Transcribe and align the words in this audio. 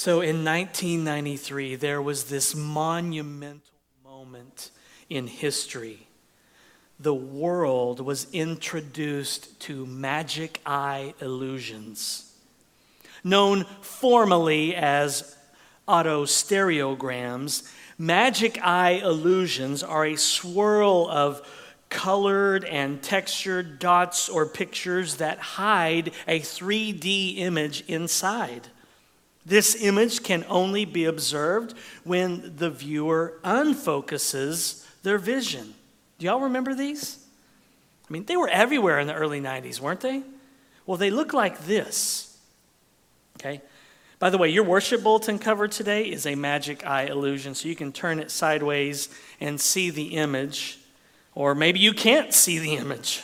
So 0.00 0.20
in 0.20 0.44
1993, 0.44 1.74
there 1.74 2.00
was 2.00 2.26
this 2.26 2.54
monumental 2.54 3.74
moment 4.04 4.70
in 5.10 5.26
history. 5.26 6.06
The 7.00 7.12
world 7.12 7.98
was 7.98 8.28
introduced 8.32 9.58
to 9.62 9.84
magic 9.86 10.60
eye 10.64 11.14
illusions, 11.20 12.32
known 13.24 13.66
formally 13.80 14.76
as 14.76 15.36
autostereograms. 15.88 17.68
Magic 17.98 18.56
eye 18.62 19.00
illusions 19.02 19.82
are 19.82 20.06
a 20.06 20.14
swirl 20.14 21.08
of 21.10 21.42
colored 21.88 22.64
and 22.64 23.02
textured 23.02 23.80
dots 23.80 24.28
or 24.28 24.46
pictures 24.46 25.16
that 25.16 25.40
hide 25.40 26.12
a 26.28 26.38
3D 26.38 27.38
image 27.38 27.80
inside. 27.88 28.68
This 29.48 29.82
image 29.82 30.22
can 30.22 30.44
only 30.46 30.84
be 30.84 31.06
observed 31.06 31.72
when 32.04 32.56
the 32.56 32.68
viewer 32.68 33.40
unfocuses 33.42 34.86
their 35.02 35.16
vision. 35.16 35.72
Do 36.18 36.26
y'all 36.26 36.40
remember 36.40 36.74
these? 36.74 37.24
I 38.08 38.12
mean, 38.12 38.26
they 38.26 38.36
were 38.36 38.48
everywhere 38.48 38.98
in 38.98 39.06
the 39.06 39.14
early 39.14 39.40
90s, 39.40 39.80
weren't 39.80 40.00
they? 40.00 40.22
Well, 40.84 40.98
they 40.98 41.10
look 41.10 41.32
like 41.32 41.64
this. 41.64 42.36
Okay? 43.36 43.62
By 44.18 44.28
the 44.28 44.36
way, 44.36 44.50
your 44.50 44.64
worship 44.64 45.02
bulletin 45.02 45.38
cover 45.38 45.66
today 45.66 46.02
is 46.04 46.26
a 46.26 46.34
magic 46.34 46.84
eye 46.86 47.04
illusion, 47.04 47.54
so 47.54 47.68
you 47.68 47.76
can 47.76 47.90
turn 47.90 48.18
it 48.18 48.30
sideways 48.30 49.08
and 49.40 49.58
see 49.58 49.88
the 49.88 50.16
image, 50.16 50.78
or 51.34 51.54
maybe 51.54 51.78
you 51.78 51.94
can't 51.94 52.34
see 52.34 52.58
the 52.58 52.74
image. 52.74 53.22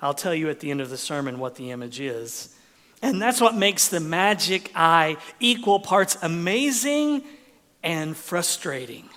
I'll 0.00 0.14
tell 0.14 0.34
you 0.34 0.48
at 0.48 0.60
the 0.60 0.70
end 0.70 0.80
of 0.80 0.90
the 0.90 0.96
sermon 0.96 1.40
what 1.40 1.56
the 1.56 1.72
image 1.72 1.98
is. 1.98 2.54
And 3.00 3.22
that's 3.22 3.40
what 3.40 3.54
makes 3.54 3.88
the 3.88 4.00
magic 4.00 4.72
eye 4.74 5.16
equal 5.38 5.80
parts 5.80 6.16
amazing 6.22 7.22
and 7.82 8.16
frustrating. 8.16 9.08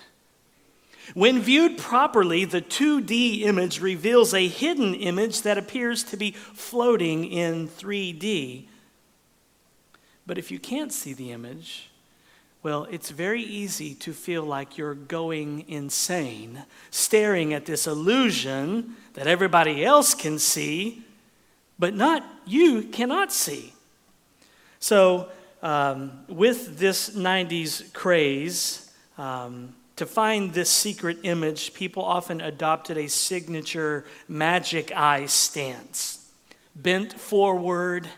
When 1.14 1.40
viewed 1.40 1.78
properly, 1.78 2.44
the 2.44 2.62
2D 2.62 3.42
image 3.42 3.80
reveals 3.80 4.32
a 4.32 4.46
hidden 4.46 4.94
image 4.94 5.42
that 5.42 5.58
appears 5.58 6.04
to 6.04 6.16
be 6.16 6.30
floating 6.30 7.24
in 7.24 7.68
3D. 7.68 8.66
But 10.26 10.38
if 10.38 10.50
you 10.50 10.58
can't 10.58 10.92
see 10.92 11.12
the 11.12 11.32
image, 11.32 11.90
well, 12.62 12.86
it's 12.90 13.10
very 13.10 13.42
easy 13.42 13.94
to 13.96 14.12
feel 14.12 14.44
like 14.44 14.78
you're 14.78 14.94
going 14.94 15.68
insane, 15.68 16.64
staring 16.90 17.52
at 17.52 17.66
this 17.66 17.88
illusion 17.88 18.94
that 19.14 19.26
everybody 19.26 19.84
else 19.84 20.14
can 20.14 20.38
see, 20.38 21.02
but 21.78 21.94
not 21.94 22.24
you 22.46 22.82
cannot 22.82 23.32
see. 23.32 23.72
So, 24.80 25.28
um, 25.62 26.24
with 26.28 26.78
this 26.78 27.10
90s 27.10 27.92
craze, 27.92 28.90
um, 29.16 29.74
to 29.96 30.06
find 30.06 30.52
this 30.52 30.70
secret 30.70 31.18
image, 31.22 31.74
people 31.74 32.02
often 32.02 32.40
adopted 32.40 32.98
a 32.98 33.08
signature 33.08 34.04
magic 34.26 34.90
eye 34.90 35.26
stance. 35.26 36.30
Bent 36.74 37.12
forward, 37.12 38.08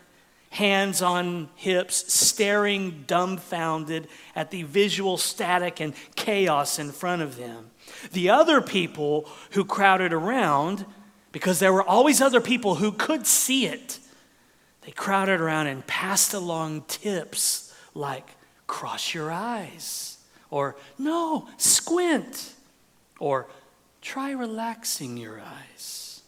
hands 0.49 1.01
on 1.01 1.49
hips, 1.55 2.11
staring 2.11 3.03
dumbfounded 3.05 4.07
at 4.35 4.51
the 4.51 4.63
visual 4.63 5.17
static 5.17 5.81
and 5.81 5.93
chaos 6.15 6.79
in 6.79 6.91
front 6.91 7.21
of 7.21 7.37
them. 7.37 7.69
The 8.13 8.29
other 8.29 8.61
people 8.61 9.29
who 9.51 9.65
crowded 9.65 10.13
around, 10.13 10.85
because 11.35 11.59
there 11.59 11.73
were 11.73 11.83
always 11.83 12.21
other 12.21 12.39
people 12.39 12.75
who 12.75 12.93
could 12.93 13.27
see 13.27 13.65
it, 13.65 13.99
they 14.85 14.91
crowded 14.91 15.41
around 15.41 15.67
and 15.67 15.85
passed 15.85 16.33
along 16.33 16.83
tips 16.87 17.75
like, 17.93 18.25
cross 18.67 19.13
your 19.13 19.29
eyes, 19.33 20.17
or 20.49 20.77
no, 20.97 21.49
squint, 21.57 22.53
or 23.19 23.47
try 24.01 24.31
relaxing 24.31 25.17
your 25.17 25.41
eyes, 25.41 26.21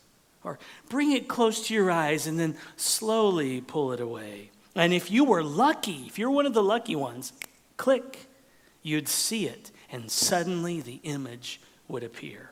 or 0.44 0.60
bring 0.90 1.14
it 1.14 1.30
close 1.30 1.66
to 1.66 1.74
your 1.74 1.90
eyes 1.90 2.28
and 2.28 2.38
then 2.38 2.58
slowly 2.76 3.62
pull 3.62 3.94
it 3.94 4.02
away. 4.02 4.52
And 4.76 4.92
if 4.92 5.10
you 5.10 5.24
were 5.24 5.42
lucky, 5.42 6.04
if 6.08 6.20
you're 6.20 6.32
one 6.32 6.46
of 6.46 6.54
the 6.54 6.62
lucky 6.62 6.98
ones, 6.98 7.32
click, 7.78 8.28
you'd 8.84 9.08
see 9.08 9.48
it, 9.48 9.72
and 9.90 10.12
suddenly 10.12 10.82
the 10.82 11.00
image 11.04 11.62
would 11.88 12.04
appear. 12.04 12.47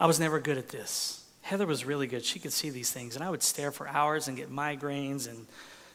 I 0.00 0.06
was 0.06 0.20
never 0.20 0.38
good 0.38 0.58
at 0.58 0.68
this. 0.68 1.24
Heather 1.42 1.66
was 1.66 1.84
really 1.84 2.06
good. 2.06 2.24
She 2.24 2.38
could 2.38 2.52
see 2.52 2.70
these 2.70 2.90
things, 2.90 3.16
and 3.16 3.24
I 3.24 3.30
would 3.30 3.42
stare 3.42 3.72
for 3.72 3.88
hours 3.88 4.28
and 4.28 4.36
get 4.36 4.50
migraines 4.50 5.28
and 5.28 5.46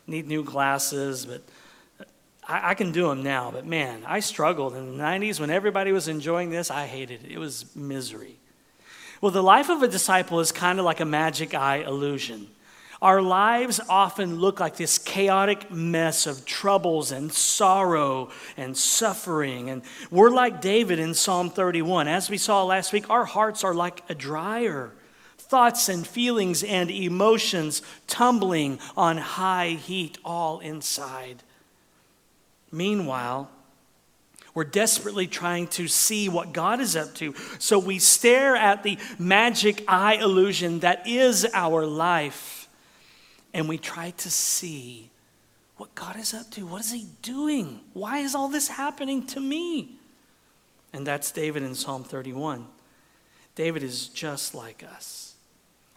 need 0.07 0.27
new 0.27 0.43
glasses, 0.43 1.25
but 1.25 1.41
I, 2.47 2.71
I, 2.71 2.73
can 2.73 2.91
do 2.91 3.07
them 3.07 3.23
now. 3.23 3.51
But 3.51 3.65
man, 3.65 4.03
I 4.05 4.19
struggled 4.19 4.75
in 4.75 4.97
the 4.97 5.03
90s 5.03 5.39
when 5.39 5.49
everybody 5.49 5.91
was 5.91 6.07
enjoying 6.07 6.49
this. 6.49 6.71
I 6.71 6.87
hated 6.87 7.23
it, 7.25 7.33
it 7.33 7.37
was 7.37 7.73
misery. 7.75 8.35
Well, 9.21 9.31
the 9.31 9.43
life 9.43 9.69
of 9.69 9.81
a 9.83 9.87
disciple 9.87 10.39
is 10.41 10.51
kind 10.51 10.79
of 10.79 10.85
like 10.85 10.99
a 10.99 11.05
magic 11.05 11.53
eye 11.53 11.77
illusion. 11.77 12.47
Our 13.03 13.21
lives 13.21 13.81
often 13.89 14.39
look 14.39 14.61
like 14.61 14.77
this 14.77 14.97
chaotic 14.97 15.69
mess 15.69 16.25
of 16.25 16.45
troubles 16.45 17.11
and 17.11 17.31
sorrow 17.31 18.29
and 18.55 18.77
suffering. 18.77 19.69
And 19.69 19.81
we're 20.09 20.31
like 20.31 20.61
David 20.61 20.99
in 20.99 21.13
Psalm 21.13 21.49
31. 21.49 22.07
As 22.07 22.29
we 22.29 22.37
saw 22.37 22.63
last 22.63 22.93
week, 22.93 23.09
our 23.09 23.25
hearts 23.25 23.65
are 23.65 23.73
like 23.73 24.03
a 24.09 24.15
dryer 24.15 24.93
thoughts 25.37 25.89
and 25.89 26.07
feelings 26.07 26.63
and 26.63 26.89
emotions 26.89 27.81
tumbling 28.07 28.79
on 28.95 29.17
high 29.17 29.69
heat 29.69 30.17
all 30.23 30.59
inside. 30.61 31.43
Meanwhile, 32.71 33.51
we're 34.55 34.63
desperately 34.63 35.27
trying 35.27 35.67
to 35.67 35.87
see 35.87 36.29
what 36.29 36.53
God 36.53 36.79
is 36.79 36.95
up 36.95 37.13
to. 37.15 37.35
So 37.59 37.77
we 37.79 37.99
stare 37.99 38.55
at 38.55 38.83
the 38.83 38.97
magic 39.19 39.83
eye 39.87 40.15
illusion 40.15 40.79
that 40.79 41.05
is 41.05 41.45
our 41.53 41.85
life, 41.85 42.62
and 43.53 43.69
we 43.69 43.77
try 43.77 44.11
to 44.11 44.31
see 44.31 45.11
what 45.77 45.93
God 45.95 46.17
is 46.17 46.33
up 46.33 46.49
to. 46.51 46.65
What 46.65 46.81
is 46.81 46.91
He 46.91 47.07
doing? 47.21 47.81
Why 47.93 48.19
is 48.19 48.35
all 48.35 48.47
this 48.47 48.67
happening 48.67 49.25
to 49.27 49.39
me? 49.39 49.97
And 50.91 51.05
that's 51.05 51.31
David 51.31 51.63
in 51.63 51.75
Psalm 51.75 52.03
31. 52.03 52.67
David 53.55 53.83
is 53.83 54.07
just 54.07 54.55
like 54.55 54.83
us. 54.83 55.35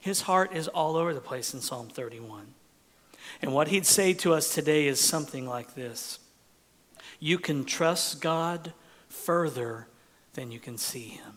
His 0.00 0.22
heart 0.22 0.54
is 0.54 0.68
all 0.68 0.96
over 0.96 1.12
the 1.12 1.20
place 1.20 1.52
in 1.52 1.60
Psalm 1.60 1.88
31. 1.88 2.46
And 3.42 3.52
what 3.52 3.68
he'd 3.68 3.86
say 3.86 4.12
to 4.14 4.34
us 4.34 4.54
today 4.54 4.86
is 4.86 5.00
something 5.00 5.46
like 5.46 5.74
this 5.74 6.18
You 7.18 7.38
can 7.38 7.64
trust 7.64 8.20
God 8.20 8.72
further 9.08 9.88
than 10.34 10.50
you 10.50 10.58
can 10.58 10.78
see 10.78 11.08
him. 11.08 11.35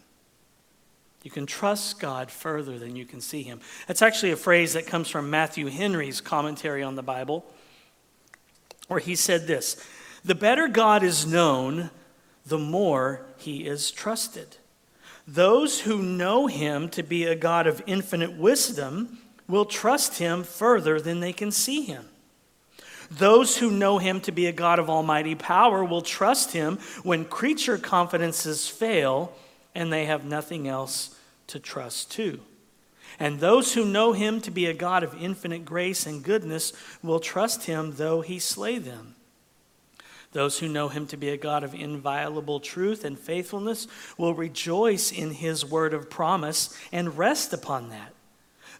You 1.23 1.31
can 1.31 1.45
trust 1.45 1.99
God 1.99 2.31
further 2.31 2.79
than 2.79 2.95
you 2.95 3.05
can 3.05 3.19
see 3.19 3.43
him. 3.43 3.59
That's 3.87 4.01
actually 4.01 4.31
a 4.31 4.37
phrase 4.37 4.73
that 4.73 4.87
comes 4.87 5.09
from 5.09 5.29
Matthew 5.29 5.67
Henry's 5.67 6.21
commentary 6.21 6.81
on 6.81 6.95
the 6.95 7.03
Bible, 7.03 7.45
where 8.87 8.99
he 8.99 9.15
said 9.15 9.45
this 9.45 9.85
The 10.23 10.35
better 10.35 10.67
God 10.67 11.03
is 11.03 11.25
known, 11.25 11.89
the 12.45 12.57
more 12.57 13.25
he 13.37 13.65
is 13.67 13.91
trusted. 13.91 14.57
Those 15.27 15.81
who 15.81 16.01
know 16.01 16.47
him 16.47 16.89
to 16.89 17.03
be 17.03 17.25
a 17.25 17.35
God 17.35 17.67
of 17.67 17.83
infinite 17.85 18.35
wisdom 18.35 19.19
will 19.47 19.65
trust 19.65 20.17
him 20.17 20.43
further 20.43 20.99
than 20.99 21.19
they 21.19 21.33
can 21.33 21.51
see 21.51 21.83
him. 21.83 22.05
Those 23.11 23.57
who 23.57 23.71
know 23.71 23.97
him 23.97 24.21
to 24.21 24.31
be 24.31 24.45
a 24.45 24.51
God 24.51 24.79
of 24.79 24.89
almighty 24.89 25.35
power 25.35 25.83
will 25.83 26.01
trust 26.01 26.53
him 26.53 26.77
when 27.03 27.25
creature 27.25 27.77
confidences 27.77 28.67
fail 28.67 29.33
and 29.75 29.91
they 29.91 30.05
have 30.05 30.25
nothing 30.25 30.67
else 30.67 31.15
to 31.47 31.59
trust 31.59 32.11
to. 32.11 32.39
And 33.19 33.39
those 33.39 33.73
who 33.73 33.85
know 33.85 34.13
him 34.13 34.39
to 34.41 34.51
be 34.51 34.65
a 34.65 34.73
God 34.73 35.03
of 35.03 35.19
infinite 35.21 35.65
grace 35.65 36.05
and 36.05 36.23
goodness 36.23 36.73
will 37.01 37.19
trust 37.19 37.65
him 37.65 37.95
though 37.95 38.21
he 38.21 38.39
slay 38.39 38.77
them. 38.77 39.15
Those 40.31 40.59
who 40.59 40.67
know 40.67 40.89
him 40.89 41.07
to 41.07 41.17
be 41.17 41.29
a 41.29 41.37
God 41.37 41.63
of 41.63 41.73
inviolable 41.73 42.59
truth 42.59 43.03
and 43.03 43.17
faithfulness 43.17 43.87
will 44.17 44.35
rejoice 44.35 45.11
in 45.11 45.31
his 45.31 45.65
word 45.65 45.93
of 45.93 46.09
promise 46.09 46.77
and 46.91 47.17
rest 47.17 47.51
upon 47.51 47.89
that. 47.89 48.13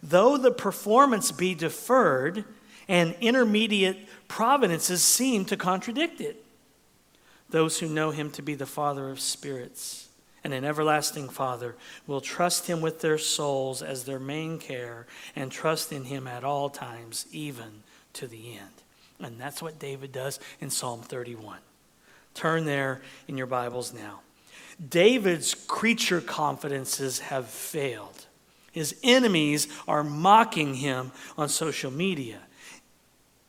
Though 0.02 0.36
the 0.36 0.52
performance 0.52 1.32
be 1.32 1.54
deferred 1.54 2.44
and 2.88 3.16
intermediate 3.20 4.08
providences 4.28 5.02
seem 5.02 5.44
to 5.46 5.56
contradict 5.56 6.20
it. 6.20 6.44
Those 7.50 7.80
who 7.80 7.88
know 7.88 8.12
him 8.12 8.30
to 8.32 8.42
be 8.42 8.54
the 8.54 8.64
Father 8.64 9.10
of 9.10 9.18
spirits 9.18 10.09
and 10.42 10.54
an 10.54 10.64
everlasting 10.64 11.28
Father 11.28 11.76
will 12.06 12.20
trust 12.20 12.66
him 12.66 12.80
with 12.80 13.00
their 13.00 13.18
souls 13.18 13.82
as 13.82 14.04
their 14.04 14.18
main 14.18 14.58
care 14.58 15.06
and 15.36 15.52
trust 15.52 15.92
in 15.92 16.04
him 16.04 16.26
at 16.26 16.44
all 16.44 16.70
times, 16.70 17.26
even 17.32 17.82
to 18.14 18.26
the 18.26 18.54
end. 18.54 18.82
And 19.20 19.38
that's 19.38 19.62
what 19.62 19.78
David 19.78 20.12
does 20.12 20.40
in 20.60 20.70
Psalm 20.70 21.02
31. 21.02 21.58
Turn 22.34 22.64
there 22.64 23.02
in 23.28 23.36
your 23.36 23.46
Bibles 23.46 23.92
now. 23.92 24.20
David's 24.88 25.54
creature 25.54 26.20
confidences 26.20 27.18
have 27.18 27.46
failed. 27.46 28.26
His 28.72 28.96
enemies 29.02 29.68
are 29.86 30.04
mocking 30.04 30.74
him 30.74 31.12
on 31.36 31.48
social 31.48 31.90
media. 31.90 32.38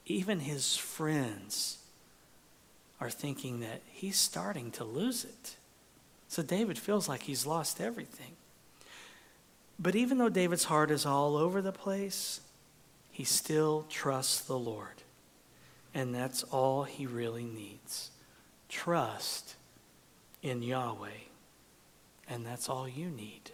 Even 0.05 0.41
his 0.41 0.75
friends 0.75 1.77
are 2.99 3.09
thinking 3.09 3.61
that 3.61 3.81
he's 3.87 4.17
starting 4.17 4.71
to 4.71 4.83
lose 4.83 5.23
it. 5.23 5.55
So 6.31 6.41
David 6.41 6.77
feels 6.77 7.09
like 7.09 7.23
he's 7.23 7.45
lost 7.45 7.81
everything. 7.81 8.31
But 9.77 9.97
even 9.97 10.17
though 10.17 10.29
David's 10.29 10.63
heart 10.63 10.89
is 10.89 11.05
all 11.05 11.35
over 11.35 11.61
the 11.61 11.73
place, 11.73 12.39
he 13.11 13.25
still 13.25 13.85
trusts 13.89 14.39
the 14.39 14.57
Lord. 14.57 15.03
And 15.93 16.15
that's 16.15 16.43
all 16.43 16.83
he 16.83 17.05
really 17.05 17.43
needs 17.43 18.11
trust 18.69 19.55
in 20.41 20.63
Yahweh. 20.63 21.09
And 22.29 22.45
that's 22.45 22.69
all 22.69 22.87
you 22.87 23.09
need. 23.09 23.51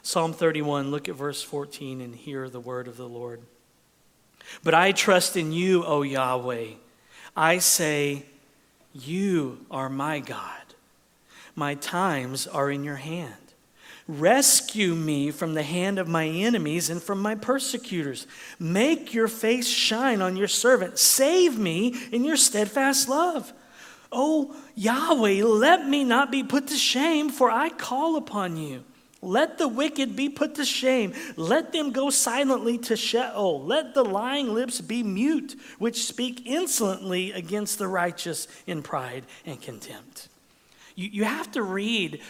Psalm 0.00 0.32
31, 0.32 0.92
look 0.92 1.08
at 1.08 1.16
verse 1.16 1.42
14 1.42 2.00
and 2.00 2.14
hear 2.14 2.48
the 2.48 2.60
word 2.60 2.86
of 2.86 2.98
the 2.98 3.08
Lord. 3.08 3.40
But 4.62 4.74
I 4.74 4.92
trust 4.92 5.36
in 5.36 5.50
you, 5.50 5.84
O 5.84 6.02
Yahweh. 6.02 6.68
I 7.36 7.58
say, 7.58 8.26
You 8.92 9.66
are 9.72 9.88
my 9.88 10.20
God. 10.20 10.69
My 11.54 11.74
times 11.74 12.46
are 12.46 12.70
in 12.70 12.84
your 12.84 12.96
hand. 12.96 13.34
Rescue 14.08 14.94
me 14.94 15.30
from 15.30 15.54
the 15.54 15.62
hand 15.62 15.98
of 15.98 16.08
my 16.08 16.26
enemies 16.26 16.90
and 16.90 17.00
from 17.00 17.22
my 17.22 17.36
persecutors. 17.36 18.26
Make 18.58 19.14
your 19.14 19.28
face 19.28 19.68
shine 19.68 20.20
on 20.20 20.36
your 20.36 20.48
servant. 20.48 20.98
Save 20.98 21.58
me 21.58 21.94
in 22.10 22.24
your 22.24 22.36
steadfast 22.36 23.08
love. 23.08 23.52
Oh, 24.10 24.56
Yahweh, 24.74 25.44
let 25.44 25.86
me 25.86 26.02
not 26.02 26.32
be 26.32 26.42
put 26.42 26.66
to 26.68 26.74
shame, 26.74 27.28
for 27.28 27.50
I 27.50 27.68
call 27.68 28.16
upon 28.16 28.56
you. 28.56 28.82
Let 29.22 29.58
the 29.58 29.68
wicked 29.68 30.16
be 30.16 30.28
put 30.28 30.54
to 30.56 30.64
shame. 30.64 31.12
Let 31.36 31.72
them 31.72 31.92
go 31.92 32.10
silently 32.10 32.78
to 32.78 32.96
Sheol. 32.96 33.62
Let 33.62 33.94
the 33.94 34.04
lying 34.04 34.54
lips 34.54 34.80
be 34.80 35.02
mute, 35.02 35.54
which 35.78 36.04
speak 36.04 36.46
insolently 36.46 37.30
against 37.32 37.78
the 37.78 37.86
righteous 37.86 38.48
in 38.66 38.82
pride 38.82 39.24
and 39.44 39.60
contempt. 39.60 40.28
You, 41.00 41.08
you 41.12 41.24
have 41.24 41.50
to 41.52 41.62
read 41.62 42.20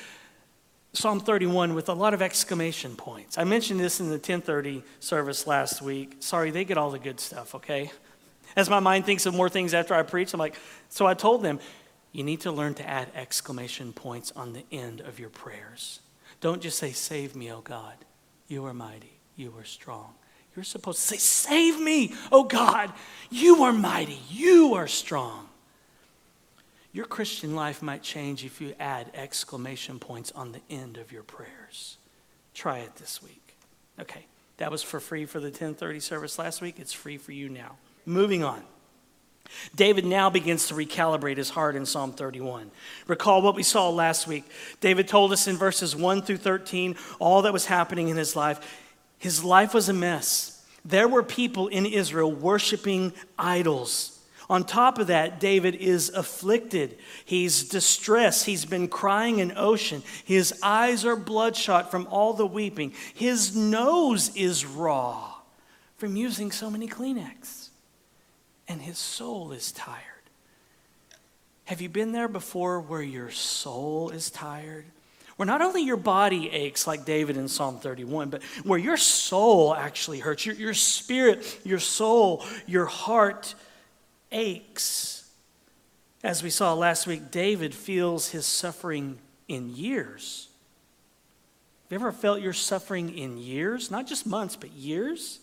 Psalm 0.93 1.19
31 1.19 1.75
with 1.75 1.89
a 1.89 1.93
lot 1.93 2.15
of 2.15 2.23
exclamation 2.23 2.95
points. 2.95 3.37
I 3.37 3.43
mentioned 3.43 3.81
this 3.81 3.99
in 3.99 4.07
the 4.07 4.15
1030 4.15 4.85
service 5.01 5.47
last 5.47 5.83
week. 5.83 6.17
Sorry, 6.21 6.53
they 6.53 6.65
get 6.65 6.79
all 6.79 6.91
the 6.91 6.99
good 7.01 7.19
stuff, 7.19 7.57
okay? 7.57 7.91
As 8.55 8.71
my 8.71 8.79
mind 8.79 9.07
thinks 9.07 9.27
of 9.27 9.35
more 9.35 9.49
things 9.49 9.75
after 9.75 9.95
I 9.95 10.03
preach, 10.03 10.33
I'm 10.33 10.41
like, 10.41 10.55
so 10.89 11.05
I 11.07 11.15
told 11.15 11.43
them, 11.43 11.59
you 12.13 12.23
need 12.23 12.41
to 12.43 12.53
learn 12.53 12.75
to 12.75 12.89
add 12.89 13.09
exclamation 13.15 13.93
points 13.93 14.33
on 14.35 14.53
the 14.53 14.65
end 14.71 15.01
of 15.01 15.19
your 15.19 15.31
prayers. 15.31 16.01
Don't 16.41 16.63
just 16.63 16.79
say, 16.79 16.91
Save 16.91 17.37
me, 17.37 17.53
O 17.53 17.61
God. 17.61 17.95
You 18.49 18.65
are 18.65 18.75
mighty. 18.75 19.21
You 19.37 19.55
are 19.59 19.65
strong. 19.65 20.15
You're 20.57 20.65
supposed 20.65 20.99
to 20.99 21.05
say, 21.05 21.17
Save 21.19 21.81
me, 21.81 22.15
O 22.33 22.43
God. 22.43 22.93
You 23.31 23.63
are 23.63 23.73
mighty. 23.73 24.19
You 24.29 24.75
are 24.75 24.89
strong. 24.89 25.50
Your 26.93 27.07
Christian 27.07 27.55
life 27.55 27.83
might 27.83 28.03
change 28.03 28.45
if 28.45 28.61
you 28.61 28.75
add 28.81 29.11
exclamation 29.15 29.99
points 29.99 30.33
on 30.33 30.53
the 30.53 30.61
end 30.69 30.97
of 30.97 31.13
your 31.13 31.23
prayers. 31.23 31.99
Try 32.53 32.79
it 32.79 32.97
this 32.97 33.23
week. 33.23 33.57
Okay, 34.01 34.27
that 34.57 34.71
was 34.71 34.83
for 34.83 34.99
free 34.99 35.25
for 35.25 35.39
the 35.39 35.47
1030 35.47 36.01
service 36.01 36.39
last 36.39 36.61
week. 36.61 36.77
It's 36.79 36.93
free 36.93 37.17
for 37.17 37.33
you 37.33 37.49
now. 37.49 37.77
Moving 38.07 38.43
on. 38.43 38.63
David 39.75 40.05
now 40.05 40.31
begins 40.31 40.69
to 40.69 40.75
recalibrate 40.75 41.37
his 41.37 41.51
heart 41.51 41.77
in 41.77 41.87
Psalm 41.87 42.13
31. 42.13 42.71
Recall 43.07 43.43
what 43.43 43.55
we 43.55 43.63
saw 43.63 43.89
last 43.91 44.27
week. 44.27 44.45
David 44.81 45.09
told 45.09 45.33
us 45.33 45.47
in 45.47 45.57
verses 45.57 45.97
1 45.97 46.23
through 46.23 46.37
13 46.39 46.97
all 47.19 47.43
that 47.43 47.53
was 47.53 47.67
happening 47.67 48.09
in 48.09 48.17
his 48.17 48.37
life. 48.37 48.79
His 49.19 49.45
life 49.45 49.75
was 49.75 49.89
a 49.89 49.93
mess. 49.93 50.65
There 50.85 51.09
were 51.09 51.23
people 51.23 51.69
in 51.69 51.85
Israel 51.85 52.33
worshiping 52.33 53.13
idols. 53.39 54.20
On 54.51 54.65
top 54.65 54.99
of 54.99 55.07
that, 55.07 55.39
David 55.39 55.77
is 55.77 56.09
afflicted. 56.09 56.99
He's 57.25 57.69
distressed. 57.69 58.47
He's 58.47 58.65
been 58.65 58.89
crying 58.89 59.41
an 59.41 59.53
ocean. 59.57 60.03
His 60.25 60.53
eyes 60.61 61.05
are 61.05 61.15
bloodshot 61.15 61.93
from 61.93 62.09
all 62.09 62.33
the 62.33 62.45
weeping. 62.45 62.93
His 63.15 63.55
nose 63.55 64.35
is 64.35 64.67
raw 64.67 65.35
from 65.99 66.17
using 66.17 66.51
so 66.51 66.69
many 66.69 66.89
Kleenex 66.89 67.69
and 68.67 68.83
his 68.83 68.99
soul 68.99 69.53
is 69.53 69.71
tired. 69.71 70.01
Have 71.67 71.81
you 71.81 71.89
been 71.89 72.11
there 72.11 72.29
before 72.29 72.81
where 72.81 73.03
your 73.03 73.31
soul 73.31 74.11
is 74.11 74.31
tired? 74.31 74.85
Where 75.37 75.47
not 75.47 75.63
only 75.63 75.85
your 75.85 75.97
body 75.97 76.51
aches, 76.51 76.89
like 76.89 77.05
David 77.05 77.37
in 77.37 77.47
Psalm 77.47 77.79
31, 77.79 78.31
but 78.31 78.43
where 78.65 78.81
your 78.81 78.97
soul 78.97 79.73
actually 79.75 80.19
hurts. 80.19 80.45
Your, 80.45 80.57
your 80.57 80.75
spirit, 80.75 81.61
your 81.63 81.79
soul, 81.79 82.45
your 82.67 82.87
heart 82.87 83.55
aches. 84.33 85.31
As 86.23 86.43
we 86.43 86.51
saw 86.51 86.75
last 86.75 87.07
week, 87.07 87.31
David 87.31 87.75
feels 87.75 88.29
his 88.31 88.47
suffering 88.47 89.19
in 89.49 89.75
years. 89.75 90.49
Have 91.85 91.93
you 91.93 92.07
ever 92.07 92.13
felt 92.13 92.41
your 92.41 92.53
suffering 92.53 93.17
in 93.17 93.39
years? 93.39 93.91
Not 93.91 94.07
just 94.07 94.27
months, 94.27 94.55
but 94.55 94.71
years? 94.71 95.41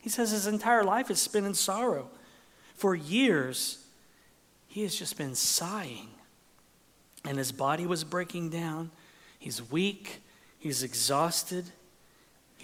He 0.00 0.08
says 0.08 0.30
his 0.30 0.46
entire 0.46 0.84
life 0.84 1.10
is 1.10 1.20
spent 1.20 1.46
in 1.46 1.54
sorrow. 1.54 2.08
For 2.74 2.94
years, 2.94 3.84
he 4.68 4.82
has 4.82 4.94
just 4.94 5.16
been 5.16 5.34
sighing, 5.34 6.08
and 7.24 7.38
his 7.38 7.52
body 7.52 7.86
was 7.86 8.04
breaking 8.04 8.50
down. 8.50 8.90
He's 9.38 9.70
weak, 9.70 10.22
he's 10.58 10.82
exhausted. 10.82 11.66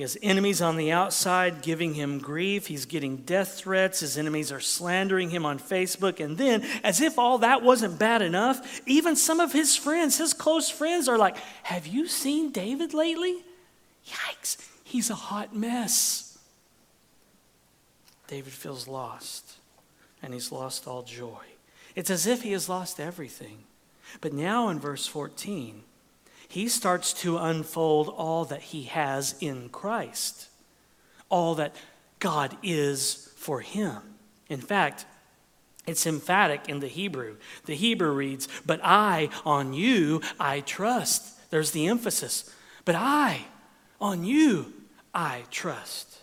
Has 0.02 0.16
enemies 0.22 0.62
on 0.62 0.76
the 0.76 0.92
outside 0.92 1.62
giving 1.62 1.94
him 1.94 2.18
grief. 2.18 2.66
He's 2.66 2.84
getting 2.84 3.18
death 3.18 3.54
threats. 3.54 4.00
His 4.00 4.18
enemies 4.18 4.52
are 4.52 4.60
slandering 4.60 5.30
him 5.30 5.46
on 5.46 5.58
Facebook. 5.58 6.22
And 6.22 6.36
then, 6.36 6.64
as 6.84 7.00
if 7.00 7.18
all 7.18 7.38
that 7.38 7.62
wasn't 7.62 7.98
bad 7.98 8.22
enough, 8.22 8.80
even 8.86 9.16
some 9.16 9.40
of 9.40 9.52
his 9.52 9.76
friends, 9.76 10.18
his 10.18 10.34
close 10.34 10.70
friends, 10.70 11.08
are 11.08 11.18
like, 11.18 11.36
Have 11.64 11.86
you 11.86 12.06
seen 12.06 12.52
David 12.52 12.94
lately? 12.94 13.42
Yikes, 14.06 14.56
he's 14.84 15.10
a 15.10 15.14
hot 15.14 15.54
mess. 15.54 16.38
David 18.26 18.52
feels 18.52 18.88
lost 18.88 19.56
and 20.22 20.32
he's 20.32 20.52
lost 20.52 20.86
all 20.86 21.02
joy. 21.02 21.44
It's 21.94 22.10
as 22.10 22.26
if 22.26 22.42
he 22.42 22.52
has 22.52 22.68
lost 22.68 22.98
everything. 22.98 23.64
But 24.20 24.32
now 24.32 24.68
in 24.68 24.78
verse 24.78 25.06
14, 25.06 25.82
he 26.52 26.68
starts 26.68 27.14
to 27.14 27.38
unfold 27.38 28.10
all 28.10 28.44
that 28.44 28.60
he 28.60 28.82
has 28.82 29.34
in 29.40 29.70
Christ, 29.70 30.48
all 31.30 31.54
that 31.54 31.74
God 32.18 32.54
is 32.62 33.32
for 33.36 33.60
him. 33.60 34.02
In 34.50 34.60
fact, 34.60 35.06
it's 35.86 36.06
emphatic 36.06 36.68
in 36.68 36.80
the 36.80 36.88
Hebrew. 36.88 37.36
The 37.64 37.74
Hebrew 37.74 38.12
reads, 38.12 38.48
But 38.66 38.80
I, 38.84 39.30
on 39.46 39.72
you, 39.72 40.20
I 40.38 40.60
trust. 40.60 41.50
There's 41.50 41.70
the 41.70 41.86
emphasis. 41.86 42.54
But 42.84 42.96
I, 42.96 43.46
on 43.98 44.22
you, 44.22 44.74
I 45.14 45.44
trust. 45.50 46.18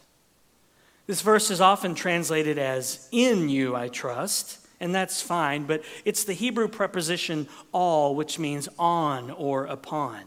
This 1.07 1.23
verse 1.23 1.49
is 1.49 1.59
often 1.59 1.95
translated 1.95 2.59
as, 2.59 3.09
In 3.11 3.49
you 3.49 3.75
I 3.75 3.87
trust, 3.87 4.59
and 4.79 4.93
that's 4.93 5.21
fine, 5.21 5.65
but 5.65 5.83
it's 6.05 6.23
the 6.23 6.33
Hebrew 6.33 6.67
preposition 6.67 7.47
al, 7.73 8.15
which 8.15 8.39
means 8.39 8.69
on 8.77 9.31
or 9.31 9.65
upon. 9.65 10.23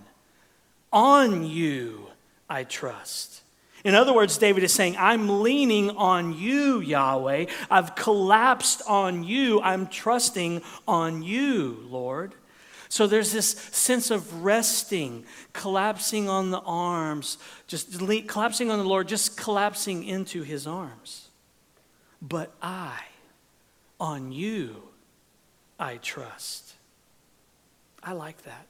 On 0.92 1.44
you 1.44 2.08
I 2.48 2.64
trust. 2.64 3.42
In 3.84 3.94
other 3.94 4.12
words, 4.12 4.38
David 4.38 4.62
is 4.62 4.72
saying, 4.72 4.96
I'm 4.96 5.42
leaning 5.42 5.90
on 5.90 6.38
you, 6.38 6.80
Yahweh. 6.80 7.46
I've 7.70 7.94
collapsed 7.96 8.82
on 8.86 9.24
you. 9.24 9.60
I'm 9.60 9.88
trusting 9.88 10.62
on 10.86 11.22
you, 11.22 11.84
Lord. 11.88 12.34
So 12.88 13.06
there's 13.06 13.32
this 13.32 13.48
sense 13.48 14.10
of 14.10 14.44
resting, 14.44 15.24
collapsing 15.54 16.28
on 16.28 16.50
the 16.50 16.60
arms, 16.60 17.38
just 17.66 17.98
collapsing 18.28 18.70
on 18.70 18.78
the 18.78 18.84
Lord, 18.84 19.08
just 19.08 19.36
collapsing 19.36 20.04
into 20.04 20.42
his 20.42 20.66
arms. 20.66 21.30
But 22.20 22.52
I, 22.60 23.00
on 24.02 24.32
you, 24.32 24.82
I 25.78 25.96
trust. 25.98 26.74
I 28.02 28.12
like 28.14 28.42
that. 28.42 28.66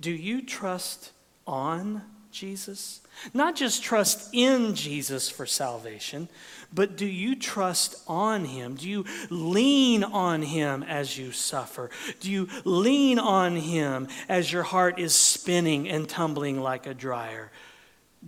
Do 0.00 0.10
you 0.10 0.42
trust 0.42 1.12
on 1.46 2.02
Jesus? 2.32 3.02
Not 3.32 3.54
just 3.54 3.84
trust 3.84 4.30
in 4.32 4.74
Jesus 4.74 5.30
for 5.30 5.46
salvation, 5.46 6.28
but 6.74 6.96
do 6.96 7.06
you 7.06 7.36
trust 7.36 8.02
on 8.08 8.46
Him? 8.46 8.74
Do 8.74 8.88
you 8.88 9.04
lean 9.30 10.02
on 10.02 10.42
Him 10.42 10.82
as 10.82 11.16
you 11.16 11.30
suffer? 11.30 11.88
Do 12.18 12.32
you 12.32 12.48
lean 12.64 13.20
on 13.20 13.54
Him 13.54 14.08
as 14.28 14.52
your 14.52 14.64
heart 14.64 14.98
is 14.98 15.14
spinning 15.14 15.88
and 15.88 16.08
tumbling 16.08 16.60
like 16.60 16.86
a 16.86 16.94
dryer? 16.94 17.52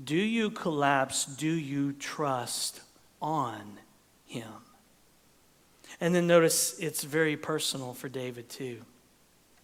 Do 0.05 0.15
you 0.15 0.51
collapse? 0.51 1.25
Do 1.25 1.51
you 1.51 1.93
trust 1.95 2.83
on 3.21 3.79
Him? 4.27 4.53
And 6.02 6.12
then 6.12 6.26
notice 6.26 6.76
it's 6.80 7.04
very 7.04 7.37
personal 7.37 7.94
for 7.94 8.09
David, 8.09 8.49
too. 8.49 8.78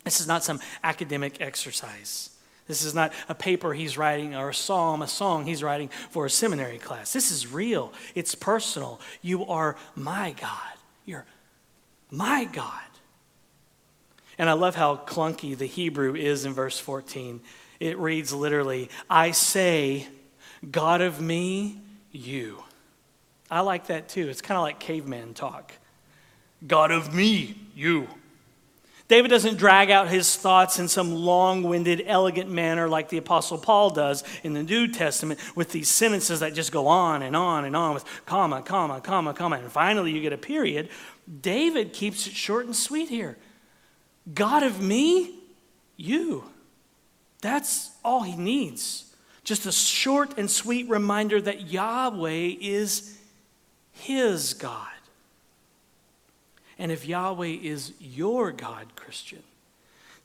This 0.04 0.20
is 0.20 0.28
not 0.28 0.44
some 0.44 0.60
academic 0.84 1.40
exercise. 1.40 2.30
This 2.68 2.84
is 2.84 2.94
not 2.94 3.12
a 3.28 3.34
paper 3.34 3.74
he's 3.74 3.98
writing 3.98 4.36
or 4.36 4.50
a 4.50 4.54
psalm, 4.54 5.02
a 5.02 5.08
song 5.08 5.46
he's 5.46 5.64
writing 5.64 5.88
for 6.10 6.26
a 6.26 6.30
seminary 6.30 6.78
class. 6.78 7.12
This 7.12 7.32
is 7.32 7.52
real. 7.52 7.92
It's 8.14 8.36
personal. 8.36 9.00
You 9.20 9.46
are 9.46 9.74
my 9.96 10.32
God. 10.40 10.78
You're 11.04 11.26
my 12.08 12.44
God. 12.44 12.70
And 14.38 14.48
I 14.48 14.52
love 14.52 14.76
how 14.76 14.94
clunky 14.94 15.58
the 15.58 15.66
Hebrew 15.66 16.14
is 16.14 16.44
in 16.44 16.52
verse 16.52 16.78
14. 16.78 17.40
It 17.80 17.98
reads 17.98 18.32
literally, 18.32 18.90
I 19.10 19.32
say, 19.32 20.06
God 20.70 21.00
of 21.00 21.20
me, 21.20 21.80
you. 22.12 22.62
I 23.50 23.62
like 23.62 23.88
that 23.88 24.08
too. 24.08 24.28
It's 24.28 24.40
kind 24.40 24.56
of 24.56 24.62
like 24.62 24.78
caveman 24.78 25.34
talk. 25.34 25.72
God 26.66 26.90
of 26.90 27.14
me, 27.14 27.56
you. 27.74 28.08
David 29.08 29.28
doesn't 29.28 29.56
drag 29.56 29.90
out 29.90 30.08
his 30.08 30.36
thoughts 30.36 30.78
in 30.78 30.86
some 30.86 31.14
long 31.14 31.62
winded, 31.62 32.04
elegant 32.06 32.50
manner 32.50 32.88
like 32.88 33.08
the 33.08 33.16
Apostle 33.16 33.56
Paul 33.56 33.88
does 33.88 34.22
in 34.42 34.52
the 34.52 34.62
New 34.62 34.86
Testament 34.86 35.40
with 35.54 35.72
these 35.72 35.88
sentences 35.88 36.40
that 36.40 36.52
just 36.52 36.72
go 36.72 36.86
on 36.86 37.22
and 37.22 37.34
on 37.34 37.64
and 37.64 37.74
on 37.74 37.94
with 37.94 38.04
comma, 38.26 38.60
comma, 38.60 39.00
comma, 39.00 39.32
comma, 39.32 39.56
and 39.56 39.72
finally 39.72 40.12
you 40.12 40.20
get 40.20 40.34
a 40.34 40.38
period. 40.38 40.90
David 41.40 41.94
keeps 41.94 42.26
it 42.26 42.34
short 42.34 42.66
and 42.66 42.76
sweet 42.76 43.08
here. 43.08 43.38
God 44.34 44.62
of 44.62 44.82
me, 44.82 45.38
you. 45.96 46.44
That's 47.40 47.90
all 48.04 48.22
he 48.22 48.36
needs. 48.36 49.14
Just 49.42 49.64
a 49.64 49.72
short 49.72 50.36
and 50.36 50.50
sweet 50.50 50.86
reminder 50.90 51.40
that 51.40 51.68
Yahweh 51.68 52.56
is 52.60 53.18
his 53.92 54.52
God. 54.52 54.88
And 56.78 56.92
if 56.92 57.06
Yahweh 57.06 57.58
is 57.62 57.92
your 57.98 58.52
God, 58.52 58.94
Christian, 58.94 59.42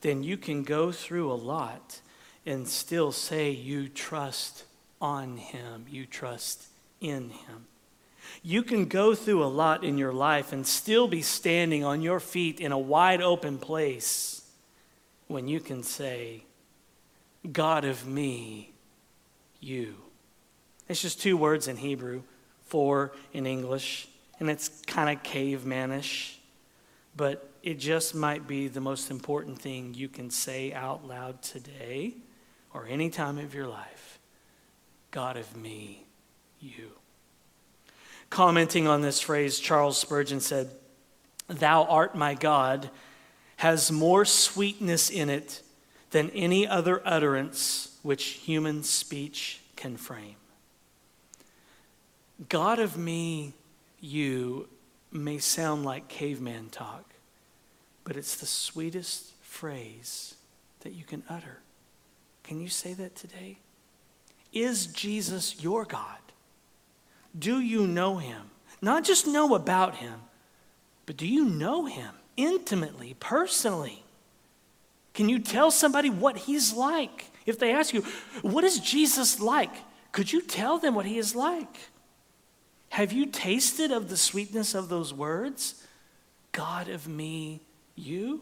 then 0.02 0.24
you 0.24 0.38
can 0.38 0.64
go 0.64 0.92
through 0.92 1.32
a 1.32 1.34
lot 1.34 2.00
and 2.46 2.68
still 2.68 3.12
say 3.12 3.50
you 3.50 3.90
trust 3.90 4.66
on 5.02 5.38
Him, 5.38 5.86
you 5.90 6.06
trust 6.06 6.68
in 7.02 7.30
Him. 7.30 7.66
You 8.44 8.64
can 8.64 8.86
go 8.86 9.16
through 9.16 9.44
a 9.44 9.46
lot 9.46 9.84
in 9.84 9.98
your 9.98 10.14
life 10.14 10.54
and 10.54 10.66
still 10.66 11.08
be 11.08 11.22
standing 11.22 11.84
on 11.84 12.02
your 12.02 12.20
feet 12.20 12.60
in 12.60 12.72
a 12.72 12.78
wide 12.78 13.22
open 13.22 13.58
place 13.58 14.46
when 15.28 15.48
you 15.48 15.60
can 15.60 15.84
say, 15.84 16.44
God 17.52 17.84
of 17.84 18.06
me, 18.06 18.72
you. 19.60 19.96
It's 20.88 21.02
just 21.02 21.22
two 21.22 21.36
words 21.36 21.68
in 21.68 21.78
Hebrew, 21.78 22.24
four 22.66 23.14
in 23.34 23.46
English, 23.46 24.08
and 24.40 24.50
it's 24.50 24.70
kind 24.86 25.10
of 25.10 25.24
cavemanish 25.24 26.36
but 27.16 27.50
it 27.62 27.80
just 27.80 28.16
might 28.16 28.48
be 28.48 28.68
the 28.68 28.82
most 28.82 29.10
important 29.10 29.60
thing 29.60 29.94
you 29.94 30.10
can 30.10 30.30
say 30.30 30.74
out 30.74 31.08
loud 31.08 31.42
today 31.42 32.14
or 32.74 32.86
any 32.88 33.10
time 33.10 33.38
of 33.38 33.54
your 33.54 33.68
life 33.68 34.20
God 35.12 35.38
of 35.38 35.56
me, 35.56 36.06
you. 36.60 36.90
Commenting 38.32 38.88
on 38.88 39.02
this 39.02 39.20
phrase, 39.20 39.60
Charles 39.60 39.96
Spurgeon 39.96 40.40
said, 40.40 40.72
Thou 41.48 41.84
art 41.84 42.16
my 42.16 42.34
God, 42.34 42.90
has 43.58 43.92
more 43.92 44.26
sweetness 44.26 45.12
in 45.12 45.30
it 45.30 45.62
than 46.10 46.32
any 46.32 46.68
other 46.68 47.00
utterance 47.06 47.96
which 48.02 48.24
human 48.24 48.82
speech 48.82 49.62
can 49.76 49.98
frame. 49.98 50.36
God 52.50 52.80
of 52.80 52.98
me, 52.98 53.54
you 54.00 54.68
may 55.20 55.38
sound 55.38 55.86
like 55.86 56.08
caveman 56.08 56.70
talk, 56.70 57.14
but 58.04 58.16
it's 58.16 58.36
the 58.36 58.46
sweetest 58.46 59.34
phrase 59.42 60.36
that 60.82 60.94
you 60.94 61.04
can 61.04 61.24
utter. 61.30 61.60
Can 62.44 62.60
you 62.60 62.68
say 62.68 62.94
that 62.94 63.16
today? 63.16 63.58
Is 64.52 64.88
Jesus 64.88 65.62
your 65.64 65.86
God? 65.86 66.20
Do 67.38 67.60
you 67.60 67.88
know 67.88 68.18
him? 68.18 68.52
Not 68.82 69.04
just 69.04 69.26
know 69.26 69.56
about 69.56 69.96
him, 69.96 70.20
but 71.06 71.18
do 71.18 71.28
you 71.28 71.46
know 71.46 71.86
him 71.86 72.14
intimately, 72.38 73.16
personally? 73.20 74.04
Can 75.14 75.30
you 75.30 75.40
tell 75.40 75.72
somebody 75.72 76.10
what 76.10 76.38
he's 76.38 76.74
like? 76.74 77.32
If 77.46 77.60
they 77.60 77.72
ask 77.74 77.94
you, 77.94 78.02
What 78.42 78.64
is 78.64 78.80
Jesus 78.80 79.40
like? 79.40 79.74
Could 80.12 80.32
you 80.32 80.42
tell 80.42 80.78
them 80.78 80.96
what 80.96 81.06
he 81.06 81.18
is 81.18 81.36
like? 81.36 81.78
Have 82.94 83.12
you 83.12 83.26
tasted 83.26 83.92
of 83.92 84.08
the 84.08 84.16
sweetness 84.16 84.76
of 84.76 84.88
those 84.88 85.12
words? 85.12 85.84
God 86.52 86.90
of 86.90 87.08
me, 87.08 87.62
you? 87.96 88.42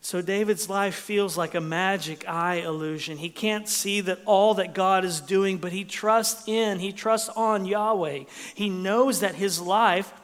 So 0.00 0.22
David's 0.22 0.68
life 0.70 0.94
feels 0.94 1.36
like 1.36 1.56
a 1.56 1.60
magic 1.60 2.24
eye 2.28 2.62
illusion. 2.64 3.18
He 3.18 3.28
can't 3.28 3.68
see 3.68 4.00
that 4.02 4.20
all 4.24 4.54
that 4.54 4.72
God 4.72 5.04
is 5.04 5.20
doing, 5.20 5.58
but 5.58 5.72
he 5.72 5.82
trusts 5.82 6.46
in, 6.46 6.78
he 6.78 6.92
trusts 6.92 7.28
on 7.30 7.66
Yahweh. 7.66 8.20
He 8.54 8.70
knows 8.70 9.18
that 9.18 9.34
his 9.34 9.60
life, 9.60 10.14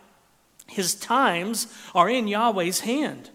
his 0.68 0.94
times 0.94 1.66
are 1.96 2.08
in 2.08 2.28
Yahweh's 2.28 2.78
hand. 2.78 3.28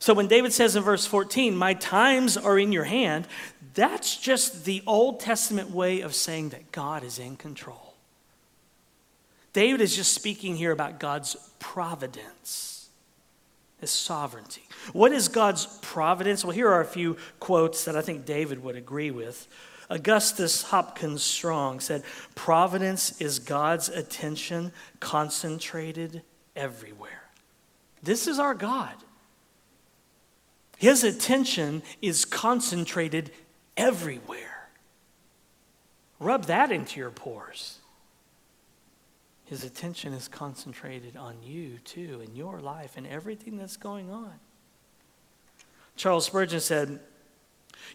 So 0.00 0.12
when 0.12 0.28
David 0.28 0.52
says 0.52 0.76
in 0.76 0.82
verse 0.82 1.06
14, 1.06 1.56
My 1.56 1.72
times 1.72 2.36
are 2.36 2.58
in 2.58 2.72
your 2.72 2.84
hand, 2.84 3.26
that's 3.72 4.18
just 4.18 4.66
the 4.66 4.82
Old 4.86 5.18
Testament 5.18 5.70
way 5.70 6.02
of 6.02 6.14
saying 6.14 6.50
that 6.50 6.72
God 6.72 7.02
is 7.02 7.18
in 7.18 7.36
control. 7.36 7.85
David 9.56 9.80
is 9.80 9.96
just 9.96 10.12
speaking 10.12 10.54
here 10.54 10.70
about 10.70 11.00
God's 11.00 11.34
providence, 11.58 12.90
his 13.80 13.90
sovereignty. 13.90 14.68
What 14.92 15.12
is 15.12 15.28
God's 15.28 15.78
providence? 15.80 16.44
Well, 16.44 16.52
here 16.52 16.68
are 16.68 16.82
a 16.82 16.84
few 16.84 17.16
quotes 17.40 17.86
that 17.86 17.96
I 17.96 18.02
think 18.02 18.26
David 18.26 18.62
would 18.62 18.76
agree 18.76 19.10
with. 19.10 19.48
Augustus 19.88 20.64
Hopkins 20.64 21.22
Strong 21.22 21.80
said, 21.80 22.02
Providence 22.34 23.18
is 23.18 23.38
God's 23.38 23.88
attention 23.88 24.72
concentrated 25.00 26.20
everywhere. 26.54 27.22
This 28.02 28.26
is 28.26 28.38
our 28.38 28.52
God. 28.52 28.96
His 30.76 31.02
attention 31.02 31.82
is 32.02 32.26
concentrated 32.26 33.30
everywhere. 33.74 34.68
Rub 36.20 36.44
that 36.44 36.70
into 36.70 37.00
your 37.00 37.10
pores. 37.10 37.78
His 39.46 39.62
attention 39.62 40.12
is 40.12 40.26
concentrated 40.26 41.16
on 41.16 41.36
you, 41.42 41.78
too, 41.84 42.20
and 42.22 42.36
your 42.36 42.60
life 42.60 42.96
and 42.96 43.06
everything 43.06 43.56
that's 43.56 43.76
going 43.76 44.10
on. 44.10 44.32
Charles 45.94 46.26
Spurgeon 46.26 46.60
said, 46.60 46.98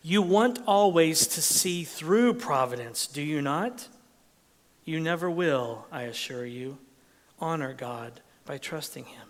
You 0.02 0.22
want 0.22 0.60
always 0.66 1.28
to 1.28 1.42
see 1.42 1.84
through 1.84 2.36
providence, 2.36 3.06
do 3.06 3.22
you 3.22 3.42
not? 3.42 3.90
You 4.86 5.02
never 5.02 5.30
will, 5.30 5.86
I 5.92 6.04
assure 6.04 6.46
you. 6.46 6.78
Honor 7.40 7.74
God 7.74 8.22
by 8.46 8.58
trusting 8.58 9.04
Him. 9.04 9.28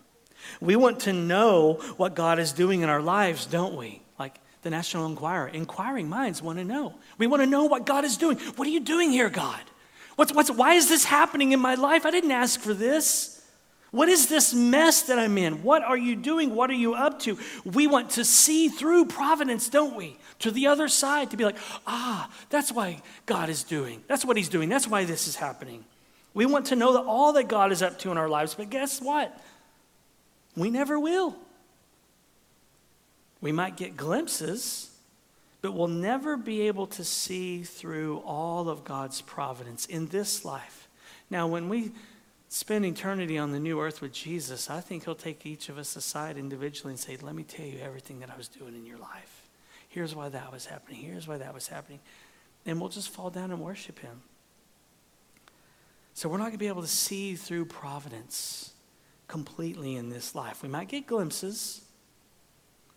We 0.59 0.75
want 0.75 1.01
to 1.01 1.13
know 1.13 1.73
what 1.97 2.15
God 2.15 2.37
is 2.37 2.53
doing 2.53 2.81
in 2.81 2.89
our 2.89 3.01
lives, 3.01 3.47
don't 3.47 3.75
we? 3.75 4.03
Like 4.19 4.39
the 4.61 4.69
National 4.69 5.07
Enquirer. 5.07 5.47
Inquiring 5.47 6.07
minds 6.07 6.41
want 6.41 6.59
to 6.59 6.65
know. 6.65 6.95
We 7.17 7.25
want 7.25 7.41
to 7.41 7.47
know 7.47 7.65
what 7.65 7.87
God 7.87 8.05
is 8.05 8.15
doing. 8.15 8.37
What 8.37 8.67
are 8.67 8.71
you 8.71 8.79
doing 8.79 9.09
here, 9.09 9.29
God? 9.29 9.61
What's, 10.21 10.33
what's, 10.33 10.51
why 10.51 10.75
is 10.75 10.87
this 10.87 11.03
happening 11.03 11.51
in 11.51 11.59
my 11.59 11.73
life? 11.73 12.05
I 12.05 12.11
didn't 12.11 12.29
ask 12.29 12.59
for 12.59 12.75
this. 12.75 13.43
What 13.89 14.07
is 14.07 14.27
this 14.27 14.53
mess 14.53 15.01
that 15.01 15.17
I'm 15.17 15.35
in? 15.35 15.63
What 15.63 15.81
are 15.81 15.97
you 15.97 16.15
doing? 16.15 16.53
What 16.53 16.69
are 16.69 16.75
you 16.75 16.93
up 16.93 17.17
to? 17.21 17.39
We 17.65 17.87
want 17.87 18.11
to 18.11 18.23
see 18.23 18.69
through 18.69 19.05
providence, 19.05 19.67
don't 19.67 19.95
we? 19.95 20.19
To 20.41 20.51
the 20.51 20.67
other 20.67 20.89
side, 20.89 21.31
to 21.31 21.37
be 21.37 21.43
like, 21.43 21.57
ah, 21.87 22.29
that's 22.51 22.71
why 22.71 23.01
God 23.25 23.49
is 23.49 23.63
doing. 23.63 24.03
That's 24.07 24.23
what 24.23 24.37
He's 24.37 24.47
doing. 24.47 24.69
That's 24.69 24.87
why 24.87 25.05
this 25.05 25.27
is 25.27 25.37
happening. 25.37 25.83
We 26.35 26.45
want 26.45 26.67
to 26.67 26.75
know 26.75 26.93
that 26.93 27.05
all 27.05 27.33
that 27.33 27.47
God 27.47 27.71
is 27.71 27.81
up 27.81 27.97
to 28.01 28.11
in 28.11 28.19
our 28.19 28.29
lives, 28.29 28.53
but 28.53 28.69
guess 28.69 29.01
what? 29.01 29.35
We 30.55 30.69
never 30.69 30.99
will. 30.99 31.35
We 33.41 33.51
might 33.51 33.75
get 33.75 33.97
glimpses, 33.97 34.90
but 35.61 35.73
we'll 35.73 35.87
never 35.87 36.37
be 36.37 36.61
able 36.61 36.87
to 36.87 37.03
see 37.03 37.63
through 37.63 38.19
all 38.25 38.67
of 38.67 38.83
God's 38.83 39.21
providence 39.21 39.85
in 39.85 40.07
this 40.07 40.43
life. 40.43 40.87
Now, 41.29 41.47
when 41.47 41.69
we 41.69 41.91
spend 42.49 42.85
eternity 42.85 43.37
on 43.37 43.51
the 43.51 43.59
new 43.59 43.79
earth 43.79 44.01
with 44.01 44.11
Jesus, 44.11 44.69
I 44.69 44.81
think 44.81 45.05
He'll 45.05 45.15
take 45.15 45.45
each 45.45 45.69
of 45.69 45.77
us 45.77 45.95
aside 45.95 46.37
individually 46.37 46.91
and 46.91 46.99
say, 46.99 47.17
Let 47.21 47.35
me 47.35 47.43
tell 47.43 47.65
you 47.65 47.79
everything 47.79 48.19
that 48.19 48.29
I 48.29 48.37
was 48.37 48.47
doing 48.47 48.75
in 48.75 48.85
your 48.85 48.97
life. 48.97 49.47
Here's 49.87 50.15
why 50.15 50.29
that 50.29 50.51
was 50.51 50.65
happening. 50.65 51.01
Here's 51.01 51.27
why 51.27 51.37
that 51.37 51.53
was 51.53 51.67
happening. 51.67 51.99
And 52.65 52.79
we'll 52.79 52.89
just 52.89 53.09
fall 53.09 53.29
down 53.29 53.51
and 53.51 53.61
worship 53.61 53.99
Him. 53.99 54.21
So 56.13 56.27
we're 56.27 56.37
not 56.37 56.45
going 56.45 56.53
to 56.53 56.59
be 56.59 56.67
able 56.67 56.81
to 56.81 56.87
see 56.87 57.35
through 57.35 57.65
providence 57.65 58.73
completely 59.27 59.95
in 59.95 60.09
this 60.09 60.35
life. 60.35 60.61
We 60.61 60.69
might 60.69 60.89
get 60.89 61.07
glimpses. 61.07 61.81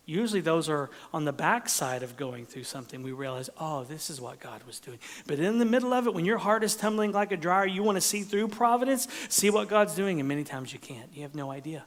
Usually, 0.07 0.43
those 0.43 0.69
are 0.69 0.91
on 1.15 1.25
the 1.25 1.33
backside 1.33 2.03
of 2.03 2.17
going 2.17 2.45
through 2.45 2.65
something. 2.65 3.03
We 3.03 3.13
realize, 3.13 3.49
oh, 3.59 3.85
this 3.85 4.11
is 4.11 4.21
what 4.21 4.39
God 4.39 4.63
was 4.67 4.79
doing. 4.79 4.99
But 5.27 5.39
in 5.39 5.59
the 5.59 5.65
middle 5.65 5.95
of 5.95 6.07
it, 6.07 6.13
when 6.13 6.27
your 6.27 6.37
heart 6.37 6.63
is 6.63 6.77
tumbling 6.77 7.13
like 7.13 7.33
a 7.33 7.39
dryer, 7.39 7.67
you 7.67 7.83
want 7.83 7.97
to 7.97 8.03
see 8.03 8.23
through 8.23 8.49
providence, 8.49 9.09
see 9.31 9.49
what 9.49 9.69
God's 9.69 9.95
doing, 9.95 10.21
and 10.21 10.29
many 10.29 10.45
times 10.45 10.75
you 10.75 10.79
can't. 10.79 11.09
You 11.15 11.23
have 11.23 11.35
no 11.35 11.51
idea. 11.51 11.87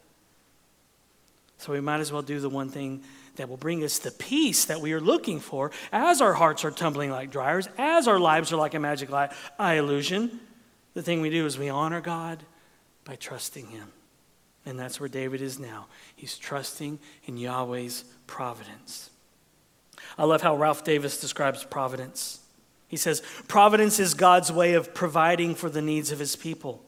So 1.59 1.73
we 1.73 1.81
might 1.81 1.99
as 1.99 2.11
well 2.11 2.23
do 2.23 2.39
the 2.39 2.49
one 2.49 2.69
thing 2.69 3.03
that 3.35 3.49
will 3.49 3.57
bring 3.57 3.83
us 3.83 3.99
the 3.99 4.11
peace 4.11 4.65
that 4.65 4.81
we 4.81 4.93
are 4.93 5.01
looking 5.01 5.39
for 5.39 5.71
as 5.91 6.19
our 6.19 6.33
hearts 6.33 6.65
are 6.65 6.71
tumbling 6.71 7.11
like 7.11 7.31
dryers, 7.31 7.69
as 7.77 8.07
our 8.07 8.19
lives 8.19 8.51
are 8.51 8.57
like 8.57 8.73
a 8.73 8.79
magic 8.79 9.11
eye 9.11 9.73
illusion. 9.75 10.39
The 10.95 11.03
thing 11.03 11.21
we 11.21 11.29
do 11.29 11.45
is 11.45 11.57
we 11.57 11.69
honor 11.69 12.01
God 12.01 12.43
by 13.05 13.15
trusting 13.15 13.67
Him. 13.67 13.91
And 14.67 14.77
that's 14.77 14.99
where 14.99 15.07
David 15.07 15.41
is 15.41 15.57
now. 15.57 15.87
He's 16.13 16.37
trusting 16.37 16.99
in 17.23 17.37
Yahweh's 17.37 18.03
providence. 18.27 19.11
I 20.17 20.25
love 20.25 20.41
how 20.41 20.57
Ralph 20.57 20.83
Davis 20.83 21.21
describes 21.21 21.63
providence. 21.63 22.41
He 22.89 22.97
says, 22.97 23.21
Providence 23.47 23.97
is 23.97 24.13
God's 24.13 24.51
way 24.51 24.73
of 24.73 24.93
providing 24.93 25.55
for 25.55 25.69
the 25.69 25.81
needs 25.81 26.11
of 26.11 26.19
his 26.19 26.35
people. 26.35 26.83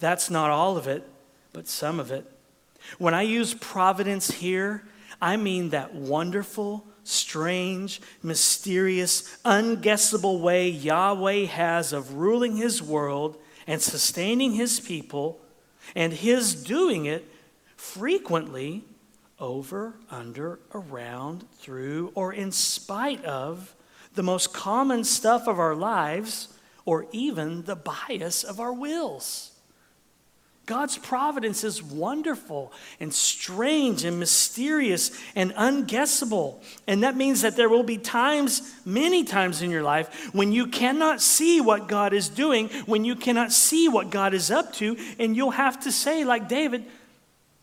That's 0.00 0.28
not 0.28 0.50
all 0.50 0.76
of 0.76 0.86
it, 0.86 1.08
but 1.54 1.66
some 1.66 1.98
of 1.98 2.10
it. 2.10 2.30
When 2.98 3.14
I 3.14 3.22
use 3.22 3.54
providence 3.54 4.30
here, 4.30 4.84
I 5.18 5.38
mean 5.38 5.70
that 5.70 5.94
wonderful, 5.94 6.86
strange, 7.04 8.02
mysterious, 8.22 9.34
unguessable 9.46 10.40
way 10.40 10.68
Yahweh 10.68 11.46
has 11.46 11.94
of 11.94 12.16
ruling 12.16 12.56
his 12.56 12.82
world 12.82 13.38
and 13.66 13.80
sustaining 13.80 14.52
his 14.52 14.78
people, 14.78 15.41
and 15.94 16.12
his 16.12 16.54
doing 16.54 17.06
it 17.06 17.28
frequently 17.76 18.84
over, 19.38 19.94
under, 20.10 20.60
around, 20.72 21.44
through, 21.54 22.12
or 22.14 22.32
in 22.32 22.52
spite 22.52 23.24
of 23.24 23.74
the 24.14 24.22
most 24.22 24.52
common 24.52 25.04
stuff 25.04 25.48
of 25.48 25.58
our 25.58 25.74
lives, 25.74 26.48
or 26.84 27.06
even 27.12 27.62
the 27.62 27.76
bias 27.76 28.44
of 28.44 28.60
our 28.60 28.72
wills. 28.72 29.51
God's 30.64 30.96
providence 30.96 31.64
is 31.64 31.82
wonderful 31.82 32.72
and 33.00 33.12
strange 33.12 34.04
and 34.04 34.20
mysterious 34.20 35.10
and 35.34 35.52
unguessable. 35.54 36.62
And 36.86 37.02
that 37.02 37.16
means 37.16 37.42
that 37.42 37.56
there 37.56 37.68
will 37.68 37.82
be 37.82 37.98
times, 37.98 38.72
many 38.84 39.24
times 39.24 39.60
in 39.60 39.70
your 39.70 39.82
life, 39.82 40.32
when 40.32 40.52
you 40.52 40.68
cannot 40.68 41.20
see 41.20 41.60
what 41.60 41.88
God 41.88 42.12
is 42.12 42.28
doing, 42.28 42.68
when 42.86 43.04
you 43.04 43.16
cannot 43.16 43.52
see 43.52 43.88
what 43.88 44.10
God 44.10 44.34
is 44.34 44.52
up 44.52 44.72
to, 44.74 44.96
and 45.18 45.36
you'll 45.36 45.50
have 45.50 45.80
to 45.80 45.90
say, 45.90 46.24
like 46.24 46.48
David, 46.48 46.84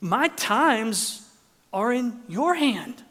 My 0.02 0.28
times 0.30 1.26
are 1.72 1.94
in 1.94 2.20
your 2.28 2.56
hand. 2.56 3.02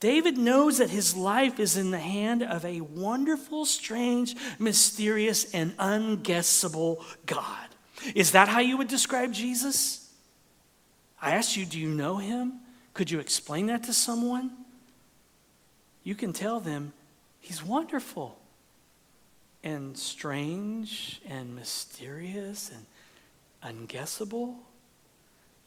David 0.00 0.38
knows 0.38 0.78
that 0.78 0.90
his 0.90 1.14
life 1.14 1.60
is 1.60 1.76
in 1.76 1.90
the 1.90 1.98
hand 1.98 2.42
of 2.42 2.64
a 2.64 2.80
wonderful, 2.80 3.66
strange, 3.66 4.34
mysterious, 4.58 5.52
and 5.52 5.76
unguessable 5.76 7.04
God. 7.26 7.69
Is 8.14 8.32
that 8.32 8.48
how 8.48 8.60
you 8.60 8.76
would 8.76 8.88
describe 8.88 9.32
Jesus? 9.32 10.08
I 11.20 11.32
asked 11.32 11.56
you, 11.56 11.66
do 11.66 11.78
you 11.78 11.88
know 11.88 12.16
him? 12.16 12.54
Could 12.94 13.10
you 13.10 13.20
explain 13.20 13.66
that 13.66 13.84
to 13.84 13.92
someone? 13.92 14.52
You 16.02 16.14
can 16.14 16.32
tell 16.32 16.60
them 16.60 16.92
he's 17.40 17.62
wonderful 17.62 18.38
and 19.62 19.96
strange 19.96 21.20
and 21.28 21.54
mysterious 21.54 22.70
and 22.70 22.86
unguessable. 23.62 24.54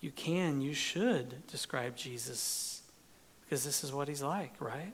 You 0.01 0.11
can, 0.11 0.61
you 0.61 0.73
should 0.73 1.45
describe 1.47 1.95
Jesus 1.95 2.81
because 3.41 3.63
this 3.63 3.83
is 3.83 3.93
what 3.93 4.07
he's 4.07 4.23
like, 4.23 4.53
right? 4.59 4.93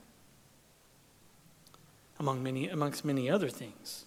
Among 2.18 2.42
many, 2.42 2.68
amongst 2.68 3.04
many 3.04 3.30
other 3.30 3.48
things. 3.48 4.04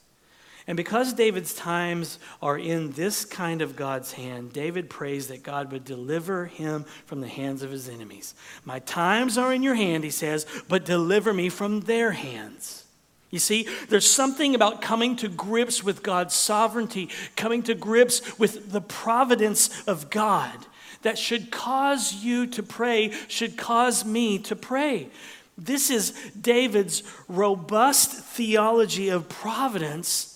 And 0.65 0.77
because 0.77 1.13
David's 1.13 1.53
times 1.53 2.20
are 2.41 2.58
in 2.58 2.91
this 2.91 3.25
kind 3.25 3.62
of 3.62 3.75
God's 3.75 4.13
hand, 4.13 4.53
David 4.53 4.89
prays 4.89 5.27
that 5.27 5.43
God 5.43 5.72
would 5.72 5.84
deliver 5.84 6.46
him 6.46 6.86
from 7.05 7.20
the 7.20 7.27
hands 7.27 7.63
of 7.63 7.72
his 7.72 7.89
enemies. 7.89 8.34
My 8.63 8.79
times 8.79 9.38
are 9.38 9.53
in 9.53 9.62
your 9.62 9.75
hand, 9.75 10.05
he 10.05 10.10
says, 10.10 10.46
but 10.70 10.86
deliver 10.86 11.34
me 11.34 11.50
from 11.50 11.82
their 11.82 12.12
hands. 12.12 12.86
You 13.29 13.39
see, 13.39 13.67
there's 13.89 14.10
something 14.10 14.55
about 14.55 14.82
coming 14.82 15.15
to 15.17 15.27
grips 15.27 15.84
with 15.84 16.03
God's 16.03 16.36
sovereignty, 16.36 17.10
coming 17.36 17.63
to 17.63 17.74
grips 17.74 18.38
with 18.39 18.72
the 18.72 18.79
providence 18.79 19.86
of 19.86 20.10
God 20.10 20.53
that 21.01 21.17
should 21.17 21.51
cause 21.51 22.13
you 22.13 22.48
to 22.48 22.63
pray, 22.63 23.12
should 23.27 23.58
cause 23.58 24.05
me 24.05 24.40
to 24.40 24.55
pray. 24.55 25.09
This 25.57 25.90
is 25.90 26.11
David's 26.40 27.03
robust 27.27 28.11
theology 28.11 29.09
of 29.09 29.27
providence 29.27 30.32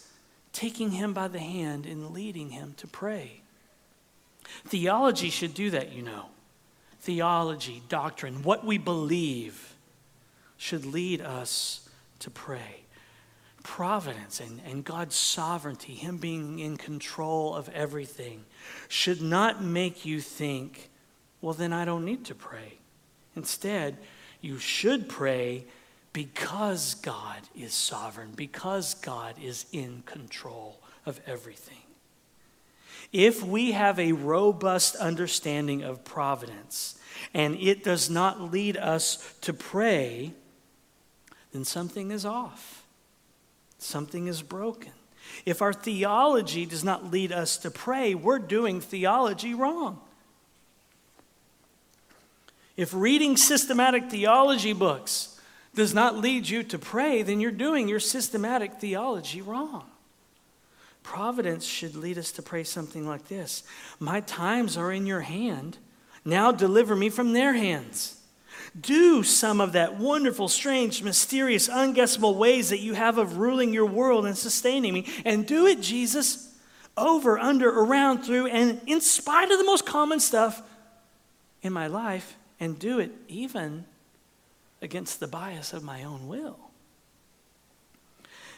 taking 0.58 0.89
him 0.89 1.13
by 1.13 1.28
the 1.28 1.39
hand 1.39 1.86
and 1.86 2.10
leading 2.10 2.50
him 2.50 2.74
to 2.78 2.88
pray. 2.88 3.41
Theology 4.65 5.30
should 5.30 5.54
do 5.54 5.70
that, 5.70 5.93
you 5.93 6.02
know. 6.02 6.30
Theology, 7.00 7.84
doctrine, 7.89 8.41
what 8.41 8.65
we 8.65 8.80
believe 8.80 9.76
should 10.58 10.84
lead 10.84 11.22
us 11.22 11.88
to 12.20 12.32
pray. 12.32 12.82
Providence 13.62 14.39
and, 14.39 14.60
and 14.65 14.84
God's 14.84 15.15
sovereignty, 15.15 15.93
Him 15.93 16.17
being 16.17 16.58
in 16.58 16.76
control 16.76 17.54
of 17.54 17.70
everything, 17.70 18.43
should 18.88 19.22
not 19.22 19.63
make 19.63 20.06
you 20.06 20.20
think, 20.20 20.89
well, 21.39 21.54
then 21.54 21.72
I 21.72 21.86
don't 21.86 22.04
need 22.04 22.26
to 22.26 22.36
pray. 22.36 22.80
Instead, 23.36 23.98
you 24.41 24.58
should 24.58 25.08
pray 25.08 25.65
because 26.17 26.95
God 26.95 27.41
is 27.56 27.75
sovereign, 27.75 28.32
because 28.36 28.95
God 28.95 29.36
is 29.39 29.67
in 29.71 30.01
control 30.08 30.80
of 31.06 31.21
everything. 31.27 31.84
If 33.13 33.43
we 33.43 33.73
have 33.73 33.99
a 33.99 34.13
robust 34.13 34.95
understanding 34.95 35.84
of 35.84 36.03
providence 36.03 36.97
and 37.36 37.53
it 37.58 37.84
does 37.84 38.10
not 38.10 38.51
lead 38.51 38.77
us 38.77 39.32
to 39.41 39.53
pray, 39.53 40.34
then 41.51 41.63
something 41.63 42.10
is 42.10 42.25
off. 42.25 42.84
Something 43.77 44.25
is 44.25 44.41
broken. 44.41 44.93
If 45.45 45.62
our 45.62 45.71
theology 45.71 46.65
does 46.65 46.84
not 46.84 47.12
lead 47.12 47.32
us 47.32 47.58
to 47.58 47.69
pray, 47.69 48.15
we're 48.15 48.39
doing 48.39 48.82
theology 48.82 49.53
wrong. 49.53 50.01
If 52.75 52.91
reading 52.91 53.38
systematic 53.38 54.10
theology 54.10 54.73
books 54.73 55.36
does 55.78 55.94
not 55.94 56.18
lead 56.18 56.50
you 56.50 56.63
to 56.63 56.80
pray, 56.80 57.22
then 57.22 57.40
you're 57.40 57.52
doing 57.52 57.88
your 57.88 58.00
systematic 58.00 58.82
theology 58.82 59.44
wrong. 59.44 59.86
Providence 61.04 61.66
should 61.66 61.96
lead 61.96 62.18
us 62.18 62.32
to 62.34 62.42
pray 62.42 62.63
something 62.63 63.08
like 63.08 63.28
this 63.28 63.63
My 64.00 64.20
times 64.22 64.76
are 64.76 64.92
in 64.92 65.06
your 65.06 65.22
hand. 65.22 65.78
Now 66.26 66.52
deliver 66.52 66.96
me 66.96 67.10
from 67.10 67.32
their 67.32 67.54
hands. 67.54 68.20
Do 68.80 69.22
some 69.22 69.62
of 69.62 69.74
that 69.74 69.98
wonderful, 69.98 70.48
strange, 70.48 71.04
mysterious, 71.04 71.70
unguessable 71.70 72.36
ways 72.36 72.70
that 72.70 72.80
you 72.80 72.96
have 72.96 73.20
of 73.20 73.38
ruling 73.38 73.72
your 73.72 73.86
world 73.86 74.26
and 74.26 74.36
sustaining 74.36 74.96
me. 74.96 75.06
And 75.26 75.46
do 75.46 75.68
it, 75.68 75.80
Jesus, 75.80 76.54
over, 76.98 77.38
under, 77.38 77.70
around, 77.70 78.24
through, 78.24 78.48
and 78.48 78.82
in 78.88 79.00
spite 79.00 79.52
of 79.52 79.60
the 79.60 79.63
most 79.63 79.86
common 79.86 80.20
stuff 80.20 80.62
in 81.62 81.72
my 81.72 81.86
life. 81.86 82.36
And 82.60 82.80
do 82.80 83.00
it 83.00 83.12
even 83.28 83.86
against 84.82 85.20
the 85.20 85.28
bias 85.28 85.74
of 85.74 85.84
my 85.84 86.04
own 86.04 86.28
will. 86.28 86.60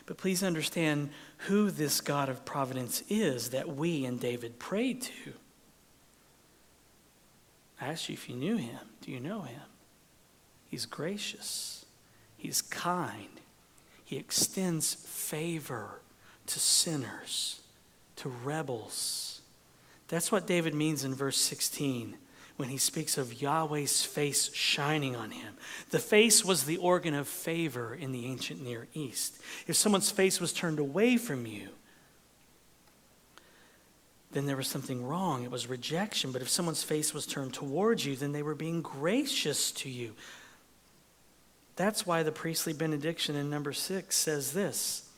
But 0.06 0.18
please 0.18 0.42
understand 0.42 1.12
who 1.48 1.70
this 1.70 2.02
God 2.02 2.30
of 2.30 2.44
providence 2.44 3.04
is 3.10 3.52
that 3.52 3.76
we 3.76 4.06
and 4.06 4.20
David 4.20 4.58
prayed 4.58 5.04
to. 5.04 5.34
I 7.80 7.90
asked 7.90 8.10
you 8.10 8.14
if 8.14 8.28
you 8.28 8.36
knew 8.36 8.58
him. 8.58 8.80
Do 9.02 9.12
you 9.12 9.20
know 9.20 9.42
him? 9.42 9.62
He's 10.70 10.86
gracious, 10.86 11.86
he's 12.38 12.62
kind, 12.62 13.42
he 14.04 14.18
extends 14.18 14.94
favor 14.94 16.02
to 16.46 16.60
sinners, 16.60 17.62
to 18.18 18.30
rebels. 18.30 19.42
That's 20.10 20.32
what 20.32 20.48
David 20.48 20.74
means 20.74 21.04
in 21.04 21.16
verse 21.16 21.38
16 21.38 22.18
when 22.60 22.67
he 22.67 22.78
speaks 22.78 23.17
of 23.17 23.41
Yahweh's 23.41 24.04
face 24.04 24.54
shining 24.54 25.15
on 25.15 25.32
him. 25.32 25.54
The 25.91 25.98
face 25.98 26.43
was 26.43 26.65
the 26.65 26.76
organ 26.76 27.13
of 27.13 27.26
favor 27.26 27.95
in 27.95 28.12
the 28.12 28.26
ancient 28.26 28.62
Near 28.62 28.89
East. 28.93 29.39
If 29.65 29.78
someone's 29.78 30.12
face 30.12 30.41
was 30.41 30.52
turned 30.52 30.78
away 30.78 31.15
from 31.15 31.45
you, 31.45 31.69
then 34.34 34.45
there 34.45 34.58
was 34.58 34.67
something 34.67 35.08
wrong. 35.08 35.45
It 35.45 35.52
was 35.52 35.69
rejection. 35.69 36.34
But 36.34 36.41
if 36.41 36.50
someone's 36.50 36.84
face 36.84 37.13
was 37.13 37.26
turned 37.26 37.54
towards 37.54 38.06
you, 38.06 38.17
then 38.17 38.34
they 38.34 38.43
were 38.43 38.56
being 38.56 38.82
gracious 38.82 39.72
to 39.72 39.89
you. 39.89 40.12
That's 41.78 42.06
why 42.06 42.24
the 42.24 42.34
priestly 42.34 42.74
benediction 42.74 43.38
in 43.38 43.50
Numbers 43.50 43.80
six 43.80 44.17
says 44.17 44.52
this 44.52 45.09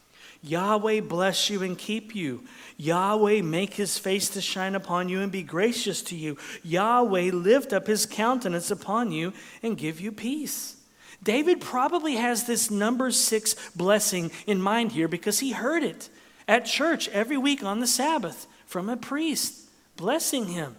Yahweh 0.43 1.01
bless 1.01 1.49
you 1.49 1.61
and 1.61 1.77
keep 1.77 2.15
you. 2.15 2.43
Yahweh 2.77 3.41
make 3.41 3.75
his 3.75 3.97
face 3.99 4.27
to 4.29 4.41
shine 4.41 4.73
upon 4.73 5.07
you 5.07 5.21
and 5.21 5.31
be 5.31 5.43
gracious 5.43 6.01
to 6.03 6.15
you. 6.15 6.37
Yahweh 6.63 7.31
lift 7.31 7.73
up 7.73 7.85
his 7.85 8.05
countenance 8.07 8.71
upon 8.71 9.11
you 9.11 9.33
and 9.61 9.77
give 9.77 10.01
you 10.01 10.11
peace. 10.11 10.77
David 11.23 11.61
probably 11.61 12.15
has 12.15 12.45
this 12.45 12.71
Numbers 12.71 13.19
six 13.19 13.55
blessing 13.75 14.31
in 14.47 14.61
mind 14.61 14.93
here 14.93 15.07
because 15.07 15.39
he 15.39 15.51
heard 15.51 15.83
it 15.83 16.09
at 16.47 16.65
church 16.65 17.07
every 17.09 17.37
week 17.37 17.63
on 17.63 17.79
the 17.79 17.87
Sabbath 17.87 18.47
from 18.65 18.89
a 18.89 18.97
priest 18.97 19.69
blessing 19.95 20.47
him. 20.47 20.75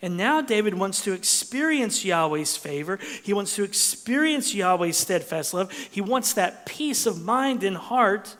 And 0.00 0.16
now 0.16 0.40
David 0.40 0.74
wants 0.74 1.02
to 1.04 1.12
experience 1.12 2.04
Yahweh's 2.04 2.56
favor. 2.56 2.98
He 3.22 3.32
wants 3.32 3.56
to 3.56 3.64
experience 3.64 4.54
Yahweh's 4.54 4.96
steadfast 4.96 5.54
love. 5.54 5.72
He 5.72 6.00
wants 6.00 6.32
that 6.34 6.66
peace 6.66 7.06
of 7.06 7.22
mind 7.22 7.64
and 7.64 7.76
heart 7.76 8.36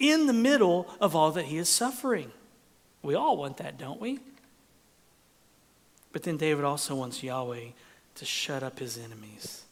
in 0.00 0.26
the 0.26 0.32
middle 0.32 0.88
of 1.00 1.14
all 1.14 1.30
that 1.32 1.44
he 1.44 1.58
is 1.58 1.68
suffering. 1.68 2.32
We 3.02 3.14
all 3.14 3.36
want 3.36 3.58
that, 3.58 3.78
don't 3.78 4.00
we? 4.00 4.18
But 6.12 6.24
then 6.24 6.36
David 6.36 6.64
also 6.64 6.96
wants 6.96 7.22
Yahweh 7.22 7.68
to 8.16 8.24
shut 8.24 8.62
up 8.62 8.80
his 8.80 8.98
enemies. 8.98 9.62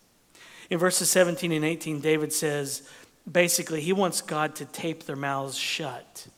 In 0.70 0.78
verses 0.78 1.10
17 1.10 1.50
and 1.50 1.64
18, 1.64 2.00
David 2.00 2.32
says 2.32 2.88
basically 3.30 3.80
he 3.80 3.92
wants 3.92 4.20
God 4.20 4.54
to 4.56 4.64
tape 4.66 5.04
their 5.04 5.16
mouths 5.16 5.56
shut 5.56 6.28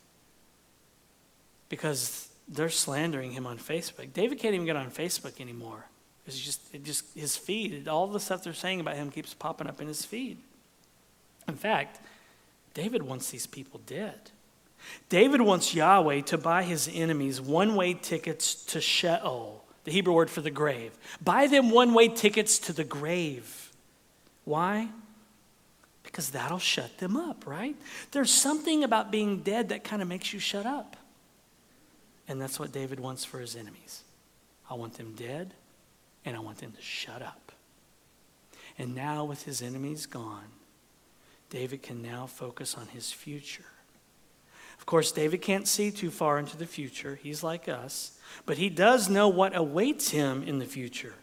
because 1.69 2.29
they're 2.49 2.69
slandering 2.69 3.33
him 3.33 3.47
on 3.47 3.59
Facebook. 3.59 4.13
David 4.13 4.39
can't 4.39 4.55
even 4.55 4.67
get 4.67 4.77
on 4.77 4.91
Facebook 4.91 5.41
anymore. 5.41 5.85
It's 6.27 6.39
just, 6.39 6.75
it 6.75 6.85
just 6.85 7.05
his 7.17 7.37
feed, 7.37 7.89
all 7.89 8.07
the 8.07 8.21
stuff 8.21 8.45
they're 8.45 8.53
saying 8.53 8.81
about 8.81 8.97
him 8.97 9.11
keeps 9.11 9.35
popping 9.35 9.67
up 9.67 9.81
in 9.81 9.89
his 9.89 10.05
feed. 10.05 10.39
In 11.49 11.57
fact, 11.57 12.01
David 12.75 13.03
wants 13.03 13.31
these 13.31 13.47
people 13.47 13.81
dead. 13.87 14.31
David 15.09 15.41
wants 15.43 15.75
Yahweh 15.75 16.23
to 16.23 16.39
buy 16.39 16.63
his 16.63 16.89
enemies 16.93 17.41
one 17.41 17.75
way 17.75 17.95
tickets 17.95 18.55
to 18.67 18.81
Sheol, 18.81 19.65
the 19.85 19.91
Hebrew 19.91 20.15
word 20.15 20.31
for 20.31 20.41
the 20.41 20.51
grave. 20.51 20.93
Buy 21.23 21.47
them 21.47 21.71
one 21.71 21.95
way 21.95 22.09
tickets 22.09 22.59
to 22.61 22.73
the 22.73 22.85
grave. 22.85 23.73
Why? 24.45 24.89
Because 26.03 26.31
that'll 26.31 26.59
shut 26.59 26.99
them 26.99 27.17
up, 27.17 27.47
right? 27.47 27.77
There's 28.13 28.33
something 28.33 28.83
about 28.83 29.11
being 29.11 29.41
dead 29.41 29.69
that 29.69 29.85
kind 29.85 30.03
of 30.03 30.09
makes 30.09 30.33
you 30.33 30.41
shut 30.41 30.67
up. 30.67 30.97
And 32.27 32.41
that's 32.41 32.59
what 32.59 32.73
David 32.73 33.01
wants 33.01 33.25
for 33.25 33.41
his 33.41 33.57
enemies. 33.57 34.03
I 34.69 34.75
want 34.75 34.95
them 34.95 35.15
dead, 35.17 35.53
and 36.25 36.37
I 36.37 36.41
want 36.41 36.59
them 36.59 36.73
to 36.73 36.83
shut 36.83 37.23
up. 37.23 37.53
And 38.79 38.95
now, 38.95 39.25
with 39.25 39.43
his 39.43 39.63
enemies 39.63 40.07
gone, 40.07 40.47
David 41.51 41.83
can 41.83 42.01
now 42.01 42.27
focus 42.27 42.77
on 42.77 42.87
his 42.89 43.13
future. 43.13 43.65
Of 44.79 44.87
course, 44.87 45.13
David 45.13 45.43
can't 45.43 45.69
see 45.69 45.91
too 45.91 46.11
far 46.11 46.39
into 46.39 46.57
the 46.57 46.67
future. 46.67 47.19
He's 47.23 47.43
like 47.43 47.69
us. 47.69 48.19
But 48.47 48.57
he 48.57 48.71
does 48.71 49.11
know 49.11 49.29
what 49.29 49.55
awaits 49.55 50.11
him 50.11 50.43
in 50.43 50.59
the 50.59 50.65
future 50.65 51.15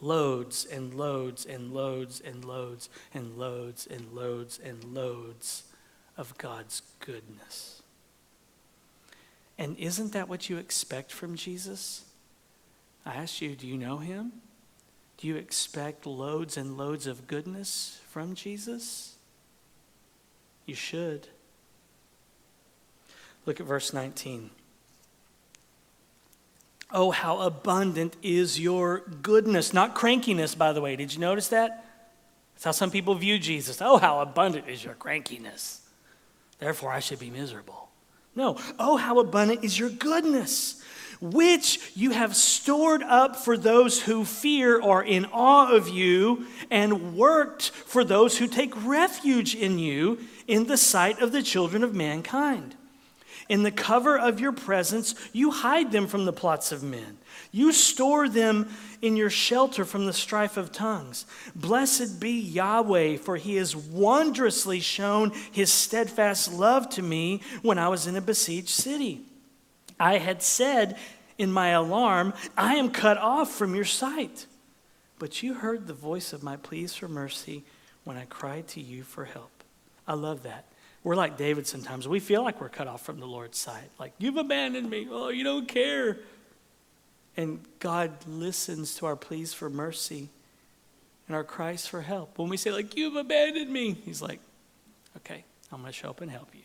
loads 0.00 0.64
and 0.64 0.94
loads 0.94 1.44
and 1.44 1.72
loads 1.72 2.20
and 2.20 2.44
loads 2.44 2.88
and 3.12 3.36
loads 3.36 3.86
and 3.86 4.12
loads 4.12 4.60
and 4.62 4.84
loads 4.84 5.64
of 6.16 6.36
God's 6.38 6.82
goodness. 7.00 7.82
And 9.56 9.76
isn't 9.76 10.12
that 10.12 10.28
what 10.28 10.48
you 10.48 10.56
expect 10.56 11.10
from 11.10 11.34
Jesus? 11.34 12.04
I 13.04 13.14
ask 13.14 13.40
you, 13.40 13.56
do 13.56 13.66
you 13.66 13.76
know 13.76 13.96
him? 13.96 14.32
Do 15.18 15.26
you 15.26 15.36
expect 15.36 16.06
loads 16.06 16.56
and 16.56 16.76
loads 16.76 17.06
of 17.06 17.26
goodness 17.26 18.00
from 18.08 18.34
Jesus? 18.34 19.16
You 20.64 20.74
should. 20.74 21.28
Look 23.44 23.60
at 23.60 23.66
verse 23.66 23.92
19. 23.92 24.50
Oh, 26.90 27.10
how 27.10 27.40
abundant 27.40 28.16
is 28.22 28.58
your 28.58 29.00
goodness. 29.00 29.74
Not 29.74 29.94
crankiness, 29.94 30.56
by 30.56 30.72
the 30.72 30.80
way. 30.80 30.96
Did 30.96 31.12
you 31.12 31.20
notice 31.20 31.48
that? 31.48 31.84
That's 32.54 32.64
how 32.64 32.70
some 32.70 32.90
people 32.90 33.14
view 33.14 33.38
Jesus. 33.38 33.80
Oh, 33.82 33.98
how 33.98 34.20
abundant 34.20 34.68
is 34.68 34.82
your 34.82 34.94
crankiness. 34.94 35.80
Therefore, 36.58 36.90
I 36.90 37.00
should 37.00 37.18
be 37.18 37.30
miserable. 37.30 37.88
No. 38.34 38.56
Oh, 38.78 38.96
how 38.96 39.18
abundant 39.18 39.64
is 39.64 39.78
your 39.78 39.90
goodness, 39.90 40.82
which 41.20 41.92
you 41.94 42.10
have 42.10 42.36
stored 42.36 43.02
up 43.02 43.36
for 43.36 43.56
those 43.56 44.02
who 44.02 44.24
fear 44.24 44.80
or 44.80 45.02
in 45.02 45.24
awe 45.26 45.72
of 45.72 45.88
you, 45.88 46.46
and 46.70 47.16
worked 47.16 47.70
for 47.70 48.04
those 48.04 48.38
who 48.38 48.46
take 48.46 48.72
refuge 48.86 49.54
in 49.54 49.78
you 49.78 50.18
in 50.46 50.66
the 50.66 50.76
sight 50.76 51.20
of 51.20 51.32
the 51.32 51.42
children 51.42 51.82
of 51.82 51.94
mankind. 51.94 52.74
In 53.48 53.62
the 53.62 53.70
cover 53.70 54.18
of 54.18 54.40
your 54.40 54.52
presence, 54.52 55.14
you 55.32 55.50
hide 55.50 55.90
them 55.90 56.06
from 56.06 56.26
the 56.26 56.32
plots 56.32 56.70
of 56.70 56.82
men. 56.82 57.16
You 57.50 57.72
store 57.72 58.28
them 58.28 58.68
in 59.00 59.16
your 59.16 59.30
shelter 59.30 59.86
from 59.86 60.04
the 60.04 60.12
strife 60.12 60.58
of 60.58 60.70
tongues. 60.70 61.24
Blessed 61.54 62.20
be 62.20 62.32
Yahweh, 62.32 63.16
for 63.16 63.36
he 63.36 63.56
has 63.56 63.74
wondrously 63.74 64.80
shown 64.80 65.32
his 65.50 65.72
steadfast 65.72 66.52
love 66.52 66.90
to 66.90 67.02
me 67.02 67.40
when 67.62 67.78
I 67.78 67.88
was 67.88 68.06
in 68.06 68.16
a 68.16 68.20
besieged 68.20 68.68
city. 68.68 69.22
I 69.98 70.18
had 70.18 70.42
said 70.42 70.96
in 71.38 71.52
my 71.52 71.68
alarm, 71.68 72.34
I 72.56 72.74
am 72.74 72.90
cut 72.90 73.18
off 73.18 73.50
from 73.52 73.74
your 73.74 73.84
sight. 73.84 74.46
But 75.18 75.42
you 75.42 75.54
heard 75.54 75.86
the 75.86 75.94
voice 75.94 76.32
of 76.32 76.42
my 76.42 76.56
pleas 76.56 76.94
for 76.94 77.08
mercy 77.08 77.64
when 78.04 78.16
I 78.16 78.24
cried 78.24 78.68
to 78.68 78.80
you 78.80 79.02
for 79.02 79.24
help. 79.24 79.50
I 80.06 80.14
love 80.14 80.44
that. 80.44 80.64
We're 81.04 81.16
like 81.16 81.36
David 81.36 81.66
sometimes. 81.66 82.08
We 82.08 82.20
feel 82.20 82.42
like 82.42 82.60
we're 82.60 82.68
cut 82.68 82.88
off 82.88 83.02
from 83.02 83.20
the 83.20 83.26
Lord's 83.26 83.58
sight. 83.58 83.90
Like, 83.98 84.12
you've 84.18 84.36
abandoned 84.36 84.90
me. 84.90 85.06
Oh, 85.10 85.28
you 85.28 85.44
don't 85.44 85.68
care. 85.68 86.18
And 87.36 87.60
God 87.78 88.12
listens 88.26 88.96
to 88.96 89.06
our 89.06 89.16
pleas 89.16 89.54
for 89.54 89.70
mercy 89.70 90.28
and 91.26 91.36
our 91.36 91.44
cries 91.44 91.86
for 91.86 92.02
help. 92.02 92.38
When 92.38 92.48
we 92.48 92.56
say, 92.56 92.72
like, 92.72 92.96
you've 92.96 93.16
abandoned 93.16 93.70
me, 93.70 93.96
He's 94.04 94.20
like, 94.20 94.40
okay, 95.18 95.44
I'm 95.70 95.80
going 95.80 95.92
to 95.92 95.96
show 95.98 96.10
up 96.10 96.20
and 96.20 96.30
help 96.30 96.48
you. 96.54 96.62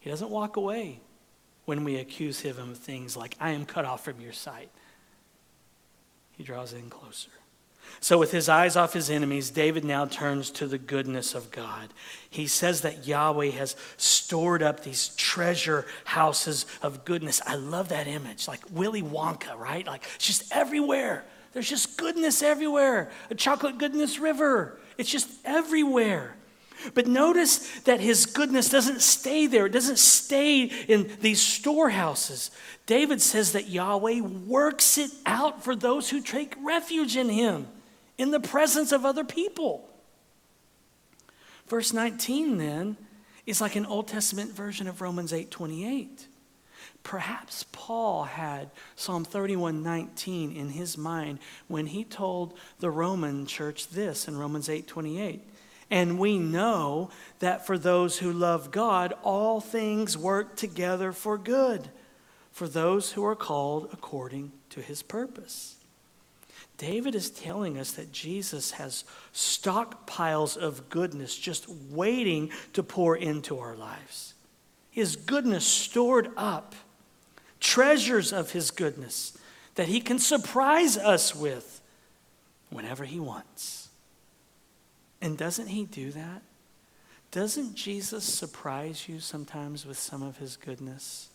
He 0.00 0.10
doesn't 0.10 0.30
walk 0.30 0.56
away 0.56 1.00
when 1.64 1.84
we 1.84 1.96
accuse 1.96 2.40
Him 2.40 2.58
of 2.58 2.78
things 2.78 3.16
like, 3.16 3.36
I 3.40 3.50
am 3.50 3.64
cut 3.64 3.84
off 3.84 4.04
from 4.04 4.20
your 4.20 4.32
sight. 4.32 4.70
He 6.32 6.42
draws 6.42 6.72
in 6.72 6.90
closer. 6.90 7.30
So, 8.00 8.18
with 8.18 8.32
his 8.32 8.48
eyes 8.48 8.76
off 8.76 8.92
his 8.92 9.08
enemies, 9.08 9.50
David 9.50 9.84
now 9.84 10.06
turns 10.06 10.50
to 10.52 10.66
the 10.66 10.78
goodness 10.78 11.34
of 11.34 11.50
God. 11.50 11.92
He 12.28 12.46
says 12.46 12.80
that 12.80 13.06
Yahweh 13.06 13.50
has 13.50 13.76
stored 13.96 14.62
up 14.62 14.80
these 14.80 15.08
treasure 15.10 15.86
houses 16.04 16.66
of 16.82 17.04
goodness. 17.04 17.40
I 17.46 17.54
love 17.54 17.88
that 17.90 18.06
image, 18.06 18.48
like 18.48 18.60
Willy 18.70 19.02
Wonka, 19.02 19.56
right? 19.56 19.86
Like, 19.86 20.04
it's 20.16 20.26
just 20.26 20.52
everywhere. 20.52 21.24
There's 21.52 21.68
just 21.68 21.96
goodness 21.96 22.42
everywhere. 22.42 23.10
A 23.30 23.34
chocolate 23.34 23.78
goodness 23.78 24.18
river. 24.18 24.78
It's 24.98 25.10
just 25.10 25.30
everywhere. 25.44 26.36
But 26.92 27.06
notice 27.06 27.68
that 27.82 28.00
his 28.00 28.26
goodness 28.26 28.68
doesn't 28.68 29.00
stay 29.00 29.46
there. 29.46 29.66
It 29.66 29.72
doesn't 29.72 29.98
stay 29.98 30.64
in 30.64 31.10
these 31.20 31.40
storehouses. 31.40 32.50
David 32.86 33.22
says 33.22 33.52
that 33.52 33.68
Yahweh 33.68 34.20
works 34.20 34.98
it 34.98 35.10
out 35.24 35.64
for 35.64 35.74
those 35.74 36.10
who 36.10 36.20
take 36.20 36.54
refuge 36.62 37.16
in 37.16 37.28
him 37.28 37.66
in 38.18 38.30
the 38.30 38.40
presence 38.40 38.92
of 38.92 39.04
other 39.04 39.24
people. 39.24 39.88
Verse 41.68 41.92
19 41.92 42.58
then 42.58 42.96
is 43.46 43.60
like 43.60 43.76
an 43.76 43.86
Old 43.86 44.08
Testament 44.08 44.52
version 44.52 44.86
of 44.86 45.00
Romans 45.00 45.32
8:28. 45.32 46.26
Perhaps 47.02 47.66
Paul 47.72 48.24
had 48.24 48.70
Psalm 48.96 49.24
31:19 49.24 50.54
in 50.56 50.70
his 50.70 50.96
mind 50.96 51.38
when 51.68 51.86
he 51.86 52.04
told 52.04 52.58
the 52.78 52.90
Roman 52.90 53.46
church 53.46 53.88
this 53.88 54.26
in 54.26 54.38
Romans 54.38 54.68
8:28. 54.68 55.42
And 55.90 56.18
we 56.18 56.38
know 56.38 57.10
that 57.40 57.66
for 57.66 57.78
those 57.78 58.18
who 58.18 58.32
love 58.32 58.70
God, 58.70 59.12
all 59.22 59.60
things 59.60 60.16
work 60.16 60.56
together 60.56 61.12
for 61.12 61.36
good, 61.38 61.88
for 62.52 62.66
those 62.66 63.12
who 63.12 63.24
are 63.24 63.36
called 63.36 63.90
according 63.92 64.52
to 64.70 64.80
his 64.80 65.02
purpose. 65.02 65.76
David 66.76 67.14
is 67.14 67.30
telling 67.30 67.78
us 67.78 67.92
that 67.92 68.12
Jesus 68.12 68.72
has 68.72 69.04
stockpiles 69.32 70.56
of 70.56 70.88
goodness 70.88 71.36
just 71.36 71.68
waiting 71.68 72.50
to 72.72 72.82
pour 72.82 73.16
into 73.16 73.58
our 73.60 73.76
lives. 73.76 74.34
His 74.90 75.16
goodness 75.16 75.64
stored 75.64 76.30
up, 76.36 76.74
treasures 77.60 78.32
of 78.32 78.52
his 78.52 78.70
goodness 78.70 79.38
that 79.74 79.88
he 79.88 80.00
can 80.00 80.18
surprise 80.18 80.96
us 80.96 81.34
with 81.34 81.80
whenever 82.70 83.04
he 83.04 83.20
wants. 83.20 83.83
And 85.24 85.38
doesn't 85.38 85.68
he 85.68 85.86
do 85.86 86.10
that? 86.10 86.42
Doesn't 87.30 87.74
Jesus 87.74 88.24
surprise 88.24 89.08
you 89.08 89.20
sometimes 89.20 89.86
with 89.86 89.98
some 89.98 90.22
of 90.22 90.36
his 90.36 90.56
goodness? 90.56 91.30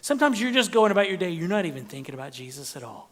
Sometimes 0.00 0.40
you're 0.40 0.50
just 0.50 0.72
going 0.72 0.90
about 0.90 1.08
your 1.08 1.18
day, 1.18 1.28
you're 1.28 1.46
not 1.46 1.66
even 1.66 1.84
thinking 1.84 2.14
about 2.14 2.32
Jesus 2.32 2.74
at 2.74 2.82
all. 2.82 3.10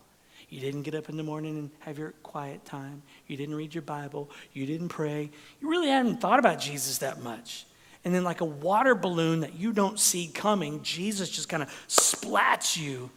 You 0.49 0.59
didn't 0.61 0.83
get 0.83 0.95
up 0.95 1.11
in 1.11 1.19
the 1.19 1.23
morning 1.23 1.59
and 1.59 1.71
have 1.81 1.99
your 1.99 2.13
quiet 2.23 2.65
time. 2.65 3.03
You 3.27 3.37
didn't 3.37 3.55
read 3.57 3.75
your 3.75 3.83
Bible. 3.83 4.31
You 4.55 4.65
didn't 4.65 4.89
pray. 4.89 5.31
You 5.61 5.69
really 5.69 5.89
hadn't 5.89 6.23
thought 6.23 6.39
about 6.39 6.59
Jesus 6.59 6.99
that 6.99 7.23
much. 7.23 7.67
And 8.03 8.15
then, 8.15 8.25
like 8.25 8.41
a 8.41 8.47
water 8.47 8.95
balloon 8.95 9.41
that 9.41 9.55
you 9.55 9.73
don't 9.73 10.01
see 10.01 10.29
coming, 10.29 10.83
Jesus 10.83 11.29
just 11.29 11.51
kind 11.51 11.63
of 11.63 11.69
splats 11.89 12.77
you 12.77 13.11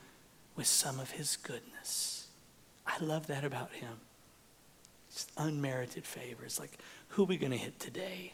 with 0.58 0.68
some 0.68 1.00
of 1.00 1.12
his 1.12 1.38
goodness. 1.38 2.28
I 2.86 3.02
love 3.04 3.28
that 3.28 3.46
about 3.46 3.72
him. 3.72 4.02
Just 5.12 5.32
unmerited 5.38 6.06
favor. 6.06 6.44
It's 6.44 6.60
like, 6.60 6.78
who 7.16 7.24
are 7.24 7.28
we 7.28 7.38
going 7.38 7.54
to 7.54 7.58
hit 7.58 7.80
today? 7.80 8.34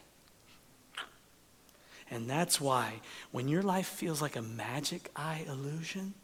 And 2.10 2.28
that's 2.28 2.60
why 2.60 2.94
when 3.30 3.46
your 3.46 3.62
life 3.62 3.86
feels 3.86 4.20
like 4.20 4.34
a 4.34 4.42
magic 4.42 5.08
eye 5.14 5.44
illusion, 5.46 6.14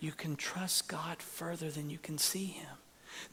you 0.00 0.10
can 0.10 0.34
trust 0.34 0.88
God 0.88 1.22
further 1.22 1.70
than 1.70 1.88
you 1.88 1.98
can 1.98 2.18
see 2.18 2.46
Him. 2.46 2.66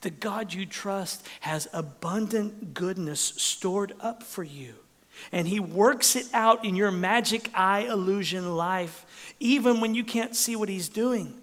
The 0.02 0.12
God 0.12 0.54
you 0.54 0.68
trust 0.68 1.28
has 1.42 1.68
abundant 1.74 2.76
goodness 2.76 3.20
stored 3.20 3.94
up 4.00 4.22
for 4.22 4.44
you. 4.44 4.76
And 5.32 5.48
He 5.48 5.60
works 5.60 6.16
it 6.16 6.28
out 6.32 6.64
in 6.64 6.76
your 6.76 6.92
magic 6.92 7.50
eye 7.56 7.88
illusion 7.90 8.56
life, 8.56 9.34
even 9.40 9.82
when 9.82 9.96
you 9.96 10.04
can't 10.04 10.36
see 10.36 10.56
what 10.56 10.70
He's 10.70 10.88
doing. 10.88 11.42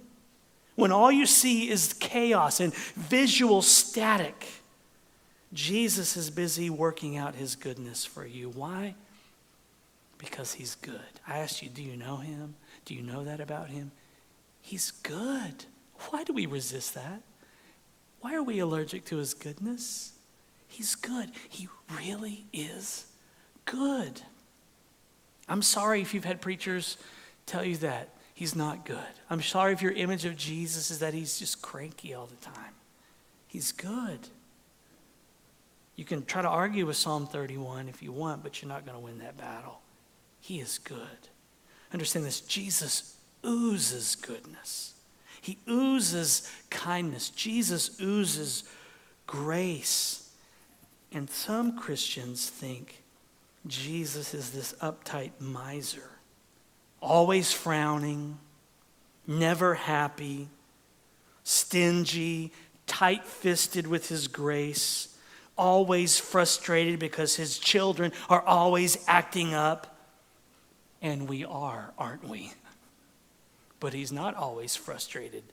when 0.77 0.93
all 0.93 1.13
you 1.13 1.27
see 1.27 1.69
is 1.69 1.93
chaos 1.95 2.61
and 2.61 2.73
visual 2.75 3.61
static, 3.61 4.62
Jesus 5.53 6.17
is 6.17 6.31
busy 6.31 6.71
working 6.71 7.17
out 7.17 7.35
his 7.35 7.57
goodness 7.57 8.05
for 8.05 8.27
you. 8.27 8.49
Why? 8.49 8.95
Because 10.19 10.55
he's 10.55 10.77
good. 10.77 11.01
I 11.27 11.39
asked 11.39 11.63
you, 11.63 11.69
do 11.69 11.83
you 11.83 11.97
know 11.97 12.17
him? 12.17 12.55
Do 12.85 12.95
you 12.95 13.03
know 13.03 13.25
that 13.25 13.41
about 13.41 13.69
him? 13.69 13.91
He's 14.61 14.91
good. 14.91 15.67
Why 16.11 16.25
do 16.25 16.33
we 16.33 16.47
resist 16.47 16.95
that? 16.95 17.23
Why 18.21 18.35
are 18.35 18.43
we 18.43 18.61
allergic 18.61 19.05
to 19.07 19.17
his 19.17 19.35
goodness? 19.35 20.13
He's 20.69 20.95
good. 20.95 21.33
He 21.49 21.69
really 21.97 22.47
is 22.53 23.07
good. 23.65 24.23
I'm 25.49 25.63
sorry 25.63 26.01
if 26.01 26.15
you've 26.15 26.25
had 26.25 26.41
preachers 26.41 26.97
tell 27.47 27.65
you 27.65 27.77
that 27.79 28.11
he's 28.33 28.55
not 28.57 28.87
good. 28.87 28.99
I'm 29.29 29.43
sorry 29.43 29.73
if 29.73 29.83
your 29.83 29.93
image 29.93 30.25
of 30.25 30.37
Jesus 30.37 30.91
is 30.91 31.01
that 31.01 31.15
he's 31.15 31.39
just 31.39 31.61
cranky 31.61 32.15
all 32.15 32.27
the 32.27 32.37
time. 32.37 32.73
He's 33.49 33.73
good. 33.73 34.29
You 36.03 36.07
can 36.07 36.25
try 36.25 36.43
to 36.43 36.49
argue 36.49 36.85
with 36.85 36.97
Psalm 36.97 37.29
31 37.29 37.89
if 37.89 38.03
you 38.03 38.11
want, 38.11 38.43
but 38.43 38.61
you're 38.61 38.69
not 38.69 38.85
going 38.85 38.99
to 38.99 39.05
win 39.05 39.21
that 39.21 39.39
battle. 39.39 39.83
He 40.41 40.59
is 40.59 40.79
good. 40.79 41.29
Understand 41.93 42.25
this 42.25 42.41
Jesus 42.41 43.15
oozes 43.47 44.17
goodness, 44.17 44.95
he 45.41 45.59
oozes 45.71 46.51
kindness. 46.71 47.31
Jesus 47.31 48.01
oozes 48.01 48.65
grace. 49.29 50.29
And 51.13 51.31
some 51.31 51.79
Christians 51.79 52.51
think 52.51 53.05
Jesus 53.69 54.35
is 54.35 54.51
this 54.51 54.73
uptight 54.83 55.31
miser, 55.39 56.11
always 57.01 57.53
frowning, 57.53 58.41
never 59.29 59.75
happy, 59.75 60.49
stingy, 61.45 62.53
tight 62.89 63.25
fisted 63.25 63.87
with 63.87 64.09
his 64.09 64.27
grace, 64.27 65.12
always 65.63 66.19
frustrated 66.19 66.99
because 66.99 67.37
his 67.37 67.57
children 67.57 68.11
are 68.29 68.43
always 68.43 68.99
acting 69.07 69.55
up. 69.55 69.97
And 71.01 71.29
we 71.29 71.45
are, 71.45 71.93
aren't 71.97 72.29
we? 72.29 72.53
But 73.79 73.95
he's 73.95 74.11
not 74.11 74.35
always 74.35 74.75
frustrated 74.75 75.45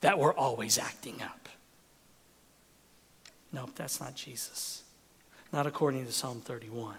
that 0.00 0.16
we're 0.18 0.34
always 0.34 0.78
acting 0.78 1.20
up. 1.22 1.48
Nope, 3.52 3.70
that's 3.74 4.00
not 4.00 4.14
Jesus. 4.14 4.84
Not 5.52 5.66
according 5.66 6.06
to 6.06 6.12
Psalm 6.12 6.40
31. 6.40 6.94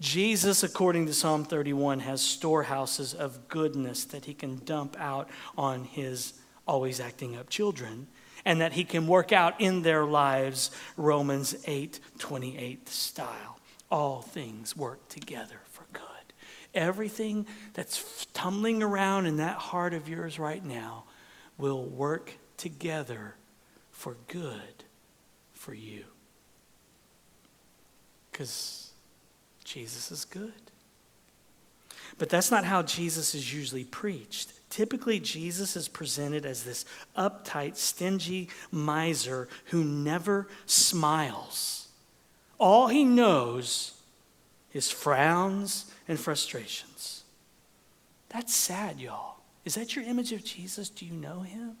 Jesus, 0.00 0.62
according 0.62 1.04
to 1.06 1.12
Psalm 1.12 1.44
31, 1.44 2.00
has 2.00 2.22
storehouses 2.22 3.12
of 3.12 3.48
goodness 3.48 4.04
that 4.04 4.24
he 4.24 4.32
can 4.32 4.62
dump 4.64 4.96
out 4.98 5.28
on 5.56 5.84
his 5.84 6.32
always 6.66 6.98
acting 6.98 7.36
up 7.36 7.50
children 7.50 8.06
and 8.44 8.60
that 8.60 8.72
he 8.72 8.84
can 8.84 9.06
work 9.06 9.32
out 9.32 9.60
in 9.60 9.82
their 9.82 10.04
lives 10.04 10.70
Romans 10.96 11.56
8 11.66 12.00
28 12.18 12.88
style. 12.88 13.58
All 13.90 14.20
things 14.20 14.76
work 14.76 15.08
together 15.08 15.60
for 15.70 15.84
good. 15.92 16.02
Everything 16.74 17.46
that's 17.72 18.26
tumbling 18.34 18.82
around 18.82 19.26
in 19.26 19.38
that 19.38 19.56
heart 19.56 19.94
of 19.94 20.08
yours 20.08 20.38
right 20.38 20.64
now 20.64 21.04
will 21.56 21.84
work 21.84 22.34
together 22.56 23.34
for 23.90 24.16
good 24.28 24.84
for 25.52 25.74
you. 25.74 26.04
Because 28.30 28.92
Jesus 29.64 30.10
is 30.12 30.24
good. 30.24 30.67
But 32.18 32.28
that's 32.28 32.50
not 32.50 32.64
how 32.64 32.82
Jesus 32.82 33.34
is 33.34 33.54
usually 33.54 33.84
preached. 33.84 34.52
Typically, 34.70 35.20
Jesus 35.20 35.76
is 35.76 35.88
presented 35.88 36.44
as 36.44 36.64
this 36.64 36.84
uptight, 37.16 37.76
stingy 37.76 38.50
miser 38.70 39.48
who 39.66 39.84
never 39.84 40.48
smiles. 40.66 41.88
All 42.58 42.88
he 42.88 43.04
knows 43.04 43.94
is 44.72 44.90
frowns 44.90 45.90
and 46.06 46.18
frustrations. 46.18 47.22
That's 48.28 48.54
sad, 48.54 49.00
y'all. 49.00 49.36
Is 49.64 49.76
that 49.76 49.94
your 49.94 50.04
image 50.04 50.32
of 50.32 50.44
Jesus? 50.44 50.90
Do 50.90 51.06
you 51.06 51.12
know 51.12 51.40
him? 51.40 51.76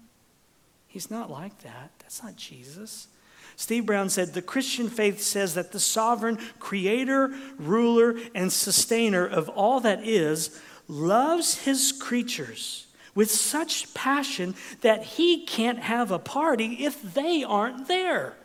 He's 0.86 1.10
not 1.10 1.30
like 1.30 1.58
that. 1.62 1.90
That's 1.98 2.22
not 2.22 2.36
Jesus. 2.36 3.08
Steve 3.58 3.86
Brown 3.86 4.08
said 4.08 4.34
the 4.34 4.40
Christian 4.40 4.88
faith 4.88 5.20
says 5.20 5.54
that 5.54 5.72
the 5.72 5.80
sovereign 5.80 6.38
creator, 6.60 7.34
ruler, 7.58 8.14
and 8.32 8.52
sustainer 8.52 9.26
of 9.26 9.48
all 9.48 9.80
that 9.80 10.06
is 10.06 10.62
loves 10.86 11.64
his 11.64 11.90
creatures 11.90 12.86
with 13.16 13.28
such 13.28 13.92
passion 13.94 14.54
that 14.82 15.02
he 15.02 15.44
can't 15.44 15.80
have 15.80 16.12
a 16.12 16.20
party 16.20 16.84
if 16.84 17.02
they 17.14 17.42
aren't 17.42 17.88
there. 17.88 18.36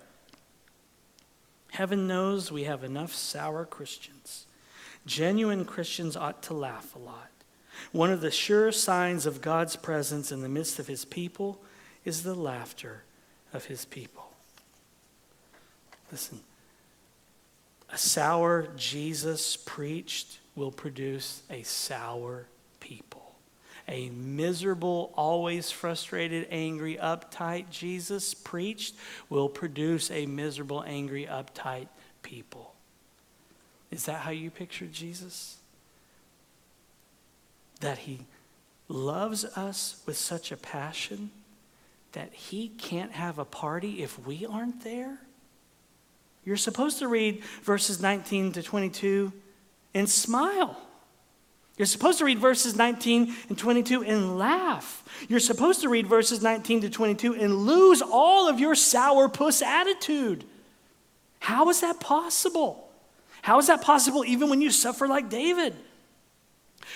Heaven 1.73 2.07
knows 2.07 2.51
we 2.51 2.63
have 2.63 2.83
enough 2.83 3.13
sour 3.13 3.65
Christians. 3.65 4.47
Genuine 5.05 5.63
Christians 5.63 6.17
ought 6.17 6.41
to 6.41 6.55
laugh 6.55 6.95
a 6.95 6.99
lot. 6.99 7.29
One 7.91 8.09
of 8.09 8.21
the 8.21 8.31
sure 8.31 8.71
signs 8.71 9.27
of 9.27 9.41
God's 9.41 9.75
presence 9.75 10.31
in 10.31 10.41
the 10.41 10.49
midst 10.49 10.79
of 10.79 10.87
his 10.87 11.05
people 11.05 11.61
is 12.03 12.23
the 12.23 12.33
laughter 12.33 13.03
of 13.53 13.65
his 13.65 13.85
people. 13.85 14.22
Listen, 16.13 16.41
a 17.91 17.97
sour 17.97 18.67
Jesus 18.77 19.57
preached 19.57 20.37
will 20.55 20.69
produce 20.69 21.41
a 21.49 21.63
sour 21.63 22.45
people. 22.79 23.33
A 23.87 24.11
miserable, 24.11 25.11
always 25.15 25.71
frustrated, 25.71 26.47
angry, 26.51 26.99
uptight 27.01 27.71
Jesus 27.71 28.35
preached 28.35 28.93
will 29.27 29.49
produce 29.49 30.11
a 30.11 30.27
miserable, 30.27 30.83
angry, 30.85 31.25
uptight 31.25 31.87
people. 32.21 32.75
Is 33.89 34.05
that 34.05 34.19
how 34.19 34.29
you 34.29 34.51
picture 34.51 34.85
Jesus? 34.85 35.57
That 37.79 37.97
he 37.97 38.27
loves 38.87 39.45
us 39.45 39.99
with 40.05 40.17
such 40.17 40.51
a 40.51 40.57
passion 40.57 41.31
that 42.11 42.31
he 42.33 42.67
can't 42.67 43.13
have 43.13 43.39
a 43.39 43.45
party 43.45 44.03
if 44.03 44.23
we 44.27 44.45
aren't 44.45 44.83
there? 44.83 45.17
You're 46.45 46.57
supposed 46.57 46.99
to 46.99 47.07
read 47.07 47.43
verses 47.63 48.01
19 48.01 48.53
to 48.53 48.63
22 48.63 49.31
and 49.93 50.09
smile. 50.09 50.77
You're 51.77 51.85
supposed 51.87 52.19
to 52.19 52.25
read 52.25 52.37
verses 52.37 52.75
19 52.75 53.33
and 53.49 53.57
22 53.57 54.03
and 54.03 54.37
laugh. 54.37 55.03
You're 55.27 55.39
supposed 55.39 55.81
to 55.81 55.89
read 55.89 56.05
verses 56.05 56.43
19 56.43 56.81
to 56.81 56.89
22 56.89 57.33
and 57.33 57.55
lose 57.55 58.01
all 58.01 58.47
of 58.47 58.59
your 58.59 58.75
sourpuss 58.75 59.63
attitude. 59.63 60.43
How 61.39 61.69
is 61.69 61.81
that 61.81 61.99
possible? 61.99 62.89
How 63.41 63.57
is 63.59 63.67
that 63.67 63.81
possible 63.81 64.23
even 64.23 64.49
when 64.49 64.61
you 64.61 64.69
suffer 64.69 65.07
like 65.07 65.29
David? 65.29 65.75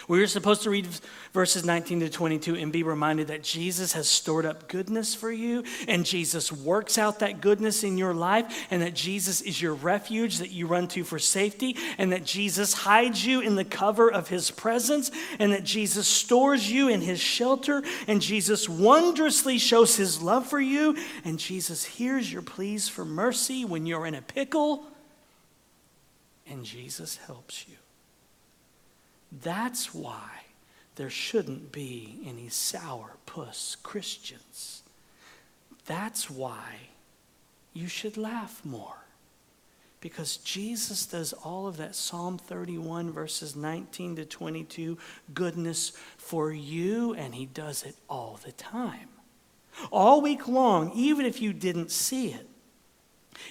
We 0.08 0.22
are 0.22 0.28
supposed 0.28 0.64
to 0.64 0.70
read 0.70 0.88
verses 1.34 1.66
19 1.66 2.00
to 2.02 2.10
22 2.10 2.56
and 2.56 2.72
be 2.72 2.84
reminded 2.84 3.28
that 3.28 3.44
Jesus 3.44 3.94
has 3.94 4.08
stored 4.08 4.46
up 4.46 4.68
goodness 4.68 5.14
for 5.14 5.32
you, 5.32 5.64
and 5.88 6.06
Jesus 6.06 6.52
works 6.52 6.98
out 6.98 7.20
that 7.20 7.42
goodness 7.42 7.84
in 7.84 7.98
your 7.98 8.14
life, 8.14 8.68
and 8.72 8.82
that 8.82 8.94
Jesus 8.94 9.42
is 9.42 9.62
your 9.62 9.74
refuge 9.74 10.38
that 10.38 10.52
you 10.52 10.68
run 10.68 10.88
to 10.90 11.04
for 11.04 11.20
safety, 11.20 11.76
and 11.98 12.12
that 12.12 12.24
Jesus 12.24 12.74
hides 12.74 13.26
you 13.26 13.42
in 13.42 13.56
the 13.56 13.66
cover 13.66 14.12
of 14.12 14.30
his 14.30 14.52
presence, 14.52 15.12
and 15.40 15.52
that 15.52 15.64
Jesus 15.64 16.08
stores 16.08 16.72
you 16.72 16.90
in 16.90 17.02
his 17.02 17.20
shelter, 17.20 17.84
and 18.08 18.22
Jesus 18.22 18.70
wondrously 18.70 19.58
shows 19.58 19.96
his 19.96 20.22
love 20.22 20.48
for 20.48 20.60
you, 20.60 20.96
and 21.26 21.40
Jesus 21.40 21.84
hears 21.84 22.32
your 22.32 22.42
pleas 22.42 22.88
for 22.88 23.06
mercy 23.06 23.66
when 23.66 23.86
you're 23.86 24.06
in 24.06 24.16
a 24.16 24.22
pickle, 24.22 24.86
and 26.50 26.64
Jesus 26.64 27.18
helps 27.18 27.68
you. 27.68 27.76
That's 29.32 29.94
why 29.94 30.44
there 30.96 31.10
shouldn't 31.10 31.72
be 31.72 32.20
any 32.26 32.50
sour 32.50 33.18
puss 33.26 33.78
Christians. 33.84 34.84
That's 35.86 36.30
why 36.30 36.90
you 37.74 37.88
should 37.88 38.18
laugh 38.18 38.62
more. 38.66 39.06
Because 40.00 40.38
Jesus 40.38 41.06
does 41.06 41.34
all 41.34 41.68
of 41.68 41.78
that 41.78 41.96
Psalm 41.96 42.38
31, 42.38 43.12
verses 43.12 43.56
19 43.56 44.18
to 44.18 44.26
22, 44.26 44.98
goodness 45.34 45.92
for 46.18 46.52
you, 46.52 47.14
and 47.16 47.34
He 47.34 47.46
does 47.46 47.84
it 47.84 47.96
all 48.10 48.40
the 48.46 48.52
time. 48.52 49.10
All 49.92 50.22
week 50.22 50.48
long, 50.48 50.92
even 50.94 51.26
if 51.26 51.42
you 51.42 51.54
didn't 51.54 51.92
see 51.92 52.30
it. 52.30 52.48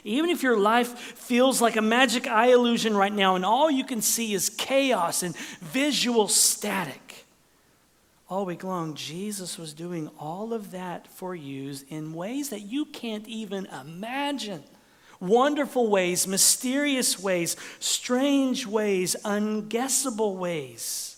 Even 0.04 0.30
if 0.30 0.42
your 0.42 0.56
life 0.56 0.98
feels 0.98 1.60
like 1.60 1.76
a 1.76 1.82
magic 1.82 2.26
eye 2.26 2.52
illusion 2.52 2.96
right 2.96 3.12
now 3.12 3.36
and 3.36 3.44
all 3.44 3.70
you 3.70 3.84
can 3.84 4.02
see 4.02 4.34
is 4.34 4.50
chaos 4.50 5.22
and 5.22 5.36
visual 5.36 6.28
static, 6.28 7.26
all 8.28 8.44
week 8.44 8.64
long, 8.64 8.94
Jesus 8.94 9.56
was 9.56 9.72
doing 9.72 10.10
all 10.18 10.52
of 10.52 10.72
that 10.72 11.06
for 11.06 11.34
you 11.34 11.74
in 11.88 12.12
ways 12.12 12.50
that 12.50 12.62
you 12.62 12.84
can't 12.86 13.26
even 13.28 13.66
imagine. 13.66 14.64
Wonderful 15.20 15.88
ways, 15.88 16.26
mysterious 16.26 17.18
ways, 17.20 17.56
strange 17.78 18.66
ways, 18.66 19.14
unguessable 19.24 20.36
ways. 20.36 21.15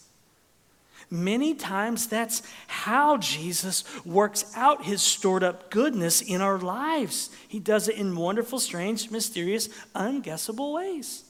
Many 1.10 1.54
times 1.54 2.06
that's 2.06 2.42
how 2.66 3.16
Jesus 3.16 3.82
works 4.04 4.52
out 4.54 4.84
his 4.84 5.00
stored 5.00 5.42
up 5.42 5.70
goodness 5.70 6.20
in 6.20 6.42
our 6.42 6.58
lives. 6.58 7.30
He 7.48 7.58
does 7.58 7.88
it 7.88 7.96
in 7.96 8.14
wonderful, 8.14 8.58
strange, 8.58 9.10
mysterious, 9.10 9.68
unguessable 9.94 10.74
ways. 10.74 11.24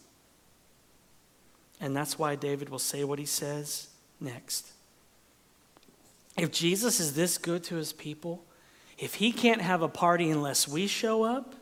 And 1.81 1.97
that's 1.97 2.19
why 2.19 2.35
David 2.35 2.71
will 2.71 2.81
say 2.81 3.05
what 3.05 3.21
he 3.21 3.27
says 3.27 3.89
next. 4.21 4.73
If 6.37 6.51
Jesus 6.51 6.99
is 6.99 7.15
this 7.15 7.39
good 7.39 7.63
to 7.65 7.77
his 7.77 7.93
people, 7.93 8.45
if 8.99 9.15
he 9.15 9.31
can't 9.31 9.61
have 9.61 9.83
a 9.83 9.89
party 9.89 10.31
unless 10.31 10.67
we 10.67 10.89
show 10.89 11.23
up, 11.23 11.55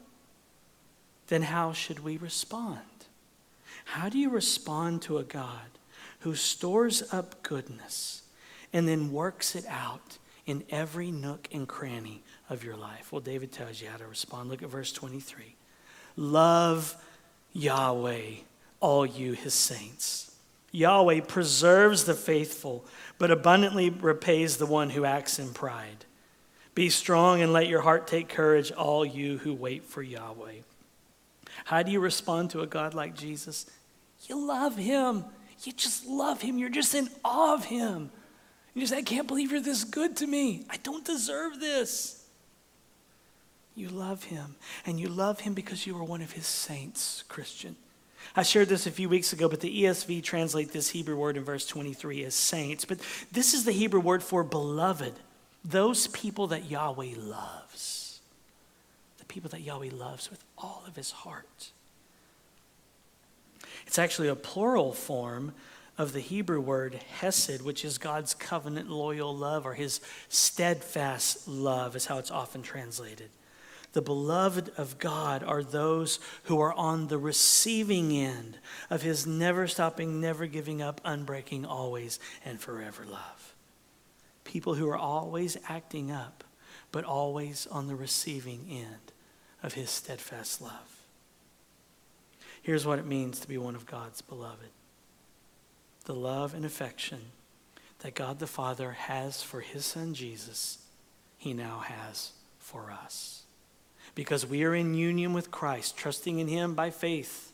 then 1.28 1.42
how 1.42 1.72
should 1.74 2.00
we 2.00 2.16
respond? 2.16 2.80
How 3.84 4.08
do 4.08 4.18
you 4.18 4.30
respond 4.30 5.02
to 5.02 5.18
a 5.18 5.22
God 5.22 5.75
who 6.20 6.34
stores 6.34 7.02
up 7.12 7.42
goodness 7.42 8.22
and 8.72 8.88
then 8.88 9.12
works 9.12 9.54
it 9.54 9.64
out 9.68 10.18
in 10.46 10.64
every 10.70 11.10
nook 11.10 11.48
and 11.52 11.66
cranny 11.66 12.22
of 12.48 12.64
your 12.64 12.76
life? 12.76 13.12
Well, 13.12 13.20
David 13.20 13.52
tells 13.52 13.80
you 13.80 13.88
how 13.88 13.96
to 13.96 14.06
respond. 14.06 14.50
Look 14.50 14.62
at 14.62 14.68
verse 14.68 14.92
23. 14.92 15.56
Love 16.16 16.96
Yahweh, 17.52 18.30
all 18.80 19.06
you 19.06 19.32
his 19.32 19.54
saints. 19.54 20.32
Yahweh 20.72 21.20
preserves 21.20 22.04
the 22.04 22.14
faithful, 22.14 22.84
but 23.18 23.30
abundantly 23.30 23.88
repays 23.88 24.56
the 24.56 24.66
one 24.66 24.90
who 24.90 25.04
acts 25.04 25.38
in 25.38 25.52
pride. 25.54 26.04
Be 26.74 26.90
strong 26.90 27.40
and 27.40 27.54
let 27.54 27.68
your 27.68 27.80
heart 27.80 28.06
take 28.06 28.28
courage, 28.28 28.70
all 28.72 29.04
you 29.04 29.38
who 29.38 29.54
wait 29.54 29.84
for 29.86 30.02
Yahweh. 30.02 30.56
How 31.64 31.82
do 31.82 31.90
you 31.90 32.00
respond 32.00 32.50
to 32.50 32.60
a 32.60 32.66
God 32.66 32.92
like 32.92 33.16
Jesus? 33.16 33.64
You 34.26 34.46
love 34.46 34.76
him. 34.76 35.24
You 35.62 35.72
just 35.72 36.06
love 36.06 36.42
him. 36.42 36.58
You're 36.58 36.68
just 36.68 36.94
in 36.94 37.08
awe 37.24 37.54
of 37.54 37.64
him. 37.64 38.10
You 38.74 38.82
just, 38.82 38.92
I 38.92 39.02
can't 39.02 39.26
believe 39.26 39.50
you're 39.50 39.60
this 39.60 39.84
good 39.84 40.16
to 40.18 40.26
me. 40.26 40.64
I 40.68 40.76
don't 40.76 41.04
deserve 41.04 41.60
this. 41.60 42.24
You 43.74 43.88
love 43.88 44.24
him. 44.24 44.56
And 44.84 44.98
you 45.00 45.08
love 45.08 45.40
him 45.40 45.54
because 45.54 45.86
you 45.86 45.96
are 45.96 46.04
one 46.04 46.22
of 46.22 46.32
his 46.32 46.46
saints, 46.46 47.24
Christian. 47.28 47.76
I 48.34 48.42
shared 48.42 48.68
this 48.68 48.86
a 48.86 48.90
few 48.90 49.08
weeks 49.08 49.32
ago, 49.32 49.48
but 49.48 49.60
the 49.60 49.84
ESV 49.84 50.22
translate 50.22 50.72
this 50.72 50.90
Hebrew 50.90 51.16
word 51.16 51.36
in 51.36 51.44
verse 51.44 51.66
23 51.66 52.24
as 52.24 52.34
saints. 52.34 52.84
But 52.84 52.98
this 53.30 53.54
is 53.54 53.64
the 53.64 53.72
Hebrew 53.72 54.00
word 54.00 54.22
for 54.22 54.42
beloved, 54.42 55.14
those 55.64 56.06
people 56.08 56.48
that 56.48 56.70
Yahweh 56.70 57.14
loves. 57.16 58.20
The 59.18 59.24
people 59.26 59.50
that 59.50 59.60
Yahweh 59.60 59.90
loves 59.92 60.30
with 60.30 60.42
all 60.58 60.82
of 60.86 60.96
his 60.96 61.12
heart. 61.12 61.70
It's 63.86 63.98
actually 63.98 64.28
a 64.28 64.36
plural 64.36 64.92
form 64.92 65.52
of 65.98 66.12
the 66.12 66.20
Hebrew 66.20 66.60
word 66.60 66.94
hesed, 66.94 67.62
which 67.62 67.84
is 67.84 67.98
God's 67.98 68.34
covenant 68.34 68.90
loyal 68.90 69.34
love 69.34 69.64
or 69.66 69.74
his 69.74 70.00
steadfast 70.28 71.48
love, 71.48 71.96
is 71.96 72.06
how 72.06 72.18
it's 72.18 72.30
often 72.30 72.62
translated. 72.62 73.30
The 73.92 74.02
beloved 74.02 74.72
of 74.76 74.98
God 74.98 75.42
are 75.42 75.62
those 75.62 76.20
who 76.44 76.60
are 76.60 76.74
on 76.74 77.06
the 77.06 77.16
receiving 77.16 78.12
end 78.12 78.58
of 78.90 79.00
his 79.00 79.26
never 79.26 79.66
stopping, 79.66 80.20
never 80.20 80.46
giving 80.46 80.82
up, 80.82 81.00
unbreaking, 81.02 81.64
always 81.64 82.18
and 82.44 82.60
forever 82.60 83.06
love. 83.08 83.54
People 84.44 84.74
who 84.74 84.86
are 84.88 84.98
always 84.98 85.56
acting 85.66 86.10
up, 86.10 86.44
but 86.92 87.04
always 87.04 87.66
on 87.68 87.86
the 87.86 87.96
receiving 87.96 88.66
end 88.68 89.12
of 89.62 89.72
his 89.72 89.88
steadfast 89.88 90.60
love. 90.60 90.95
Here's 92.66 92.84
what 92.84 92.98
it 92.98 93.06
means 93.06 93.38
to 93.38 93.46
be 93.46 93.58
one 93.58 93.76
of 93.76 93.86
God's 93.86 94.22
beloved 94.22 94.70
the 96.04 96.12
love 96.12 96.52
and 96.52 96.64
affection 96.64 97.20
that 98.00 98.16
God 98.16 98.40
the 98.40 98.48
Father 98.48 98.90
has 98.90 99.40
for 99.40 99.60
his 99.60 99.84
son 99.84 100.14
Jesus, 100.14 100.78
he 101.38 101.54
now 101.54 101.78
has 101.78 102.32
for 102.58 102.90
us. 102.90 103.44
Because 104.16 104.44
we 104.44 104.64
are 104.64 104.74
in 104.74 104.94
union 104.94 105.32
with 105.32 105.52
Christ, 105.52 105.96
trusting 105.96 106.40
in 106.40 106.48
him 106.48 106.74
by 106.74 106.90
faith, 106.90 107.52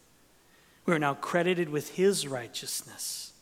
we 0.87 0.95
are 0.95 0.99
now 0.99 1.13
credited 1.13 1.69
with 1.69 1.91
his 1.91 2.27
righteousness. 2.27 3.35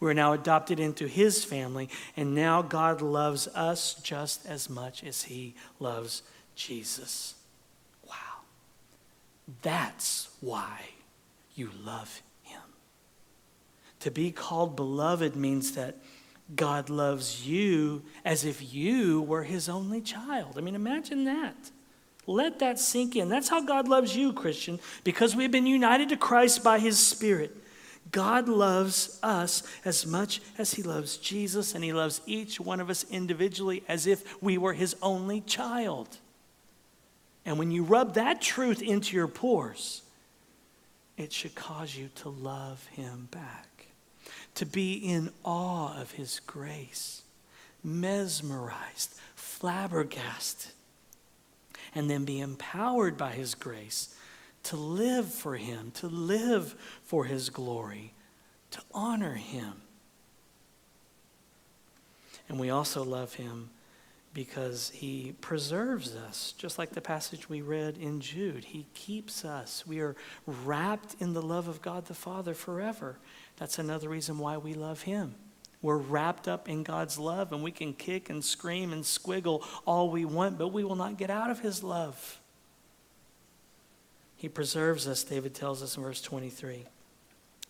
We 0.00 0.10
are 0.10 0.14
now 0.14 0.32
adopted 0.32 0.80
into 0.80 1.06
his 1.06 1.44
family, 1.44 1.90
and 2.16 2.34
now 2.34 2.62
God 2.62 3.02
loves 3.02 3.48
us 3.48 4.00
just 4.02 4.46
as 4.46 4.70
much 4.70 5.04
as 5.04 5.24
he 5.24 5.56
loves 5.78 6.22
Jesus. 6.54 7.34
Wow. 8.06 8.44
That's 9.60 10.30
why 10.40 10.88
you 11.58 11.70
love 11.84 12.22
him. 12.42 12.60
To 14.00 14.10
be 14.10 14.30
called 14.30 14.76
beloved 14.76 15.36
means 15.36 15.72
that 15.72 15.96
God 16.54 16.88
loves 16.88 17.46
you 17.46 18.02
as 18.24 18.44
if 18.44 18.72
you 18.72 19.22
were 19.22 19.42
his 19.42 19.68
only 19.68 20.00
child. 20.00 20.54
I 20.56 20.60
mean, 20.60 20.74
imagine 20.74 21.24
that. 21.24 21.70
Let 22.26 22.58
that 22.58 22.78
sink 22.78 23.16
in. 23.16 23.28
That's 23.28 23.48
how 23.48 23.62
God 23.62 23.88
loves 23.88 24.14
you, 24.14 24.32
Christian, 24.32 24.80
because 25.02 25.34
we've 25.34 25.50
been 25.50 25.66
united 25.66 26.10
to 26.10 26.16
Christ 26.16 26.62
by 26.62 26.78
his 26.78 26.98
Spirit. 26.98 27.56
God 28.10 28.48
loves 28.48 29.18
us 29.22 29.62
as 29.84 30.06
much 30.06 30.40
as 30.56 30.72
he 30.74 30.82
loves 30.82 31.16
Jesus, 31.16 31.74
and 31.74 31.84
he 31.84 31.92
loves 31.92 32.20
each 32.26 32.60
one 32.60 32.80
of 32.80 32.90
us 32.90 33.04
individually 33.10 33.82
as 33.88 34.06
if 34.06 34.42
we 34.42 34.56
were 34.56 34.74
his 34.74 34.96
only 35.02 35.40
child. 35.42 36.18
And 37.44 37.58
when 37.58 37.70
you 37.70 37.82
rub 37.82 38.14
that 38.14 38.40
truth 38.40 38.82
into 38.82 39.16
your 39.16 39.28
pores, 39.28 40.02
it 41.18 41.32
should 41.32 41.54
cause 41.54 41.96
you 41.96 42.08
to 42.14 42.28
love 42.28 42.86
him 42.86 43.28
back, 43.30 43.88
to 44.54 44.64
be 44.64 44.94
in 44.94 45.30
awe 45.44 46.00
of 46.00 46.12
his 46.12 46.40
grace, 46.40 47.22
mesmerized, 47.82 49.14
flabbergasted, 49.34 50.72
and 51.94 52.08
then 52.08 52.24
be 52.24 52.38
empowered 52.38 53.18
by 53.18 53.32
his 53.32 53.54
grace 53.54 54.14
to 54.62 54.76
live 54.76 55.32
for 55.32 55.56
him, 55.56 55.90
to 55.92 56.06
live 56.06 56.74
for 57.02 57.24
his 57.24 57.50
glory, 57.50 58.12
to 58.70 58.80
honor 58.92 59.34
him. 59.34 59.72
And 62.48 62.60
we 62.60 62.70
also 62.70 63.02
love 63.02 63.34
him 63.34 63.70
because 64.34 64.90
he 64.90 65.34
preserves 65.40 66.14
us, 66.14 66.52
just 66.56 66.78
like 66.78 66.90
the 66.90 67.00
passage 67.00 67.48
we 67.48 67.60
read 67.60 67.96
in 67.96 68.20
Jude. 68.20 68.64
He 68.64 68.86
keeps 68.94 69.44
us. 69.44 69.86
We 69.86 70.00
are 70.00 70.16
wrapped 70.46 71.16
in 71.18 71.32
the 71.32 71.42
love 71.42 71.68
of 71.68 71.82
God 71.82 72.06
the 72.06 72.14
Father 72.14 72.54
forever. 72.54 73.18
That's 73.56 73.78
another 73.78 74.08
reason 74.08 74.38
why 74.38 74.56
we 74.56 74.74
love 74.74 75.02
him. 75.02 75.34
We're 75.80 75.96
wrapped 75.96 76.48
up 76.48 76.68
in 76.68 76.82
God's 76.82 77.18
love, 77.18 77.52
and 77.52 77.62
we 77.62 77.70
can 77.70 77.94
kick 77.94 78.30
and 78.30 78.44
scream 78.44 78.92
and 78.92 79.04
squiggle 79.04 79.64
all 79.86 80.10
we 80.10 80.24
want, 80.24 80.58
but 80.58 80.68
we 80.68 80.84
will 80.84 80.96
not 80.96 81.16
get 81.16 81.30
out 81.30 81.50
of 81.50 81.60
his 81.60 81.82
love. 81.82 82.40
He 84.36 84.48
preserves 84.48 85.08
us, 85.08 85.24
David 85.24 85.54
tells 85.54 85.82
us 85.82 85.96
in 85.96 86.02
verse 86.02 86.20
23. 86.20 86.84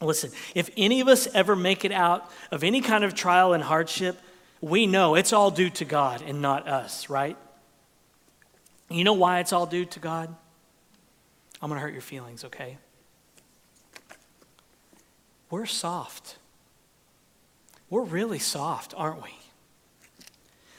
Listen, 0.00 0.30
if 0.54 0.70
any 0.76 1.00
of 1.00 1.08
us 1.08 1.26
ever 1.34 1.56
make 1.56 1.84
it 1.84 1.92
out 1.92 2.30
of 2.50 2.62
any 2.62 2.80
kind 2.80 3.04
of 3.04 3.14
trial 3.14 3.52
and 3.52 3.62
hardship, 3.62 4.18
we 4.60 4.86
know 4.86 5.14
it's 5.14 5.32
all 5.32 5.50
due 5.50 5.70
to 5.70 5.84
God 5.84 6.22
and 6.22 6.42
not 6.42 6.68
us, 6.68 7.08
right? 7.08 7.36
You 8.88 9.04
know 9.04 9.12
why 9.12 9.40
it's 9.40 9.52
all 9.52 9.66
due 9.66 9.84
to 9.84 10.00
God? 10.00 10.34
I'm 11.60 11.68
going 11.68 11.78
to 11.78 11.82
hurt 11.82 11.92
your 11.92 12.02
feelings, 12.02 12.44
okay? 12.44 12.78
We're 15.50 15.66
soft. 15.66 16.38
We're 17.90 18.02
really 18.02 18.38
soft, 18.38 18.94
aren't 18.96 19.22
we? 19.22 19.30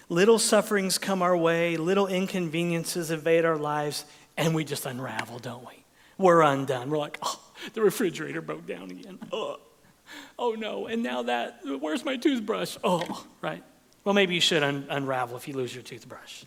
Little 0.09 0.39
sufferings 0.39 0.97
come 0.97 1.21
our 1.21 1.37
way, 1.37 1.77
little 1.77 2.07
inconveniences 2.07 3.11
invade 3.11 3.45
our 3.45 3.57
lives, 3.57 4.05
and 4.37 4.55
we 4.55 4.63
just 4.63 4.85
unravel, 4.85 5.39
don't 5.39 5.65
we? 5.65 5.83
We're 6.17 6.41
undone. 6.41 6.89
We're 6.89 6.97
like, 6.97 7.19
oh, 7.21 7.39
the 7.73 7.81
refrigerator 7.81 8.41
broke 8.41 8.65
down 8.65 8.89
again. 8.89 9.19
Oh 9.31 9.59
oh 10.39 10.53
no, 10.53 10.87
and 10.87 11.03
now 11.03 11.23
that, 11.23 11.59
where's 11.65 12.03
my 12.05 12.17
toothbrush? 12.17 12.77
Oh, 12.83 13.25
right. 13.41 13.63
Well, 14.03 14.13
maybe 14.15 14.35
you 14.35 14.41
should 14.41 14.63
un- 14.63 14.87
unravel 14.89 15.37
if 15.37 15.47
you 15.47 15.53
lose 15.53 15.73
your 15.73 15.83
toothbrush. 15.83 16.43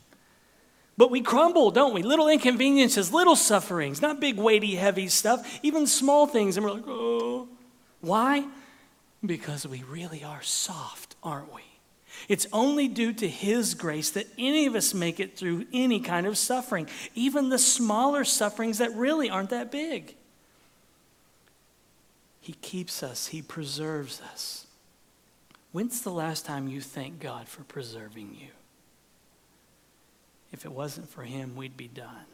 But 0.97 1.11
we 1.11 1.21
crumble, 1.21 1.71
don't 1.71 1.95
we? 1.95 2.03
Little 2.03 2.29
inconveniences, 2.29 3.13
little 3.13 3.37
sufferings, 3.37 4.03
not 4.03 4.21
big, 4.21 4.37
weighty, 4.37 4.75
heavy 4.75 5.09
stuff, 5.09 5.61
even 5.63 5.87
small 5.87 6.27
things. 6.27 6.57
And 6.57 6.65
we're 6.65 6.73
like, 6.73 6.85
oh. 6.87 7.49
Why? 8.01 8.47
Because 9.25 9.67
we 9.67 9.83
really 9.85 10.23
are 10.23 10.43
soft, 10.43 11.17
aren't 11.23 11.53
we? 11.55 11.63
It's 12.29 12.47
only 12.53 12.89
due 12.89 13.13
to 13.15 13.29
His 13.29 13.75
grace 13.75 14.11
that 14.11 14.27
any 14.37 14.67
of 14.67 14.75
us 14.75 14.93
make 14.93 15.19
it 15.19 15.37
through 15.37 15.67
any 15.73 16.01
kind 16.01 16.27
of 16.27 16.37
suffering, 16.37 16.89
even 17.15 17.49
the 17.49 17.59
smaller 17.59 18.25
sufferings 18.25 18.79
that 18.79 18.95
really 18.95 19.31
aren't 19.31 19.51
that 19.51 19.71
big. 19.73 20.15
He 22.43 22.55
keeps 22.55 23.05
us, 23.05 23.29
He 23.29 23.41
preserves 23.41 24.21
us. 24.21 24.67
When's 25.71 26.03
the 26.03 26.11
last 26.11 26.45
time 26.45 26.69
you 26.69 26.81
thanked 26.81 27.21
God 27.21 27.49
for 27.49 27.63
preserving 27.63 28.37
you? 28.39 28.49
If 30.53 30.67
it 30.67 30.73
wasn't 30.73 31.09
for 31.09 31.23
Him, 31.23 31.55
we'd 31.57 31.77
be 31.77 31.89
done. 31.89 32.27